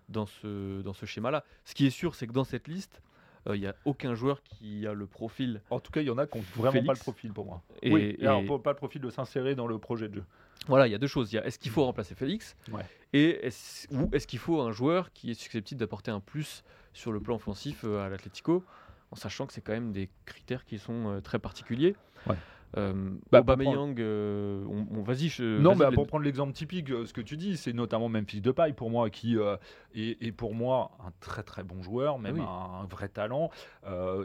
dans 0.09 0.25
ce, 0.25 0.81
dans 0.81 0.93
ce 0.93 1.05
schéma-là. 1.05 1.43
Ce 1.65 1.73
qui 1.75 1.85
est 1.85 1.89
sûr, 1.91 2.15
c'est 2.15 2.27
que 2.27 2.33
dans 2.33 2.43
cette 2.43 2.67
liste, 2.67 3.01
euh, 3.47 3.55
il 3.57 3.59
n'y 3.61 3.67
a 3.67 3.75
aucun 3.85 4.15
joueur 4.15 4.41
qui 4.43 4.87
a 4.87 4.93
le 4.93 5.05
profil 5.05 5.61
En 5.69 5.79
tout 5.79 5.91
cas, 5.91 6.01
il 6.01 6.07
y 6.07 6.09
en 6.09 6.17
a 6.17 6.27
qui 6.27 6.37
n'ont 6.37 6.43
vraiment 6.55 6.71
Félix. 6.71 6.87
pas 6.87 6.93
le 6.93 6.99
profil 6.99 7.33
pour 7.33 7.45
moi. 7.45 7.61
Et- 7.81 7.91
oui, 7.93 8.15
et- 8.19 8.25
alors, 8.27 8.61
pas- 8.61 8.71
le 8.71 8.77
profil 8.77 9.01
de 9.01 9.09
s'insérer 9.09 9.55
dans 9.55 9.67
le 9.67 9.77
projet 9.79 10.07
de 10.09 10.15
jeu. 10.15 10.23
Voilà, 10.67 10.87
il 10.87 10.91
y 10.91 10.95
a 10.95 10.97
deux 10.97 11.07
choses. 11.07 11.33
Est-ce 11.35 11.59
qu'il 11.59 11.71
faut 11.71 11.83
remplacer 11.83 12.15
Félix? 12.15 12.55
Ouais. 12.71 12.85
Et 13.11 13.49
ou 13.91 14.09
est-ce 14.13 14.27
qu'il 14.27 14.39
faut 14.39 14.61
un 14.61 14.71
joueur 14.71 15.11
qui 15.11 15.31
est 15.31 15.33
susceptible 15.33 15.79
d'apporter 15.79 16.09
un 16.09 16.21
plus 16.21 16.63
sur 16.93 17.11
le 17.11 17.19
plan 17.19 17.35
offensif 17.35 17.81
euh, 17.83 18.05
à 18.05 18.09
l'Atlético, 18.09 18.63
en 19.11 19.15
sachant 19.15 19.45
que 19.45 19.51
c'est 19.53 19.61
quand 19.61 19.73
même 19.73 19.91
des 19.91 20.09
critères 20.25 20.63
qui 20.63 20.79
sont 20.79 21.09
euh, 21.09 21.19
très 21.21 21.37
particuliers. 21.39 21.95
Ouais. 22.27 22.37
Euh, 22.77 23.11
Bah, 23.31 23.41
Aubameyang, 23.41 23.99
euh, 23.99 24.63
on, 24.67 24.87
on- 24.97 25.03
vas-y. 25.03 25.31
Non, 25.41 25.75
mais 25.75 25.87
les- 25.89 25.95
pour 25.95 26.07
prendre 26.07 26.23
l'exemple 26.23 26.53
typique, 26.53 26.89
euh, 26.91 27.05
ce 27.05 27.13
que 27.13 27.21
tu 27.21 27.37
dis, 27.37 27.55
c'est 27.57 27.73
notamment 27.73 28.09
Memphis 28.09 28.41
Depay 28.41 28.73
pour 28.73 28.89
moi, 28.89 29.09
qui 29.09 29.37
euh, 29.37 29.57
est, 29.93 30.21
est 30.25 30.31
pour 30.31 30.55
moi 30.55 30.91
un 31.05 31.11
très 31.19 31.43
très 31.43 31.63
bon 31.63 31.83
joueur, 31.83 32.17
même 32.19 32.35
oui. 32.35 32.41
un, 32.41 32.81
un 32.83 32.85
vrai 32.85 33.09
talent. 33.09 33.51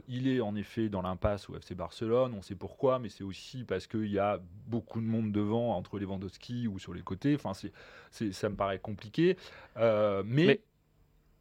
Il 0.08 0.28
est 0.28 0.40
en 0.40 0.54
effet 0.56 0.88
dans 0.88 1.02
l'impasse 1.02 1.48
au 1.50 1.56
FC 1.56 1.74
Barcelone, 1.74 2.32
on 2.36 2.42
sait 2.42 2.54
pourquoi, 2.54 2.98
mais 2.98 3.08
c'est 3.10 3.24
aussi 3.24 3.64
parce 3.64 3.86
qu'il 3.86 4.06
y 4.10 4.18
a 4.18 4.38
beaucoup 4.66 5.00
de 5.00 5.06
monde 5.06 5.30
devant, 5.32 5.76
entre 5.76 5.98
Lewandowski 5.98 6.66
ou 6.68 6.78
sur 6.78 6.94
les 6.94 7.02
côtés. 7.02 7.34
Enfin, 7.34 7.52
c'est, 7.54 7.72
c'est- 8.10 8.32
ça 8.32 8.48
me 8.48 8.56
paraît 8.56 8.78
compliqué. 8.78 9.36
Mais, 9.76 10.22
Mais- 10.24 10.60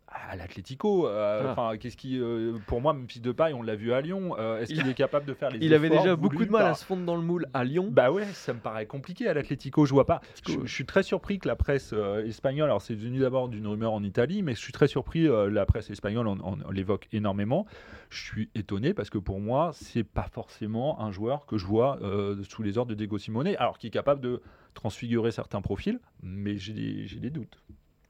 à 0.08 0.36
l'Atlético, 0.36 1.08
euh, 1.08 1.52
enfin, 1.52 1.78
qu'est-ce 1.78 1.98
qui, 1.98 2.20
euh, 2.20 2.58
pour 2.66 2.82
moi, 2.82 2.94
Memphis 2.94 3.20
Depay, 3.20 3.54
on 3.54 3.62
l'a 3.62 3.76
vu 3.76 3.92
à 3.92 4.02
Lyon. 4.02 4.36
euh, 4.40 4.62
est-ce 4.62 4.72
Il 4.72 4.80
qu'il 4.80 4.90
est 4.90 4.94
capable 4.94 5.26
de 5.26 5.34
faire 5.34 5.50
les 5.50 5.60
Il 5.60 5.74
avait 5.74 5.90
déjà 5.90 6.16
beaucoup 6.16 6.46
de 6.46 6.50
mal 6.52 6.62
par- 6.62 6.72
à 6.72 6.76
se 6.76 6.86
fondre 6.86 7.06
dans 7.06 7.16
le 7.16 7.22
moule 7.22 7.48
à 7.54 7.64
Lyon. 7.64 7.90
bah 7.92 8.12
ouais, 8.12 8.26
ça 8.26 8.54
me 8.54 8.60
paraît 8.60 8.86
compliqué 8.86 9.28
à 9.28 9.34
l'Atlético. 9.34 9.86
Je 9.86 9.94
vois 9.94 10.06
pas. 10.06 10.22
Je, 10.48 10.66
suis 10.66 10.86
très 10.86 11.04
surpris 11.04 11.40
que 11.40 11.48
la 11.48 11.56
presse 11.56 11.92
euh, 11.94 12.26
espagnole, 12.26 12.70
alors 12.70 12.82
c'est 12.82 12.96
venu 12.96 13.20
d'abord 13.20 13.50
d'une 13.50 13.68
rumeur 13.68 13.92
en 13.94 14.04
Italie, 14.04 14.44
mais 14.44 14.56
je 14.56 14.60
suis 14.60 14.74
très 14.74 14.88
surpris. 14.88 15.28
la 15.28 15.66
presse 15.66 15.90
espagnole 15.90 16.28
en 16.28 16.58
l'évoque 16.72 17.08
énormément. 17.12 17.66
Je 18.10 18.24
suis 18.24 18.50
étonné 18.56 18.94
parce 18.94 19.10
que 19.10 19.18
pour 19.18 19.40
moi, 19.40 19.72
c'est 19.74 20.04
pas 20.04 20.28
forcément 20.32 21.02
un 21.02 21.12
joueur 21.12 21.46
que 21.46 21.58
je 21.58 21.66
vois 21.66 22.00
sous 22.48 22.64
les 22.64 22.78
ordres 22.78 22.90
de 22.92 22.96
Diego 22.96 23.18
Simone, 23.18 23.48
alors 23.58 23.78
qui 23.78 23.88
est 23.88 23.92
capable 23.92 24.22
de 24.22 24.42
transfigurer 24.74 25.32
certains 25.32 25.62
profils, 25.62 26.00
mais 26.22 26.58
j'ai 26.58 26.74
des, 26.74 27.08
j'ai 27.08 27.20
des 27.20 27.30
doutes. 27.30 27.58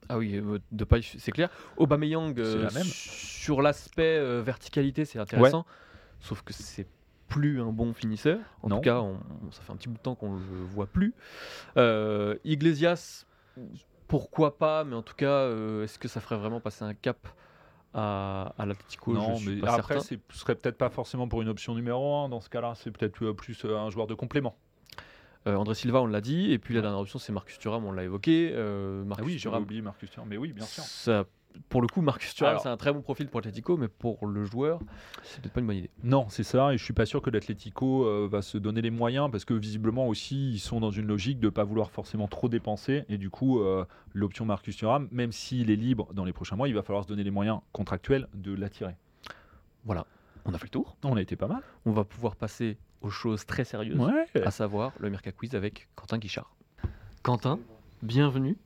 Ah 0.08 0.18
oui, 0.18 0.36
euh, 0.36 0.58
de 0.72 0.84
pas, 0.84 0.96
c'est 1.02 1.32
clair. 1.32 1.50
Aubameyang, 1.76 2.38
euh, 2.38 2.64
la 2.64 2.70
même. 2.70 2.84
sur 2.84 3.60
l'aspect 3.62 4.16
euh, 4.18 4.42
verticalité, 4.42 5.04
c'est 5.04 5.18
intéressant. 5.18 5.66
Sauf 6.20 6.42
que 6.42 6.52
c'est 6.52 6.86
plus 7.28 7.60
un 7.60 7.72
bon 7.72 7.92
finisseur. 7.92 8.38
En 8.62 8.68
Non. 8.68 8.76
tout 8.76 8.82
cas, 8.82 9.00
on- 9.00 9.18
ça 9.50 9.60
fait 9.62 9.72
un 9.72 9.76
petit 9.76 9.88
bout 9.88 9.98
de 9.98 10.02
temps 10.02 10.14
qu'on 10.14 10.32
le 10.32 10.38
voit 10.38 10.86
plus. 10.86 11.14
Euh, 11.76 12.36
Iglesias, 12.44 13.26
pourquoi 14.06 14.56
pas, 14.58 14.84
mais 14.84 14.96
en 14.96 15.02
tout 15.02 15.14
cas, 15.14 15.48
est-ce 15.82 15.98
que 15.98 16.08
ça 16.08 16.20
ferait 16.20 16.38
vraiment 16.38 16.60
passer 16.60 16.84
un 16.84 16.94
cap 16.94 17.28
à, 17.94 18.54
à 18.58 18.64
l'Atlético? 18.66 19.12
Non, 19.12 19.34
Je 19.34 19.40
suis 19.42 19.54
mais 19.56 19.60
pas 19.60 19.74
après, 19.74 20.00
ce 20.00 20.14
serait 20.30 20.54
peut-être 20.54 20.78
pas 20.78 20.88
forcément 20.90 21.28
pour 21.28 21.42
une 21.42 21.48
option 21.48 21.74
numéro 21.74 22.14
1. 22.24 22.28
Dans 22.30 22.40
ce 22.40 22.48
cas-là, 22.48 22.72
c'est 22.76 22.90
peut-être 22.90 23.32
plus 23.32 23.62
un 23.64 23.90
joueur 23.90 24.06
de 24.06 24.14
complément. 24.14 24.56
Euh, 25.46 25.54
André 25.54 25.74
Silva, 25.74 26.02
on 26.02 26.06
l'a 26.06 26.20
dit. 26.20 26.52
Et 26.52 26.58
puis 26.58 26.74
la 26.74 26.80
dernière 26.82 26.98
option, 27.00 27.18
c'est 27.18 27.32
Marcus 27.32 27.58
Thuram, 27.58 27.84
on 27.84 27.92
l'a 27.92 28.04
évoqué. 28.04 28.50
Euh, 28.52 29.02
Ah 29.04 29.08
Marcus 29.08 29.26
oui, 29.26 29.38
j'aurais 29.38 29.60
oublié 29.60 29.80
Marcus 29.82 30.10
Thuram, 30.10 30.28
mais 30.28 30.36
oui, 30.36 30.52
bien 30.52 30.64
sûr. 30.66 30.82
ça- 30.82 31.24
pour 31.70 31.80
le 31.80 31.88
coup, 31.88 32.02
Marcus 32.02 32.34
Thuram, 32.34 32.58
c'est 32.62 32.68
un 32.68 32.76
très 32.76 32.92
bon 32.92 33.00
profil 33.00 33.26
pour 33.28 33.38
Atletico, 33.38 33.76
mais 33.76 33.88
pour 33.88 34.26
le 34.26 34.44
joueur, 34.44 34.78
c'est 35.24 35.40
peut-être 35.40 35.54
pas 35.54 35.60
une 35.60 35.66
bonne 35.66 35.76
idée. 35.78 35.90
Non, 36.04 36.26
c'est 36.28 36.42
ça, 36.44 36.72
et 36.72 36.78
je 36.78 36.84
suis 36.84 36.92
pas 36.92 37.06
sûr 37.06 37.20
que 37.20 37.30
l'Atlético 37.30 38.04
euh, 38.04 38.28
va 38.30 38.42
se 38.42 38.58
donner 38.58 38.80
les 38.80 38.90
moyens 38.90 39.28
parce 39.30 39.44
que 39.44 39.54
visiblement 39.54 40.06
aussi 40.06 40.52
ils 40.52 40.60
sont 40.60 40.78
dans 40.78 40.90
une 40.92 41.06
logique 41.08 41.40
de 41.40 41.46
ne 41.46 41.50
pas 41.50 41.64
vouloir 41.64 41.90
forcément 41.90 42.28
trop 42.28 42.48
dépenser 42.48 43.04
et 43.08 43.16
du 43.18 43.28
coup 43.30 43.60
euh, 43.60 43.84
l'option 44.12 44.44
Marcus 44.44 44.76
Thuram, 44.76 45.08
même 45.10 45.32
s'il 45.32 45.70
est 45.70 45.76
libre 45.76 46.12
dans 46.12 46.24
les 46.24 46.32
prochains 46.34 46.54
mois, 46.54 46.68
il 46.68 46.74
va 46.74 46.82
falloir 46.82 47.02
se 47.02 47.08
donner 47.08 47.24
les 47.24 47.30
moyens 47.32 47.58
contractuels 47.72 48.28
de 48.34 48.54
l'attirer. 48.54 48.94
Voilà, 49.84 50.06
on 50.44 50.52
a 50.54 50.58
fait 50.58 50.66
le 50.66 50.70
tour. 50.70 50.96
On 51.02 51.16
a 51.16 51.22
été 51.22 51.34
pas 51.34 51.48
mal. 51.48 51.62
On 51.86 51.92
va 51.92 52.04
pouvoir 52.04 52.36
passer 52.36 52.76
aux 53.02 53.10
choses 53.10 53.46
très 53.46 53.64
sérieuses, 53.64 53.98
Ouais. 53.98 54.26
à 54.44 54.50
savoir 54.50 54.92
le 54.98 55.10
Merca 55.10 55.32
Quiz 55.32 55.54
avec 55.54 55.88
Quentin 55.94 56.18
Guichard. 56.18 56.50
Quentin, 57.22 57.58
bienvenue. 58.02 58.56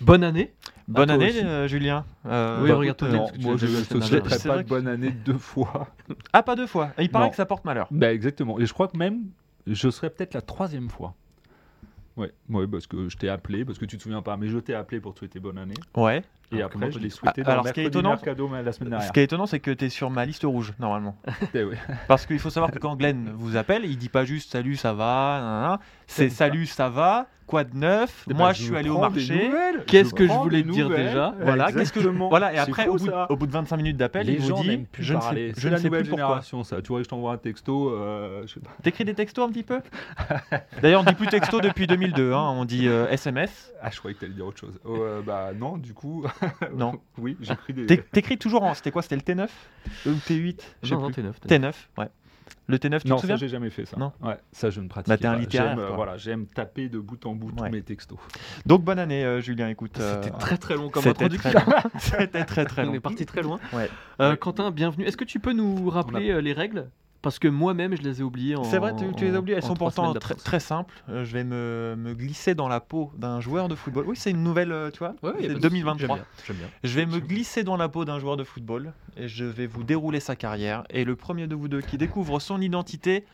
Bonne 0.00 0.24
année. 0.24 0.52
Bonne 0.88 1.10
année, 1.10 1.32
euh, 1.44 1.68
Julien. 1.68 2.04
Euh, 2.26 2.62
Oui, 2.62 2.68
bah, 2.70 2.78
bien, 2.80 2.90
euh, 2.90 3.26
que 3.28 3.36
tu 3.38 3.40
moi 3.44 3.56
je 3.56 3.66
ne 3.66 4.00
souhaiterais 4.02 4.38
pas 4.48 4.62
de 4.62 4.68
bonne 4.68 4.88
année 4.88 5.10
deux 5.10 5.38
fois. 5.38 5.88
Ah, 6.32 6.42
pas 6.42 6.56
deux 6.56 6.66
fois. 6.66 6.92
Il 6.98 7.10
paraît 7.10 7.26
Non. 7.26 7.30
que 7.30 7.36
ça 7.36 7.46
porte 7.46 7.64
malheur. 7.64 7.86
bah 7.90 8.12
exactement, 8.12 8.58
et 8.58 8.66
je 8.66 8.72
crois 8.72 8.88
que 8.88 8.96
même 8.96 9.26
je 9.66 9.90
serais 9.90 10.10
peut-être 10.10 10.34
la 10.34 10.40
troisième 10.42 10.88
fois. 10.88 11.14
Ouais, 12.18 12.32
ouais, 12.50 12.66
parce 12.66 12.86
que 12.88 13.08
je 13.08 13.16
t'ai 13.16 13.28
appelé, 13.28 13.64
parce 13.64 13.78
que 13.78 13.84
tu 13.84 13.96
te 13.96 14.02
souviens 14.02 14.22
pas, 14.22 14.36
mais 14.36 14.48
je 14.48 14.58
t'ai 14.58 14.74
appelé 14.74 15.00
pour 15.00 15.14
te 15.14 15.20
souhaiter 15.20 15.38
bonne 15.38 15.56
année. 15.56 15.74
Ouais. 15.96 16.22
Et 16.50 16.56
Alors, 16.56 16.70
après, 16.74 16.90
je 16.90 16.98
l'ai 16.98 17.10
souhaité 17.10 17.42
Ah, 17.42 17.44
dans 17.44 17.52
alors, 17.52 17.68
ce 17.68 17.72
qui 17.72 17.80
est 17.80 17.84
étonnant- 17.86 18.10
mercado 18.10 18.48
la 18.48 18.72
semaine 18.72 18.72
Ce 18.72 18.84
dernière. 18.90 19.12
qui 19.12 19.20
est 19.20 19.24
étonnant, 19.24 19.46
c'est 19.46 19.60
que 19.60 19.70
tu 19.70 19.84
es 19.84 19.88
sur 19.90 20.10
ma 20.10 20.24
liste 20.24 20.44
rouge, 20.44 20.72
normalement. 20.78 21.14
Eh. 21.54 21.64
Parce 22.08 22.26
qu'il 22.26 22.38
faut 22.38 22.50
savoir 22.50 22.70
que 22.72 22.78
quand 22.78 22.96
Glenn 22.96 23.30
vous 23.34 23.56
appelle, 23.56 23.84
il 23.84 23.98
dit 23.98 24.08
pas 24.08 24.24
juste 24.24 24.50
salut, 24.50 24.76
ça 24.76 24.94
va, 24.94 25.78
c'est 26.06 26.30
salut, 26.30 26.66
ça 26.66 26.88
va, 26.88 27.26
quoi 27.46 27.64
de 27.64 27.76
neuf 27.76 28.24
Eh 28.26 28.32
ben, 28.32 28.38
Moi, 28.38 28.52
je 28.54 28.62
suis 28.62 28.76
allé 28.76 28.88
au 28.88 28.98
marché. 28.98 29.50
Qu'est-ce 29.86 30.14
que 30.14 30.26
je 30.26 30.32
voulais 30.32 30.62
te 30.62 30.68
dire 30.70 30.88
déjà? 30.88 31.34
Voilà, 31.40 31.70
qu'est-ce 31.72 31.92
que 31.92 32.00
je... 32.00 32.08
Voilà, 32.08 32.54
et 32.54 32.58
après, 32.58 32.88
au 32.88 32.96
bout, 32.96 33.10
au 33.28 33.36
bout 33.36 33.46
de 33.46 33.52
25 33.52 33.76
minutes 33.76 33.96
d'appel, 33.98 34.28
il 34.30 34.40
vous 34.40 34.62
dit 34.62 34.86
Je 34.98 35.14
ne 35.14 35.20
sais, 35.20 35.52
je 35.56 35.68
ne 35.68 35.76
sais 35.76 35.90
plus 35.90 36.08
pourquoi. 36.08 36.40
ça. 36.42 36.80
Tu 36.80 36.92
que 36.92 37.02
je 37.02 37.08
t'envoie 37.08 37.32
un 37.32 37.38
texto 37.38 37.90
euh. 37.90 38.44
T'écris 38.82 39.04
des 39.04 39.14
textos 39.14 39.46
un 39.46 39.52
petit 39.52 39.62
peu? 39.62 39.80
D'ailleurs, 40.82 41.02
on 41.02 41.04
dit 41.04 41.14
plus 41.14 41.26
texto 41.26 41.60
depuis 41.60 41.86
2002, 42.12 42.32
hein, 42.32 42.50
on 42.56 42.64
dit 42.64 42.88
euh, 42.88 43.08
SMS. 43.08 43.72
Ah, 43.82 43.90
je 43.90 43.98
croyais 43.98 44.14
que 44.14 44.20
t'allais 44.20 44.32
dire 44.34 44.46
autre 44.46 44.58
chose. 44.58 44.78
Oh, 44.84 44.96
euh, 45.00 45.22
bah 45.22 45.50
non, 45.54 45.76
du 45.78 45.94
coup. 45.94 46.24
Non. 46.74 47.00
oui, 47.18 47.36
j'ai 47.40 47.54
pris 47.54 47.72
des. 47.72 47.86
T'é- 47.86 48.02
T'écris 48.02 48.38
toujours 48.38 48.62
en. 48.62 48.74
C'était 48.74 48.90
quoi 48.90 49.02
C'était 49.02 49.16
le 49.16 49.22
T9 49.22 49.48
Ou 50.06 50.10
le 50.10 50.14
T8 50.14 50.60
Je 50.82 50.88
sais 50.88 50.94
Non, 50.94 51.00
non, 51.00 51.06
plus. 51.06 51.14
t'es 51.14 51.22
neuf. 51.22 51.40
t'es 51.40 51.58
neuf. 51.58 51.88
T9, 51.96 52.02
ouais. 52.02 52.08
Le 52.66 52.78
T9, 52.78 53.02
tu 53.02 53.08
Non, 53.08 53.16
te 53.16 53.20
ça 53.20 53.22
souviens 53.22 53.36
j'ai 53.36 53.48
jamais 53.48 53.68
fait 53.70 53.84
ça. 53.84 53.96
Non. 53.98 54.12
Ouais, 54.22 54.36
ça 54.52 54.70
je 54.70 54.80
ne 54.80 54.88
pratique 54.88 55.08
Bah, 55.08 55.18
t'es 55.18 55.26
un 55.26 55.34
pas. 55.34 55.38
littéraire, 55.38 55.76
J'aime, 55.76 55.78
euh, 55.84 55.90
voilà, 55.90 56.16
j'aime 56.16 56.46
taper 56.46 56.88
de 56.88 56.98
bout 56.98 57.24
en 57.26 57.34
bout 57.34 57.52
tous 57.52 57.64
mes 57.64 57.82
textos. 57.82 58.18
Donc 58.64 58.82
bonne 58.84 58.98
année, 58.98 59.22
euh, 59.24 59.40
Julien. 59.40 59.68
Écoute, 59.68 59.98
euh, 60.00 60.22
C'était 60.22 60.36
très 60.38 60.56
très 60.56 60.74
long 60.76 60.88
comme 60.88 61.02
c'était 61.02 61.24
introduction. 61.24 61.50
très- 61.60 61.82
C'était 61.98 62.44
très 62.44 62.64
très 62.64 62.82
On 62.86 62.90
est 62.92 62.94
long. 62.96 63.00
parti 63.00 63.26
très 63.26 63.42
loin. 63.42 63.58
Ouais. 63.74 63.90
Euh, 64.20 64.34
Quentin, 64.36 64.70
bienvenue. 64.70 65.04
Est-ce 65.04 65.16
que 65.18 65.24
tu 65.24 65.40
peux 65.40 65.52
nous 65.52 65.90
rappeler 65.90 66.30
euh, 66.30 66.40
les 66.40 66.52
règles? 66.54 66.88
Parce 67.20 67.38
que 67.40 67.48
moi-même, 67.48 67.96
je 67.96 68.02
les 68.02 68.20
ai 68.20 68.22
oubliées. 68.22 68.54
en- 68.54 68.62
C'est 68.64 68.78
vrai, 68.78 68.94
tu, 68.94 69.04
tu 69.16 69.24
les 69.24 69.34
as 69.34 69.38
oubliées. 69.40 69.56
Elles 69.56 69.62
sont 69.64 69.74
pourtant 69.74 70.14
très, 70.14 70.60
simples. 70.60 70.94
Euh, 71.08 71.24
je 71.24 71.32
vais 71.32 71.42
me, 71.42 71.96
me 71.98 72.14
glisser 72.14 72.54
dans 72.54 72.68
la 72.68 72.78
peau 72.80 73.10
d'un 73.16 73.40
joueur 73.40 73.68
de 73.68 73.74
football. 73.74 74.04
Oui, 74.06 74.16
c'est 74.16 74.30
une 74.30 74.44
nouvelle, 74.44 74.70
euh, 74.70 74.90
tu 74.90 74.98
vois. 75.00 75.14
Ouais, 75.22 75.30
ouais, 75.30 75.34
y 75.34 75.38
a 75.38 75.40
c'est 75.40 75.48
pas 75.48 75.54
de 75.54 75.54
souci. 75.54 75.68
2023. 75.70 76.16
J'aime 76.16 76.16
bien, 76.16 76.26
J'aime 76.46 76.56
bien. 76.56 76.66
Je 76.84 76.94
vais 76.94 77.06
me 77.06 77.18
glisser 77.18 77.64
dans 77.64 77.76
la 77.76 77.88
peau 77.88 78.04
d'un 78.04 78.20
joueur 78.20 78.36
de 78.36 78.44
football 78.44 78.92
et 79.16 79.26
je 79.26 79.44
vais 79.44 79.66
vous 79.66 79.82
dérouler 79.82 80.20
sa 80.20 80.36
carrière. 80.36 80.84
Et 80.90 81.04
le 81.04 81.16
premier 81.16 81.48
de 81.48 81.56
vous 81.56 81.66
deux 81.68 81.80
qui 81.80 81.98
découvre 81.98 82.38
son 82.40 82.60
identité 82.60 83.24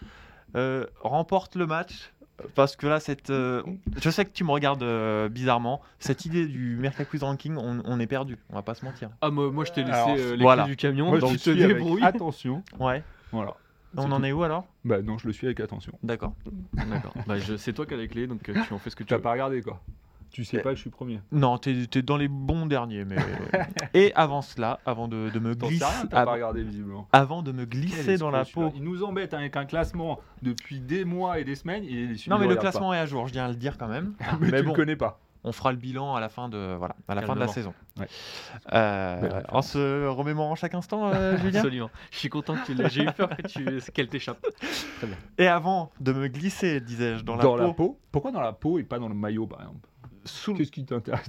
euh, 0.57 0.87
remporte 1.03 1.57
le 1.57 1.67
match. 1.67 2.11
Parce 2.57 2.75
que 2.75 2.89
là, 2.89 2.99
cette, 2.99 3.31
euh, 3.31 3.63
je 4.01 4.11
sais 4.11 4.25
que 4.25 4.33
tu 4.33 4.43
me 4.43 4.51
regardes 4.51 4.83
euh, 4.83 5.29
bizarrement. 5.29 5.81
Cette 6.01 6.25
idée 6.25 6.47
du 6.47 6.77
Merca 6.81 7.05
Quiz 7.05 7.23
Ranking, 7.23 7.57
on, 7.57 7.81
on 7.85 8.01
est 8.01 8.09
perdu. 8.09 8.39
On 8.51 8.57
va 8.57 8.63
pas 8.63 8.75
se 8.75 8.85
mentir. 8.85 9.11
Ah, 9.21 9.31
moi, 9.31 9.53
moi, 9.53 9.65
je 9.65 9.71
t'ai 9.73 9.85
laissé 9.85 10.17
euh, 10.19 10.35
les 10.37 10.43
voilà. 10.43 10.65
clés 10.65 10.73
du 10.73 10.77
camion. 10.77 11.11
Moi, 11.11 11.21
donc 11.21 11.31
je 11.33 11.37
tu 11.37 11.43
te 11.45 11.51
débrouilles. 11.51 12.03
attention. 12.03 12.65
Ouais. 12.81 13.05
Voilà. 13.31 13.55
On 13.97 14.11
en 14.13 14.19
tout. 14.19 14.25
est 14.25 14.33
où 14.33 14.43
alors? 14.43 14.67
Bah 14.85 15.03
non, 15.03 15.19
je 15.19 15.27
le 15.27 15.33
suis 15.33 15.47
avec 15.47 15.61
attention. 15.61 15.93
D'accord. 16.03 16.35
D'accord. 16.73 17.15
Bah, 17.27 17.39
je- 17.39 17.57
c'est 17.57 17.73
toi 17.73 17.87
qui 17.87 17.95
as 17.95 17.97
les 17.97 18.09
clés, 18.09 18.27
donc 18.27 18.49
euh, 18.49 18.55
tu 18.67 18.73
en 18.75 18.79
fais 18.79 18.91
ce 18.91 18.97
que 18.97 19.03
tu 19.03 19.09
Tu 19.09 19.15
as 19.15 19.19
veux. 19.19 19.23
pas 19.23 19.33
regardé 19.33 19.63
quoi 19.63 19.81
Tu 20.31 20.45
sais 20.45 20.57
Eh. 20.59 20.61
pas 20.63 20.71
que 20.71 20.77
je 20.77 20.81
suis 20.81 20.91
premier. 20.91 21.21
Non, 21.33 21.59
t'es 21.59 21.73
es 21.95 22.03
dans 22.03 22.17
les 22.17 22.29
bons 22.29 22.67
derniers. 22.67 23.05
Mais... 23.05 23.17
et 23.95 24.13
avant 24.15 24.43
cela, 24.43 24.81
avant 24.85 25.07
de, 25.09 25.31
de 25.31 25.39
me 25.39 25.55
glisser, 25.55 25.85
rien, 25.85 26.07
t'as 26.07 26.19
av- 26.21 26.27
pas 26.27 26.33
regardé 26.33 26.63
visiblement. 26.65 27.09
avant 27.13 27.43
de 27.43 27.53
me 27.53 27.65
glisser 27.67 28.17
dans 28.19 28.31
la 28.31 28.45
peau. 28.45 28.73
Il 28.75 28.83
nous 28.83 29.05
embête 29.05 29.33
avec 29.35 29.57
un 29.57 29.65
classement 29.65 30.19
depuis 30.43 30.81
des 30.81 31.05
mois 31.05 31.39
et 31.39 31.45
des 31.45 31.55
semaines. 31.55 31.85
Il 31.85 31.97
est 31.99 32.07
déçu. 32.09 32.31
Non, 32.31 32.39
mais 32.39 32.47
le 32.49 32.57
classement 32.57 32.93
est 32.95 32.99
à 32.99 33.07
jour. 33.07 33.27
Je 33.29 33.33
tiens 33.33 33.45
à 33.45 33.49
le 33.49 33.55
dire 33.57 33.79
quand 33.79 33.89
même. 33.89 34.15
mais 34.41 34.51
tu 34.59 34.63
bon. 34.65 34.71
le 34.71 34.77
connais 34.77 34.97
pas. 34.97 35.21
On 35.47 35.53
fera 35.53 35.73
le 35.73 35.77
bilan 35.79 36.15
à 36.15 36.21
la 36.21 36.29
fin 36.31 36.49
de 36.49 36.75
voilà 36.79 36.97
à 37.07 37.15
la 37.15 37.23
fin 37.23 37.35
de 37.35 37.41
la 37.41 37.49
saison. 37.49 37.75
Ouais. 37.99 38.07
Euh, 38.73 39.43
en 39.51 39.63
se 39.63 40.07
remémorant 40.07 40.55
chaque 40.55 40.75
instant, 40.75 41.11
euh, 41.13 41.37
Julien? 41.43 41.59
Absolument. 41.61 41.91
Je 42.11 42.19
suis 42.19 42.29
content 42.31 42.55
que 42.57 42.65
tu 42.67 42.75
l'aies. 42.75 42.89
J'ai 42.89 43.03
eu 43.05 43.13
peur 43.13 43.29
que 43.37 43.43
tu... 43.43 43.81
qu'elle 43.93 44.09
t'échappe. 44.09 44.41
Très 44.99 45.07
bien. 45.07 45.17
Et 45.39 45.47
avant 45.47 45.91
de 46.01 46.13
me 46.13 46.29
glisser, 46.29 46.81
disais-je, 46.81 47.25
dans, 47.25 47.37
Dans 47.37 47.57
la, 47.57 47.65
la 47.65 47.69
peau, 47.69 47.75
peau 47.91 48.01
Pourquoi 48.11 48.31
dans 48.33 48.41
la 48.41 48.53
peau 48.53 48.79
et 48.79 48.85
pas 48.85 48.99
dans 48.99 49.09
le 49.09 49.15
maillot 49.15 49.47
par 49.47 49.61
exemple? 49.61 49.89
Sous 50.25 50.55
Qu'est-ce 50.55 50.73
qui 50.73 50.87
t'intéresse 50.87 51.29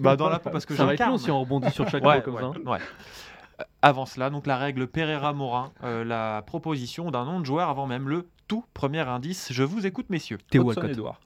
bah, 0.00 0.16
dans 0.16 0.28
la 0.28 0.40
peau 0.40 0.50
parce 0.50 0.66
que 0.66 0.74
Ça 0.74 0.84
va 0.84 0.94
être 0.94 1.06
long 1.06 1.16
si 1.18 1.30
on 1.30 1.38
rebondit 1.40 1.70
sur 1.70 1.88
chaque 1.88 2.04
Ouais, 2.04 2.20
comme 2.22 2.34
ouais, 2.34 2.40
ça. 2.40 2.46
hein. 2.48 2.54
ouais. 2.70 2.78
Euh, 3.60 3.64
Avant 3.82 4.06
cela, 4.06 4.30
donc 4.30 4.48
la 4.48 4.56
règle 4.56 4.88
Pereira-Morin, 4.88 5.70
euh, 5.84 6.02
la 6.02 6.42
proposition 6.42 7.12
d'un 7.12 7.24
nom 7.24 7.38
de 7.38 7.46
joueur 7.46 7.68
avant 7.68 7.86
même 7.86 8.08
le 8.08 8.28
tout 8.48 8.64
premier 8.74 9.00
indice. 9.08 9.52
Je 9.52 9.62
vous 9.62 9.86
écoute, 9.86 10.06
messieurs. 10.10 10.38
Théo. 10.50 10.72
Edouard. 10.72 11.20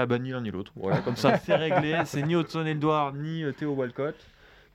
Ah 0.00 0.06
bah 0.06 0.18
ni 0.20 0.30
l'un 0.30 0.40
ni 0.40 0.50
l'autre. 0.52 0.72
Voilà, 0.76 1.00
comme 1.00 1.16
ça 1.16 1.36
c'est 1.44 1.56
réglé. 1.56 2.00
C'est 2.04 2.22
ni 2.22 2.34
Hudson 2.36 2.64
Edouard 2.66 3.14
ni 3.14 3.42
euh, 3.42 3.50
Théo 3.52 3.72
Walcott. 3.72 4.14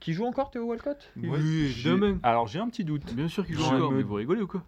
Qui 0.01 0.11
joue 0.11 0.25
encore 0.25 0.51
Théo 0.51 0.65
Walcott? 0.65 1.09
Oui, 1.15 1.69
J'ai- 1.69 1.91
évidemment. 1.91 2.19
Alors 2.23 2.47
j'ai 2.47 2.59
un 2.59 2.67
petit 2.67 2.83
doute. 2.83 3.13
Bien 3.13 3.29
sûr 3.29 3.45
qu'il 3.45 3.55
joue 3.55 3.63
Je 3.63 3.75
encore. 3.75 3.91
me- 3.91 3.97
Mais 3.97 4.03
vous 4.03 4.15
rigolez 4.15 4.41
ou 4.41 4.47
quoi? 4.47 4.61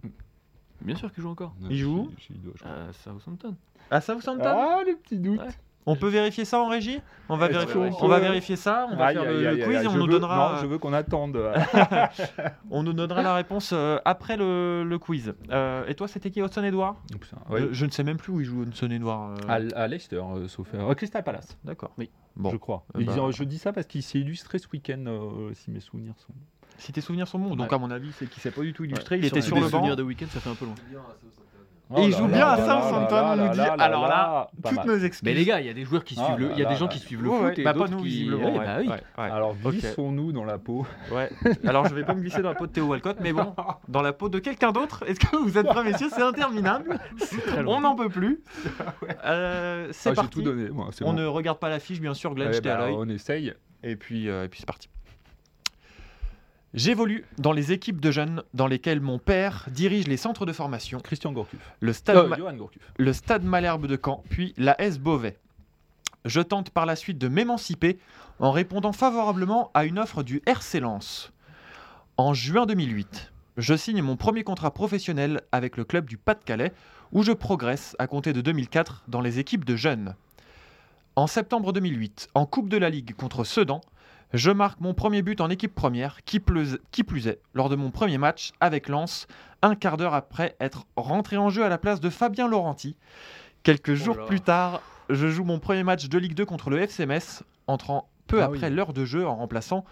Bien 0.82 0.96
sûr 0.96 1.12
qu'il 1.14 1.22
joue 1.24 1.30
encore. 1.30 1.54
Il 1.70 1.76
joue 1.78 2.10
crois. 2.58 2.72
À 2.72 2.94
Southampton. 2.94 3.56
À 3.92 4.00
Southampton? 4.00 4.44
Ah 4.46 4.82
les 4.86 4.96
petits 4.96 5.18
doutes. 5.20 5.42
Ouais. 5.42 5.48
On 5.88 5.96
peut 5.96 6.08
vérifier 6.08 6.46
ça 6.46 6.60
en 6.60 6.68
régie 6.68 7.00
On 7.30 7.38
va, 7.38 7.48
vérifier, 7.48 7.74
qu'on 7.74 8.06
on 8.06 8.08
va 8.08 8.18
peut- 8.18 8.24
vérifier 8.24 8.56
ça, 8.56 8.88
on 8.92 8.96
va 8.96 9.14
faire 9.14 9.24
le, 9.24 9.64
quiz 9.64 9.84
et 9.84 9.88
on 9.88 9.94
nous 9.94 10.06
veux- 10.06 10.12
donnera, 10.14 10.54
Non, 10.56 10.62
je 10.62 10.66
veux 10.66 10.78
qu'on 10.80 10.94
attende. 10.94 11.38
on 12.72 12.84
nous 12.84 12.94
donnera 12.94 13.22
la 13.22 13.36
réponse 13.36 13.72
euh, 13.74 13.98
après 14.06 14.38
le, 14.38 14.84
le 14.84 15.00
quiz. 15.00 15.34
Euh, 15.52 15.86
et 15.88 15.96
toi, 15.96 16.08
c'était 16.08 16.32
qui 16.32 16.42
Hudson 16.42 16.64
Edouard? 16.64 16.96
Putain, 17.20 17.38
je, 17.72 17.86
ne 17.86 17.92
sais 17.92 18.04
même 18.04 18.18
plus 18.18 18.32
où 18.34 18.40
il 18.42 18.46
joue 18.46 18.64
Hudson 18.64 18.90
Edouard. 18.90 19.32
euh. 19.32 19.36
À, 19.76 19.84
à 19.84 19.88
Leicester, 19.88 20.16
euh, 20.18 20.48
sauf 20.48 20.68
euh, 20.74 20.94
Crystal 20.96 21.24
Palace, 21.24 21.58
D'accord. 21.64 21.92
Oui. 21.98 22.10
Bon, 22.36 22.50
je 22.52 22.58
crois. 22.58 22.84
Euh, 22.96 23.00
Ils 23.02 23.06
bah. 23.06 23.14
je 23.32 23.44
dis 23.44 23.58
ça 23.58 23.72
parce 23.72 23.88
qu'il 23.88 24.04
s'est 24.04 24.20
illustré 24.20 24.60
ce 24.60 24.68
week-end, 24.74 25.04
euh, 25.08 25.54
si 25.54 25.72
mes 25.72 25.80
souvenirs 25.80 26.16
sont. 26.18 26.34
si 26.78 26.92
tes 26.92 27.00
souvenirs 27.02 27.28
sont 27.28 27.40
bons, 27.40 27.56
donc 27.56 27.70
Ouais. 27.70 27.76
à 27.76 27.78
mon 27.78 27.92
avis, 27.92 28.12
c'est 28.14 28.28
qu'il 28.30 28.42
s'est 28.42 28.52
pas 28.52 28.62
du 28.62 28.74
tout 28.74 28.84
illustré. 28.84 29.18
il 29.20 29.26
était 29.26 29.40
sur 29.42 29.56
le 29.56 29.62
banc. 29.64 29.70
souvenirs 29.70 29.96
de 29.96 30.04
week-end, 30.04 30.26
ça 30.30 30.40
fait 30.40 30.50
un 30.50 30.56
peu 30.56 30.66
loin. 30.66 30.76
Oh 31.92 31.98
il 32.00 32.10
là 32.12 32.18
joue 32.18 32.28
là 32.28 32.34
bien 32.34 32.48
à 32.48 32.58
là 32.58 32.64
Southampton, 32.82 33.16
là 33.16 33.34
on 33.34 33.36
nous 33.46 33.50
dit. 33.52 33.58
là 33.58 33.76
Alors 33.78 34.08
là, 34.08 34.48
toutes 34.64 34.76
mal. 34.76 34.88
nos 34.88 34.98
excuses. 34.98 35.24
Mais 35.24 35.34
les 35.36 35.46
gars, 35.46 35.60
il 35.62 35.68
y 35.68 35.70
a 35.70 35.74
des 35.74 35.86
joueurs 35.86 36.04
qui 36.04 36.16
Ah 36.20 36.26
suivent 36.26 36.40
le, 36.40 36.52
il 36.54 36.58
y 36.58 36.62
a 36.62 36.64
là 36.64 36.70
des 36.70 36.74
là 36.74 36.76
gens 36.80 36.86
là. 36.86 36.92
qui 36.92 37.00
suivent 37.00 37.24
le 37.24 37.30
foot 37.30 37.42
ouais. 37.44 37.54
et 37.60 37.64
Bah, 37.64 37.74
pas 37.74 37.80
d'autres 37.80 37.92
nous, 37.92 37.98
qui. 38.00 38.06
visiblement. 38.06 38.52
Ouais, 38.54 38.58
ouais, 38.60 38.66
bah 38.66 38.78
oui. 38.80 38.88
ouais, 38.88 38.94
ouais. 38.96 39.30
Alors, 39.32 39.56
glissons-nous 39.64 40.32
dans 40.32 40.46
la 40.46 40.58
peau. 40.58 40.86
Ouais. 41.12 41.30
Alors 41.68 41.88
je 41.88 41.94
vais 41.94 42.04
pas 42.04 42.16
me 42.16 42.22
glisser 42.22 42.42
dans 42.42 42.50
la 42.50 42.56
peau 42.56 42.66
de 42.68 42.72
Théo 42.72 42.86
Walcott, 42.88 43.18
mais 43.22 43.34
bon, 43.34 43.54
dans 43.88 44.02
la 44.02 44.14
peau 44.14 44.30
de 44.30 44.40
quelqu'un 44.40 44.72
d'autre. 44.72 45.04
Est-ce 45.08 45.20
que 45.20 45.36
vous 45.36 45.58
êtes 45.58 45.68
prêts, 45.68 45.84
messieurs? 45.84 46.08
C'est 46.12 46.24
interminable. 46.24 47.00
On 47.68 47.82
n'en 47.82 47.96
peut 47.96 48.10
plus. 48.10 48.42
C'est 49.04 49.16
Ah, 49.24 49.86
J'ai 50.04 50.14
parti. 50.14 50.44
On 51.04 51.14
ne 51.14 51.26
regarde 51.26 51.60
pas 51.60 51.70
la 51.70 51.80
fiche, 51.80 52.02
bien 52.02 52.14
sûr. 52.14 52.34
Glenn, 52.34 52.50
Eh 52.50 52.54
j'étais 52.54 52.70
à 52.70 52.78
l'œil. 52.80 52.96
On 52.98 53.08
essaye. 53.10 53.54
Et 53.84 53.96
puis, 53.96 54.30
euh, 54.30 54.46
et 54.46 54.48
puis 54.48 54.60
c'est 54.62 54.66
parti. 54.66 54.90
J'évolue 56.76 57.24
dans 57.38 57.54
les 57.54 57.72
équipes 57.72 58.02
de 58.02 58.12
jeunes 58.12 58.44
dans 58.54 58.68
lesquelles 58.68 59.00
mon 59.00 59.18
père 59.18 59.66
dirige 59.72 60.08
les 60.08 60.18
centres 60.18 60.46
de 60.46 60.52
formation, 60.52 61.00
Christian 61.00 61.32
Gourcuff. 61.32 61.60
le 61.80 61.94
stade, 61.94 62.18
Euh, 62.18 62.28
Ma- 62.28 62.36
Gourcuff. 62.54 62.82
le 62.98 63.14
stade 63.14 63.44
Malherbe 63.46 63.88
de 63.88 63.98
Caen, 64.04 64.24
puis 64.30 64.54
la 64.58 64.80
S 64.82 65.00
Beauvais. 65.00 65.38
Je 66.26 66.42
tente 66.42 66.72
par 66.72 66.86
la 66.86 66.96
suite 66.98 67.18
de 67.18 67.30
m'émanciper 67.30 67.98
en 68.40 68.52
répondant 68.52 68.92
favorablement 68.92 69.72
à 69.74 69.86
une 69.86 70.00
offre 70.00 70.22
du 70.22 70.42
RC 70.46 70.82
Lens. 70.82 71.32
En 72.18 72.34
juin 72.34 72.66
2008, 72.66 73.32
je 73.58 73.76
signe 73.76 74.02
mon 74.02 74.18
premier 74.18 74.44
contrat 74.44 74.72
professionnel 74.74 75.42
avec 75.54 75.78
le 75.78 75.86
club 75.86 76.06
du 76.10 76.18
Pas-de-Calais, 76.18 76.74
où 77.14 77.24
je 77.24 77.32
progresse 77.32 77.96
à 78.00 78.08
compter 78.08 78.34
de 78.34 78.42
2004 78.42 79.04
dans 79.08 79.22
les 79.22 79.40
équipes 79.40 79.64
de 79.64 79.78
jeunes. 79.78 80.16
En 81.16 81.28
septembre 81.28 81.72
2008, 81.72 82.28
en 82.34 82.46
Coupe 82.46 82.68
de 82.68 82.76
la 82.78 82.90
Ligue 82.90 83.16
contre 83.16 83.46
Sedan, 83.46 83.80
je 84.36 84.52
marque 84.52 84.82
mon 84.82 84.94
premier 84.94 85.22
but 85.22 85.42
en 85.42 85.50
équipe 85.50 85.74
première, 85.74 86.24
qui 86.24 86.40
plus, 86.40 86.78
qui 86.92 87.04
plus 87.04 87.28
est, 87.28 87.40
lors 87.54 87.70
de 87.70 87.76
mon 87.76 87.92
premier 87.92 88.18
match 88.18 88.52
avec 88.60 88.90
Lens, 88.90 89.28
un 89.62 89.76
quart 89.76 89.98
d'heure 89.98 90.14
après 90.14 90.56
être 90.60 90.86
rentré 90.96 91.38
en 91.38 91.50
jeu 91.50 91.64
à 91.64 91.70
la 91.70 91.78
place 91.78 92.00
de 92.00 92.10
Fabien 92.10 92.48
Laurenti. 92.48 92.96
Quelques 93.64 93.94
jours 93.96 94.18
là. 94.18 94.26
plus 94.26 94.42
tard, 94.42 94.82
je 95.10 95.28
joue 95.30 95.44
mon 95.44 95.60
premier 95.60 95.84
match 95.84 96.08
de 96.08 96.18
Ligue 96.18 96.36
2 96.36 96.46
contre 96.46 96.70
le 96.70 96.80
FC 96.80 97.06
Metz, 97.06 97.44
entrant 97.68 98.10
peu 98.28 98.42
Ah 98.42 98.46
après 98.46 98.70
oui. 98.70 98.76
l'heure 98.76 98.94
de 98.94 99.06
jeu 99.06 99.26
en 99.26 99.36
remplaçant 99.36 99.86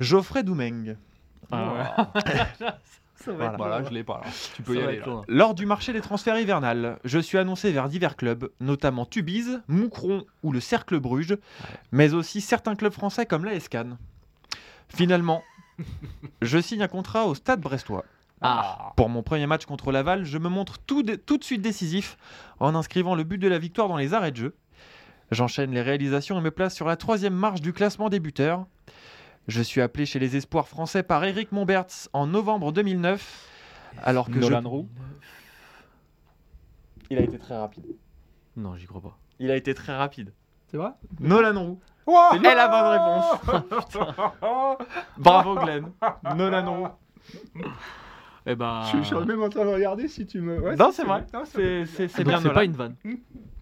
Geoffrey 0.00 0.42
Doumeng. 0.42 0.96
Ah 1.50 2.10
Ça 3.24 3.32
va 3.32 3.36
Voilà. 3.36 3.52
être 3.52 3.56
Voilà, 3.58 3.78
long, 3.80 3.86
je 3.88 3.94
l'ai 3.94 4.04
pas 4.04 4.20
là. 4.24 4.30
Tu 4.54 4.62
peux 4.62 4.74
Ça 4.74 4.78
y 4.78 4.82
va 4.82 4.88
aller. 4.90 4.98
être 4.98 5.06
là. 5.06 5.12
long. 5.12 5.24
Lors 5.28 5.54
du 5.54 5.66
marché 5.66 5.92
des 5.92 6.00
transferts 6.00 6.38
hivernales, 6.38 6.98
je 7.04 7.18
suis 7.18 7.36
annoncé 7.38 7.72
vers 7.72 7.88
divers 7.88 8.16
clubs, 8.16 8.50
notamment 8.60 9.06
Tubize, 9.06 9.60
Moucron 9.68 10.24
ou 10.42 10.52
le 10.52 10.60
Cercle 10.60 11.00
Bruges, 11.00 11.36
mais 11.92 12.14
aussi 12.14 12.40
certains 12.40 12.74
clubs 12.76 12.92
français 12.92 13.26
comme 13.26 13.44
l'AS 13.44 13.68
Cannes. 13.68 13.98
Finalement, 14.88 15.42
je 16.42 16.58
signe 16.60 16.82
un 16.82 16.88
contrat 16.88 17.26
au 17.26 17.34
Stade 17.34 17.60
Brestois. 17.60 18.04
Ah. 18.40 18.92
Pour 18.96 19.08
mon 19.08 19.24
premier 19.24 19.46
match 19.48 19.66
contre 19.66 19.90
Laval, 19.90 20.24
je 20.24 20.38
me 20.38 20.48
montre 20.48 20.78
tout, 20.78 21.02
de- 21.02 21.16
tout 21.16 21.38
de 21.38 21.44
suite 21.44 21.60
décisif 21.60 22.16
en 22.60 22.74
inscrivant 22.76 23.16
le 23.16 23.24
but 23.24 23.38
de 23.38 23.48
la 23.48 23.58
victoire 23.58 23.88
dans 23.88 23.96
les 23.96 24.14
arrêts 24.14 24.30
de 24.30 24.36
jeu. 24.36 24.54
J'enchaîne 25.32 25.72
les 25.72 25.82
réalisations 25.82 26.38
et 26.38 26.40
me 26.42 26.52
place 26.52 26.74
sur 26.74 26.86
la 26.86 26.96
troisième 26.96 27.34
marche 27.34 27.60
du 27.60 27.72
classement 27.72 28.08
des 28.08 28.20
buteurs. 28.20 28.66
Je 29.46 29.62
suis 29.62 29.80
appelé 29.80 30.04
chez 30.04 30.18
les 30.18 30.36
espoirs 30.36 30.68
français 30.68 31.02
par 31.02 31.24
Eric 31.24 31.52
Momberts 31.52 32.08
en 32.12 32.26
novembre 32.26 32.72
2009, 32.72 33.48
alors 34.02 34.26
que 34.26 34.38
Nolan 34.38 34.62
je... 34.62 34.68
Roux. 34.68 34.88
Il 37.10 37.18
a 37.18 37.22
été 37.22 37.38
très 37.38 37.56
rapide. 37.56 37.86
Non, 38.56 38.76
j'y 38.76 38.86
crois 38.86 39.00
pas. 39.00 39.16
Il 39.38 39.50
a 39.50 39.56
été 39.56 39.72
très 39.72 39.96
rapide. 39.96 40.34
C'est 40.66 40.76
vrai? 40.76 40.90
Nolan 41.20 41.58
Roux. 41.64 41.80
Wow 42.06 42.14
C'est 42.32 42.54
la 42.54 42.68
bonne 42.68 43.60
réponse. 43.80 44.78
Bravo 45.18 45.54
Glenn. 45.56 45.92
Nolan 46.36 46.74
Roux. 46.74 46.88
Eh 48.46 48.54
ben. 48.54 48.82
Je 48.92 49.02
suis 49.02 49.14
même 49.26 49.42
en 49.42 49.48
train 49.48 49.64
de 49.64 49.70
regarder 49.70 50.08
si 50.08 50.26
tu 50.26 50.40
me. 50.40 50.58
Ouais, 50.60 50.76
Non, 50.76 50.90
c'est 50.92 51.04
vrai. 51.04 51.24
C'est 51.44 51.86
c'est- 51.86 52.08
c'est 52.08 52.24
Donc, 52.24 52.32
bien 52.34 52.40
C'est 52.42 52.52
pas 52.52 52.64
une 52.64 52.72
vanne. 52.72 52.96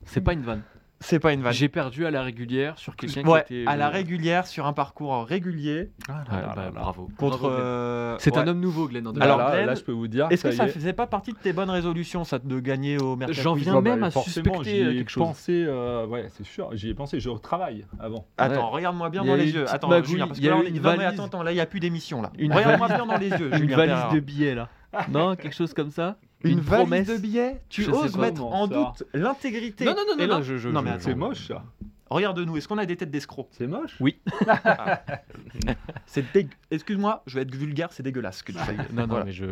C'est 0.05 0.21
pas 0.21 0.33
une 0.33 0.43
vanne. 0.43 0.63
C'est 1.01 1.19
pas 1.19 1.33
une 1.35 1.43
vanne. 1.43 1.53
J'ai 1.53 1.69
perdu 1.69 2.07
à 2.07 2.11
la 2.11 2.23
régulière 2.23 2.79
sur 2.79 2.97
quelqu'un 2.97 3.23
Ouais, 3.29 3.45
qui 3.47 3.61
était. 3.61 3.69
à 3.71 3.77
la 3.77 3.89
euh, 3.89 3.91
régulière 3.91 4.47
sur 4.47 4.65
un 4.67 4.73
parcours 4.73 5.27
régulier 5.27 5.91
Ah, 6.09 6.13
ouais, 6.31 6.41
là, 6.41 6.41
là, 6.41 6.53
bah, 6.57 6.63
là. 6.65 6.71
bravo. 6.71 7.09
contre. 7.19 7.39
Bravo, 7.39 7.49
Glenn. 7.49 7.61
euh, 7.61 8.17
C'est 8.19 8.37
un 8.39 8.43
ouais. 8.45 8.49
homme 8.49 8.61
nouveau, 8.61 8.89
Glenn. 8.89 9.07
en 9.07 9.13
Alors, 9.17 9.37
là, 9.39 9.51
Glenn, 9.53 9.67
là, 9.67 9.75
je 9.75 9.83
peux 9.83 9.93
vous 9.93 10.09
dire. 10.09 10.27
Est-ce 10.31 10.43
que 10.45 10.51
ça 10.53 10.65
y 10.65 10.69
est. 10.69 10.71
faisait 10.73 10.95
pas 10.95 11.07
partie 11.07 11.33
de 11.33 11.37
tes 11.39 11.53
bonnes 11.53 11.69
résolutions, 11.71 12.25
ça, 12.25 12.39
de 12.39 12.61
gagner 12.61 12.99
au 12.99 13.15
Mercati 13.15 13.41
J'en 13.43 13.55
viens 13.55 13.81
même 13.83 14.01
bah, 14.01 14.07
à 14.07 14.11
suspecter 14.11 14.65
j'y 14.65 14.77
ai 14.81 14.95
quelque 14.97 15.11
chose. 15.11 15.23
pensé, 15.23 15.65
euh, 15.69 16.07
ouais, 16.07 16.29
c'est 16.31 16.47
sûr. 16.47 16.71
J'y 16.75 16.89
ai 16.91 16.95
pensé. 16.95 17.21
Je 17.21 17.29
travaille 17.31 17.85
avant. 18.01 18.27
Attends, 18.39 18.55
Ouais. 18.71 18.77
regarde-moi 18.77 19.11
bien 19.11 19.23
y 19.23 19.27
dans 19.27 19.35
les 19.37 19.51
yeux. 19.53 19.67
Attends, 19.71 20.03
Julien, 20.03 20.27
parce 20.29 20.39
il 20.39 20.43
que 20.43 20.47
y 20.47 20.51
là, 20.51 20.57
on 20.57 20.63
est... 20.63 20.79
valise. 20.79 21.05
attends, 21.05 21.25
attends, 21.27 21.43
là, 21.43 21.53
il 21.53 21.57
n'y 21.57 21.61
a 21.61 21.67
plus 21.67 21.81
d'émission 21.81 22.23
là. 22.23 22.33
Regarde-moi 22.39 22.89
bien 22.89 23.05
dans 23.07 23.19
les 23.19 23.29
yeux, 23.29 23.55
Une 23.55 23.75
valise 23.75 24.15
de 24.15 24.21
billets 24.21 24.55
là. 24.55 24.69
Non, 25.11 25.37
quelque 25.37 25.55
chose 25.55 25.75
comme 25.75 25.91
ça. 25.91 26.17
Une, 26.45 26.61
valise 26.61 26.83
promesse. 26.85 27.07
de 27.09 27.17
billets 27.19 27.61
Tu 27.69 27.83
Je 27.83 27.91
oses 27.91 28.17
mettre 28.19 28.45
en 28.45 28.69
ça. 28.69 28.75
doute 28.75 29.03
l'intégrité 29.15 29.85
Non, 29.85 29.93
non, 29.97 30.03
non, 30.17 30.27
non, 30.27 30.35
non, 30.37 30.43
je- 30.43 30.59
je- 30.59 30.69
Non, 30.69 30.83
mais. 30.83 30.93
C'est 31.01 31.15
moche 31.15 31.49
ça. 31.49 31.65
Regarde-nous, 32.09 32.57
est-ce 32.57 32.69
qu'on 32.69 32.79
a 32.79 32.87
des 32.87 32.97
têtes 32.97 33.11
d'escrocs 33.11 33.49
C'est 33.51 33.67
moche. 33.67 33.97
Oui. 34.01 34.21
C'est 36.07 36.25
dégue- 36.33 36.53
Excuse-moi, 36.71 37.23
je 37.27 37.35
vais 37.35 37.43
être 37.43 37.55
vulgaire, 37.55 37.93
c'est 37.93 38.03
dégueulasse 38.03 38.39
ce 38.39 38.43
que 38.45 38.53
tu 38.53 38.59
fais. 38.59 38.77
Non, 38.77 38.85
non, 39.03 39.07
Voilà. 39.07 39.25
mais 39.25 39.33
je. 39.33 39.47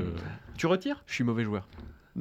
Tu 0.57 0.66
retires 0.66 1.03
Je 1.07 1.14
suis 1.14 1.24
mauvais 1.24 1.45
joueur. 1.45 1.66
je- 2.16 2.20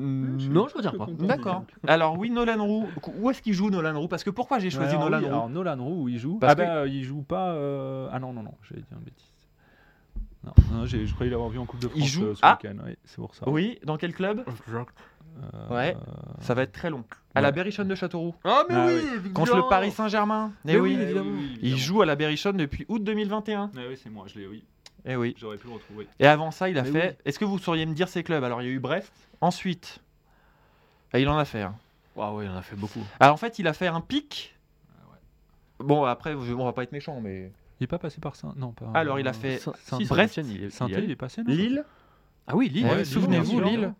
Non, 0.49 0.67
je 0.67 0.75
retire 0.75 0.97
pas. 0.97 1.07
D'accord. 1.19 1.65
Alors 1.87 2.17
oui, 2.17 2.29
Nolan 2.31 2.65
Roux. 2.65 2.87
Où 3.19 3.29
est-ce 3.29 3.41
qu'il 3.41 3.53
joue 3.53 3.69
Nolan 3.69 3.99
Roux? 3.99 4.07
Parce 4.07 4.23
que 4.23 4.31
pourquoi 4.31 4.57
j'ai 4.59 4.69
choisi 4.71 4.95
Alors, 4.95 5.03
Nolan 5.03 5.17
oui, 5.19 5.23
Roux? 5.25 5.29
alors, 5.31 5.49
Nolan 5.49 5.77
Roux, 5.83 6.03
où 6.03 6.09
il 6.09 6.17
joue. 6.17 6.39
Parce 6.39 6.53
ah 6.53 6.55
que- 6.55 6.61
bah, 6.61 6.87
il 6.87 7.03
joue 7.03 7.21
pas. 7.21 7.51
euh, 7.51 8.07
Ah 8.11 8.19
non, 8.19 8.33
non, 8.33 8.41
non, 8.43 8.53
j'allais 8.67 8.81
dire 8.81 8.97
une 8.97 9.03
bêtise. 9.03 9.27
Non, 10.43 10.53
non, 10.71 10.85
je 10.85 11.11
croyais 11.13 11.31
l'avoir 11.31 11.49
vu 11.49 11.57
en 11.59 11.65
Coupe 11.65 11.79
de 11.79 11.87
France 11.87 12.01
Il 12.01 12.07
joue- 12.07 12.25
euh, 12.25 12.35
ce 12.35 12.39
Ah 12.43 12.57
week-end. 12.61 12.75
Oui, 12.85 12.95
c'est 13.05 13.15
pour 13.17 13.33
ça. 13.35 13.47
Oui, 13.49 13.79
dans 13.83 13.97
quel 13.97 14.13
club 14.13 14.43
Euh, 14.47 15.69
Ouais. 15.69 15.95
Ça 16.41 16.53
va 16.53 16.63
être 16.63 16.73
très 16.73 16.89
long. 16.89 17.03
À 17.33 17.41
la 17.41 17.51
Berrichonne 17.51 17.87
de 17.87 17.95
Châteauroux. 17.95 18.35
Ah, 18.43 18.63
mais 18.69 18.75
Ah 18.75 18.85
oui, 18.87 19.31
Contre 19.33 19.55
le 19.55 19.63
Paris 19.69 19.91
Saint-Germain. 19.91 20.51
Eh 20.65 20.73
Mais 20.73 20.79
oui. 20.79 20.95
oui, 20.95 21.01
évidemment. 21.01 21.39
Il 21.61 21.77
joue 21.77 22.01
à 22.01 22.05
la 22.05 22.15
Berrichonne 22.15 22.57
depuis 22.57 22.85
août 22.89 23.03
2021. 23.03 23.71
Ah 23.75 23.79
oui, 23.89 23.97
c'est 24.01 24.09
moi, 24.11 24.25
je 24.27 24.37
l'ai, 24.39 24.47
oui. 24.47 24.63
Eh 25.05 25.15
oui. 25.15 25.33
J'aurais 25.37 25.57
pu 25.57 25.67
le 25.67 25.73
retrouver. 25.73 26.07
Et 26.19 26.27
avant 26.27 26.51
ça, 26.51 26.69
il 26.69 26.77
a 26.77 26.83
Mais 26.83 26.91
fait. 26.91 27.09
oui. 27.09 27.21
Est-ce 27.25 27.39
que 27.39 27.45
vous 27.45 27.57
sauriez 27.57 27.85
me 27.85 27.93
dire 27.93 28.07
ses 28.07 28.23
clubs? 28.23 28.43
Alors 28.43 28.61
il 28.61 28.65
y 28.67 28.71
a 28.71 28.73
eu 28.73 28.79
Brest. 28.79 29.11
Ensuite, 29.41 29.99
Ah, 31.13 31.19
il 31.19 31.27
en 31.29 31.37
a 31.37 31.45
fait. 31.45 31.61
un. 31.63 31.75
Ah 32.17 32.31
ouais, 32.33 32.45
il 32.45 32.49
en 32.51 32.55
a 32.55 32.61
fait 32.61 32.75
beaucoup. 32.75 33.01
Alors 33.19 33.33
en 33.33 33.37
fait, 33.37 33.57
il 33.59 33.67
a 33.67 33.73
fait 33.73 33.87
un 33.87 34.01
pic. 34.01 34.55
Ah 34.99 35.83
Bon 35.83 36.03
après, 36.03 36.33
je- 36.33 36.53
on 36.53 36.63
va 36.65 36.73
pas 36.73 36.83
être 36.83 36.91
méchant, 36.91 37.19
mais 37.21 37.51
Il 37.83 37.85
est 37.85 37.87
pas 37.87 37.97
passé 37.99 38.21
par 38.21 38.37
Saint. 38.37 38.53
Non, 38.55 38.71
pas. 38.71 38.89
Alors, 38.93 39.19
il 39.19 39.27
a 39.27 39.33
fait 39.33 39.57
Saint- 39.57 39.73
Saint- 39.83 39.97
si, 39.97 40.05
Brest, 40.05 40.35
Saint-Étienne, 40.35 40.55
il 40.57 40.63
est- 40.63 40.69
saint 40.69 40.87
il 40.87 40.97
est 40.97 41.03
il 41.03 41.11
est 41.11 41.15
passé, 41.17 41.43
non 41.43 41.51
Lille. 41.53 41.83
Ah 42.47 42.55
oui, 42.55 42.69
Lille. 42.69 42.85
Ouais, 42.85 42.95
Lille, 42.95 43.05
Souvenez-vous, 43.05 43.57
sûr. 43.57 43.65
Lille. 43.65 43.93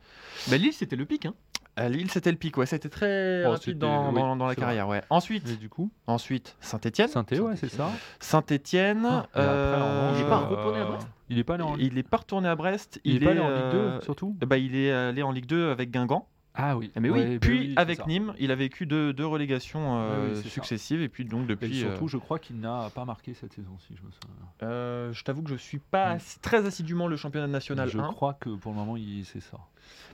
Bah, 0.49 0.55
Lille, 0.55 0.71
c'était 0.71 0.95
le 0.95 1.03
pic. 1.05 1.25
Hein. 1.25 1.34
À 1.75 1.89
Lille, 1.89 2.09
c'était 2.09 2.31
le 2.31 2.38
pic. 2.38 2.55
Ouais, 2.55 2.65
c'était 2.65 2.88
très 2.88 3.43
Oh, 3.45 3.49
rapide 3.49 3.63
c'était- 3.65 3.79
dans, 3.79 4.13
oui, 4.13 4.21
dans- 4.21 4.38
dans 4.38 4.45
la 4.47 4.55
carrière. 4.55 4.88
Ouais. 4.88 5.01
Ensuite, 5.09 5.49
Et 5.49 5.57
du 5.57 5.67
coup, 5.67 5.91
ensuite, 6.07 6.55
Saint-Étienne. 6.61 7.09
saint 7.09 7.25
ouais, 7.29 7.57
c'est 7.57 7.67
ça. 7.67 7.91
Saint-Étienne. 8.21 9.05
Après, 9.05 9.41
en 9.41 10.13
il 10.13 10.21
est 10.21 10.23
revanche, 10.23 10.29
pas 10.29 10.39
euh, 10.39 10.45
retourné 10.55 10.79
à 10.79 10.86
Brest 10.86 11.07
Il 11.29 11.39
est 11.39 11.43
pas 11.43 11.53
allé 11.55 11.63
en 11.63 11.75
Il 11.75 11.97
est 11.97 12.03
pas 12.03 12.17
retourné 12.17 12.47
à 12.47 12.55
Brest. 12.55 13.01
Il, 13.03 13.15
est 13.21 13.25
pas 13.25 13.31
allé 13.31 13.39
en 13.41 13.49
Ligue 13.49 13.71
2, 13.71 13.77
euh, 13.77 14.01
surtout 14.01 14.38
bah, 14.45 14.57
il 14.57 14.75
est 14.77 14.91
allé 14.93 15.23
en 15.23 15.31
Ligue 15.31 15.45
2 15.47 15.71
avec 15.71 15.91
Guingamp. 15.91 16.29
Ah 16.55 16.77
oui. 16.77 16.91
mais 16.99 17.09
oui. 17.09 17.19
Ouais, 17.19 17.39
Puis 17.39 17.59
oui, 17.59 17.73
avec. 17.77 18.05
Nîmes, 18.05 18.33
il 18.37 18.51
a 18.51 18.55
vécu 18.55 18.85
deux, 18.85 19.11
deux 19.11 19.25
relégations 19.25 19.97
euh, 19.97 20.09
Ouais, 20.27 20.29
oui, 20.29 20.35
c'est 20.37 20.43
ça. 20.43 20.49
successives. 20.49 21.01
Et 21.01 21.09
puis 21.09 21.25
donc 21.25 21.45
Et 21.45 21.47
depuis. 21.47 21.79
surtout, 21.79 22.05
euh, 22.05 22.07
je 22.07 22.17
crois 22.17 22.37
qu'il 22.37 22.59
n'a 22.59 22.91
pas 22.93 23.05
marqué 23.05 23.33
cette 23.33 23.53
saison-ci, 23.53 23.95
je 23.95 24.01
me 24.05 24.11
souviens. 24.11 24.47
euh, 24.61 25.11
je 25.13 25.23
t'avoue 25.23 25.41
que 25.41 25.49
je 25.49 25.55
suis 25.55 25.79
pas 25.79 26.15
Mm. 26.15 26.19
très 26.43 26.65
assidûment 26.67 27.07
le 27.07 27.15
championnat 27.15 27.47
national 27.47 27.89
je 27.89 27.97
1. 27.97 28.11
crois 28.13 28.33
que 28.35 28.49
pour 28.49 28.71
le 28.71 28.77
moment, 28.77 28.95
il... 28.97 29.25
c'est 29.25 29.39
ça. 29.39 29.57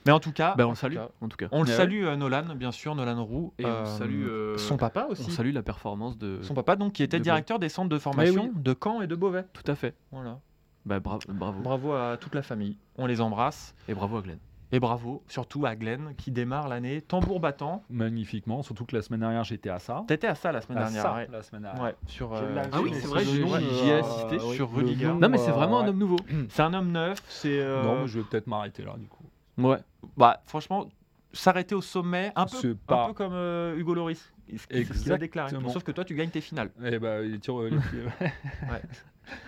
Mais 0.06 0.12
en 0.12 0.18
tout 0.20 0.32
cas, 0.32 0.54
Bah, 0.56 0.66
on 0.66 0.70
le 0.70 0.76
salue, 0.76 0.96
en 1.20 1.28
tout 1.28 1.36
cas. 1.36 1.48
On 1.52 1.62
le 1.62 1.68
salue, 1.68 2.04
euh, 2.04 2.16
Nolan, 2.16 2.54
bien 2.56 2.72
sûr, 2.72 2.94
Nolan 2.94 3.22
Roux. 3.22 3.52
Et 3.58 3.66
on 3.66 3.68
Euh, 3.68 3.84
salue. 3.84 4.24
euh, 4.26 4.56
son 4.56 4.78
papa 4.78 5.06
On 5.08 5.12
aussi. 5.12 5.30
salue 5.30 5.52
la 5.52 5.62
performance 5.62 6.16
de. 6.16 6.38
Son 6.42 6.54
papa, 6.54 6.74
donc, 6.76 6.94
qui 6.94 7.02
était 7.02 7.18
de 7.18 7.22
directeur 7.24 7.58
des 7.58 7.68
centres 7.68 7.90
de 7.90 7.98
formation 7.98 8.50
de 8.54 8.76
Caen 8.82 9.02
et 9.02 9.06
de 9.06 9.14
Beauvais. 9.14 9.44
Tout 9.52 9.70
à 9.70 9.74
fait. 9.74 9.94
Voilà. 10.10 10.40
Bah, 10.86 10.98
bra- 11.00 11.18
bravo. 11.28 11.60
Bravo 11.60 11.92
à 11.92 12.16
toute 12.16 12.34
la 12.34 12.42
famille. 12.42 12.78
On 12.96 13.04
les 13.04 13.20
embrasse. 13.20 13.74
Et 13.88 13.94
bravo 13.94 14.16
à 14.16 14.22
Glenn. 14.22 14.38
Et 14.72 14.78
bravo 14.78 15.22
surtout 15.26 15.66
à 15.66 15.74
Glenn 15.74 16.14
qui 16.16 16.30
démarre 16.30 16.68
l'année 16.68 17.02
tambour 17.02 17.40
battant. 17.40 17.82
Magnifiquement, 17.90 18.62
surtout 18.62 18.84
que 18.84 18.94
la 18.94 19.02
semaine 19.02 19.20
dernière, 19.20 19.42
j'étais 19.44 19.68
à 19.70 19.78
ça. 19.80 20.04
T'étais 20.06 20.28
à 20.28 20.34
ça 20.36 20.52
la 20.52 20.60
semaine 20.60 20.78
À 20.78 20.82
dernière. 20.82 21.02
ça, 21.02 21.14
ouais. 21.14 21.28
la 21.30 21.42
semaine 21.42 21.62
dernière. 21.62 21.82
Ouais, 21.82 21.94
sur, 22.06 22.32
euh, 22.32 22.62
Ah 22.72 22.80
oui, 22.80 22.92
c'est 22.94 23.06
vrai, 23.08 23.24
j'y- 23.24 23.40
ai 23.88 23.92
assisté 23.94 24.38
sur 24.54 24.72
Rudiger. 24.72 25.12
Non, 25.12 25.28
mais 25.28 25.38
c'est 25.38 25.50
euh, 25.50 25.54
vraiment 25.54 25.80
un 25.80 25.82
ouais. 25.84 25.88
homme 25.88 25.98
nouveau. 25.98 26.16
C'est 26.50 26.62
un 26.62 26.72
homme 26.74 26.92
neuf. 26.92 27.18
C'est 27.28 27.58
euh, 27.60 27.82
Non, 27.82 28.02
mais 28.02 28.06
je 28.08 28.18
vais 28.20 28.24
peut-être 28.24 28.46
m'arrêter 28.46 28.84
là, 28.84 28.94
du 28.96 29.06
coup. 29.06 29.24
Ouais. 29.58 29.78
bah, 30.16 30.40
franchement, 30.46 30.86
s'arrêter 31.32 31.74
au 31.74 31.80
sommet, 31.82 32.32
un 32.36 32.46
peu, 32.46 32.76
un 32.88 33.06
peu 33.08 33.12
comme 33.12 33.32
euh, 33.34 33.76
Hugo 33.76 33.94
Loris. 33.94 34.32
C'est 34.70 34.84
ce 34.84 35.02
qu'il 35.02 35.12
a 35.12 35.18
déclaré. 35.18 35.48
Exactement. 35.48 35.72
Sauf 35.72 35.82
que 35.84 35.92
toi, 35.92 36.04
tu 36.04 36.14
gagnes 36.14 36.30
tes 36.30 36.40
finales. 36.40 36.70
Eh 36.84 36.98
ben, 36.98 37.24
il 37.24 37.38
tire 37.40 37.58
les 37.60 37.70
pieds. 37.70 38.04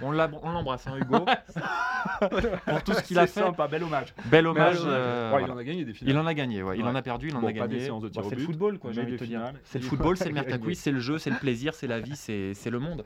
On 0.01 0.11
l'embrasse, 0.12 0.87
hein, 0.87 0.97
Hugo. 1.01 1.25
pour 2.66 2.83
tout 2.85 2.93
ce 2.93 3.03
qu'il 3.03 3.18
a 3.18 3.27
C'est 3.27 3.35
fait. 3.41 3.47
sympa, 3.47 3.66
bel 3.68 3.83
hommage. 3.83 4.14
Bel 4.27 4.47
hommage. 4.47 4.79
Euh, 4.85 5.33
Ouais, 5.33 5.39
voilà. 5.41 5.47
Il 5.47 5.53
en 5.53 5.57
a 5.59 5.64
gagné 5.64 5.85
des 5.85 5.93
finales. 5.95 6.14
Il 6.14 6.18
en 6.18 6.27
a 6.27 6.35
gagné, 6.35 6.62
ouais. 6.62 6.77
il 6.79 6.83
Ouais. 6.85 6.89
en 6.91 6.95
a 6.95 7.03
perdu, 7.03 7.29
il 7.29 7.37
en 7.37 7.41
Bon, 7.41 7.49
a 7.49 7.53
gagné. 7.53 7.89
Bah, 7.89 7.95
au 7.95 8.01
c'est 8.09 8.31
le 8.31 8.37
but, 8.37 8.45
football, 8.45 8.79
quoi, 8.79 8.93
j'ai 8.93 9.01
envie 9.01 9.12
de 9.12 9.16
des 9.16 9.25
te 9.25 9.29
dire. 9.29 9.53
C'est 9.64 9.79
le 9.81 9.85
football, 9.85 10.16
c'est 10.16 10.29
le. 10.29 10.35
Mercaqui, 10.35 10.75
c'est 10.77 10.93
le 10.93 11.01
jeu, 11.01 11.18
c'est 11.18 11.31
le 11.31 11.37
plaisir, 11.37 11.75
c'est 11.75 11.87
la 11.87 12.01
vie, 12.01 12.16
c'est 12.16 12.70
le 12.70 12.79
monde. 12.79 13.05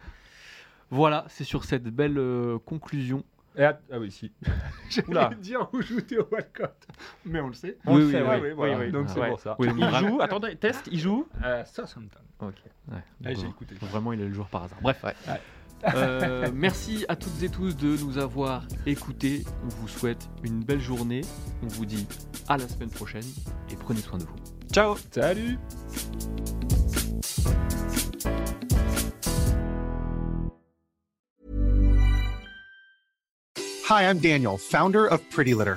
Voilà, 0.90 1.24
c'est 1.28 1.44
sur 1.44 1.64
cette 1.64 1.84
belle 1.84 2.16
euh, 2.16 2.58
conclusion 2.64 3.24
Et 3.56 3.64
ah 3.64 3.76
oui, 3.98 4.12
si. 4.12 4.30
J'allais 4.90 5.34
dire 5.34 5.68
où 5.72 5.82
joue 5.82 6.00
Théo 6.00 6.28
Walcott. 6.30 6.76
Mais 7.24 7.40
on 7.40 7.48
le 7.48 7.54
sait. 7.54 7.76
On 7.86 7.94
Oui, 7.96 8.00
le 8.02 8.06
oui, 8.06 8.12
sait, 8.12 8.22
oui, 8.22 8.28
ouais. 8.28 8.40
oui, 8.40 8.50
voilà. 8.54 8.78
oui, 8.78 8.84
oui. 8.86 8.92
Donc 8.92 9.08
c'est 9.10 9.18
Ouais. 9.18 9.28
pour 9.30 9.40
ça. 9.40 9.56
Oui, 9.58 9.68
Il 9.76 9.94
joue, 9.96 10.20
attendez, 10.20 10.54
test, 10.54 10.88
il 10.92 11.00
joue 11.00 11.26
Euh, 11.44 11.64
Southampton. 11.64 12.20
Ok. 12.40 12.54
Ouais, 12.88 12.98
donc, 13.20 13.36
j'ai 13.36 13.46
euh, 13.46 13.48
écouté. 13.50 13.74
Vraiment, 13.80 14.12
il 14.12 14.20
est 14.20 14.26
le 14.28 14.32
joueur 14.32 14.48
par 14.48 14.62
hasard. 14.62 14.78
Bref. 14.80 15.02
Ouais. 15.02 15.14
Ouais. 15.26 15.40
Euh, 15.94 16.50
merci 16.54 17.04
à 17.08 17.16
toutes 17.16 17.42
et 17.42 17.48
tous 17.48 17.76
de 17.76 17.96
nous 17.96 18.18
avoir 18.18 18.66
écoutés. 18.86 19.44
On 19.64 19.68
vous 19.68 19.88
souhaite 19.88 20.28
une 20.42 20.64
belle 20.64 20.80
journée. 20.80 21.22
On 21.62 21.68
vous 21.68 21.86
dit 21.86 22.06
à 22.48 22.56
la 22.56 22.68
semaine 22.68 22.90
prochaine 22.90 23.24
et 23.70 23.76
prenez 23.76 24.00
soin 24.00 24.18
de 24.18 24.24
vous. 24.24 24.36
Ciao 24.72 24.96
Salut 25.10 25.58
Hi, 33.88 34.02
I'm 34.02 34.18
Daniel, 34.18 34.58
founder 34.58 35.06
of 35.06 35.20
Pretty 35.30 35.54
Litter. 35.54 35.76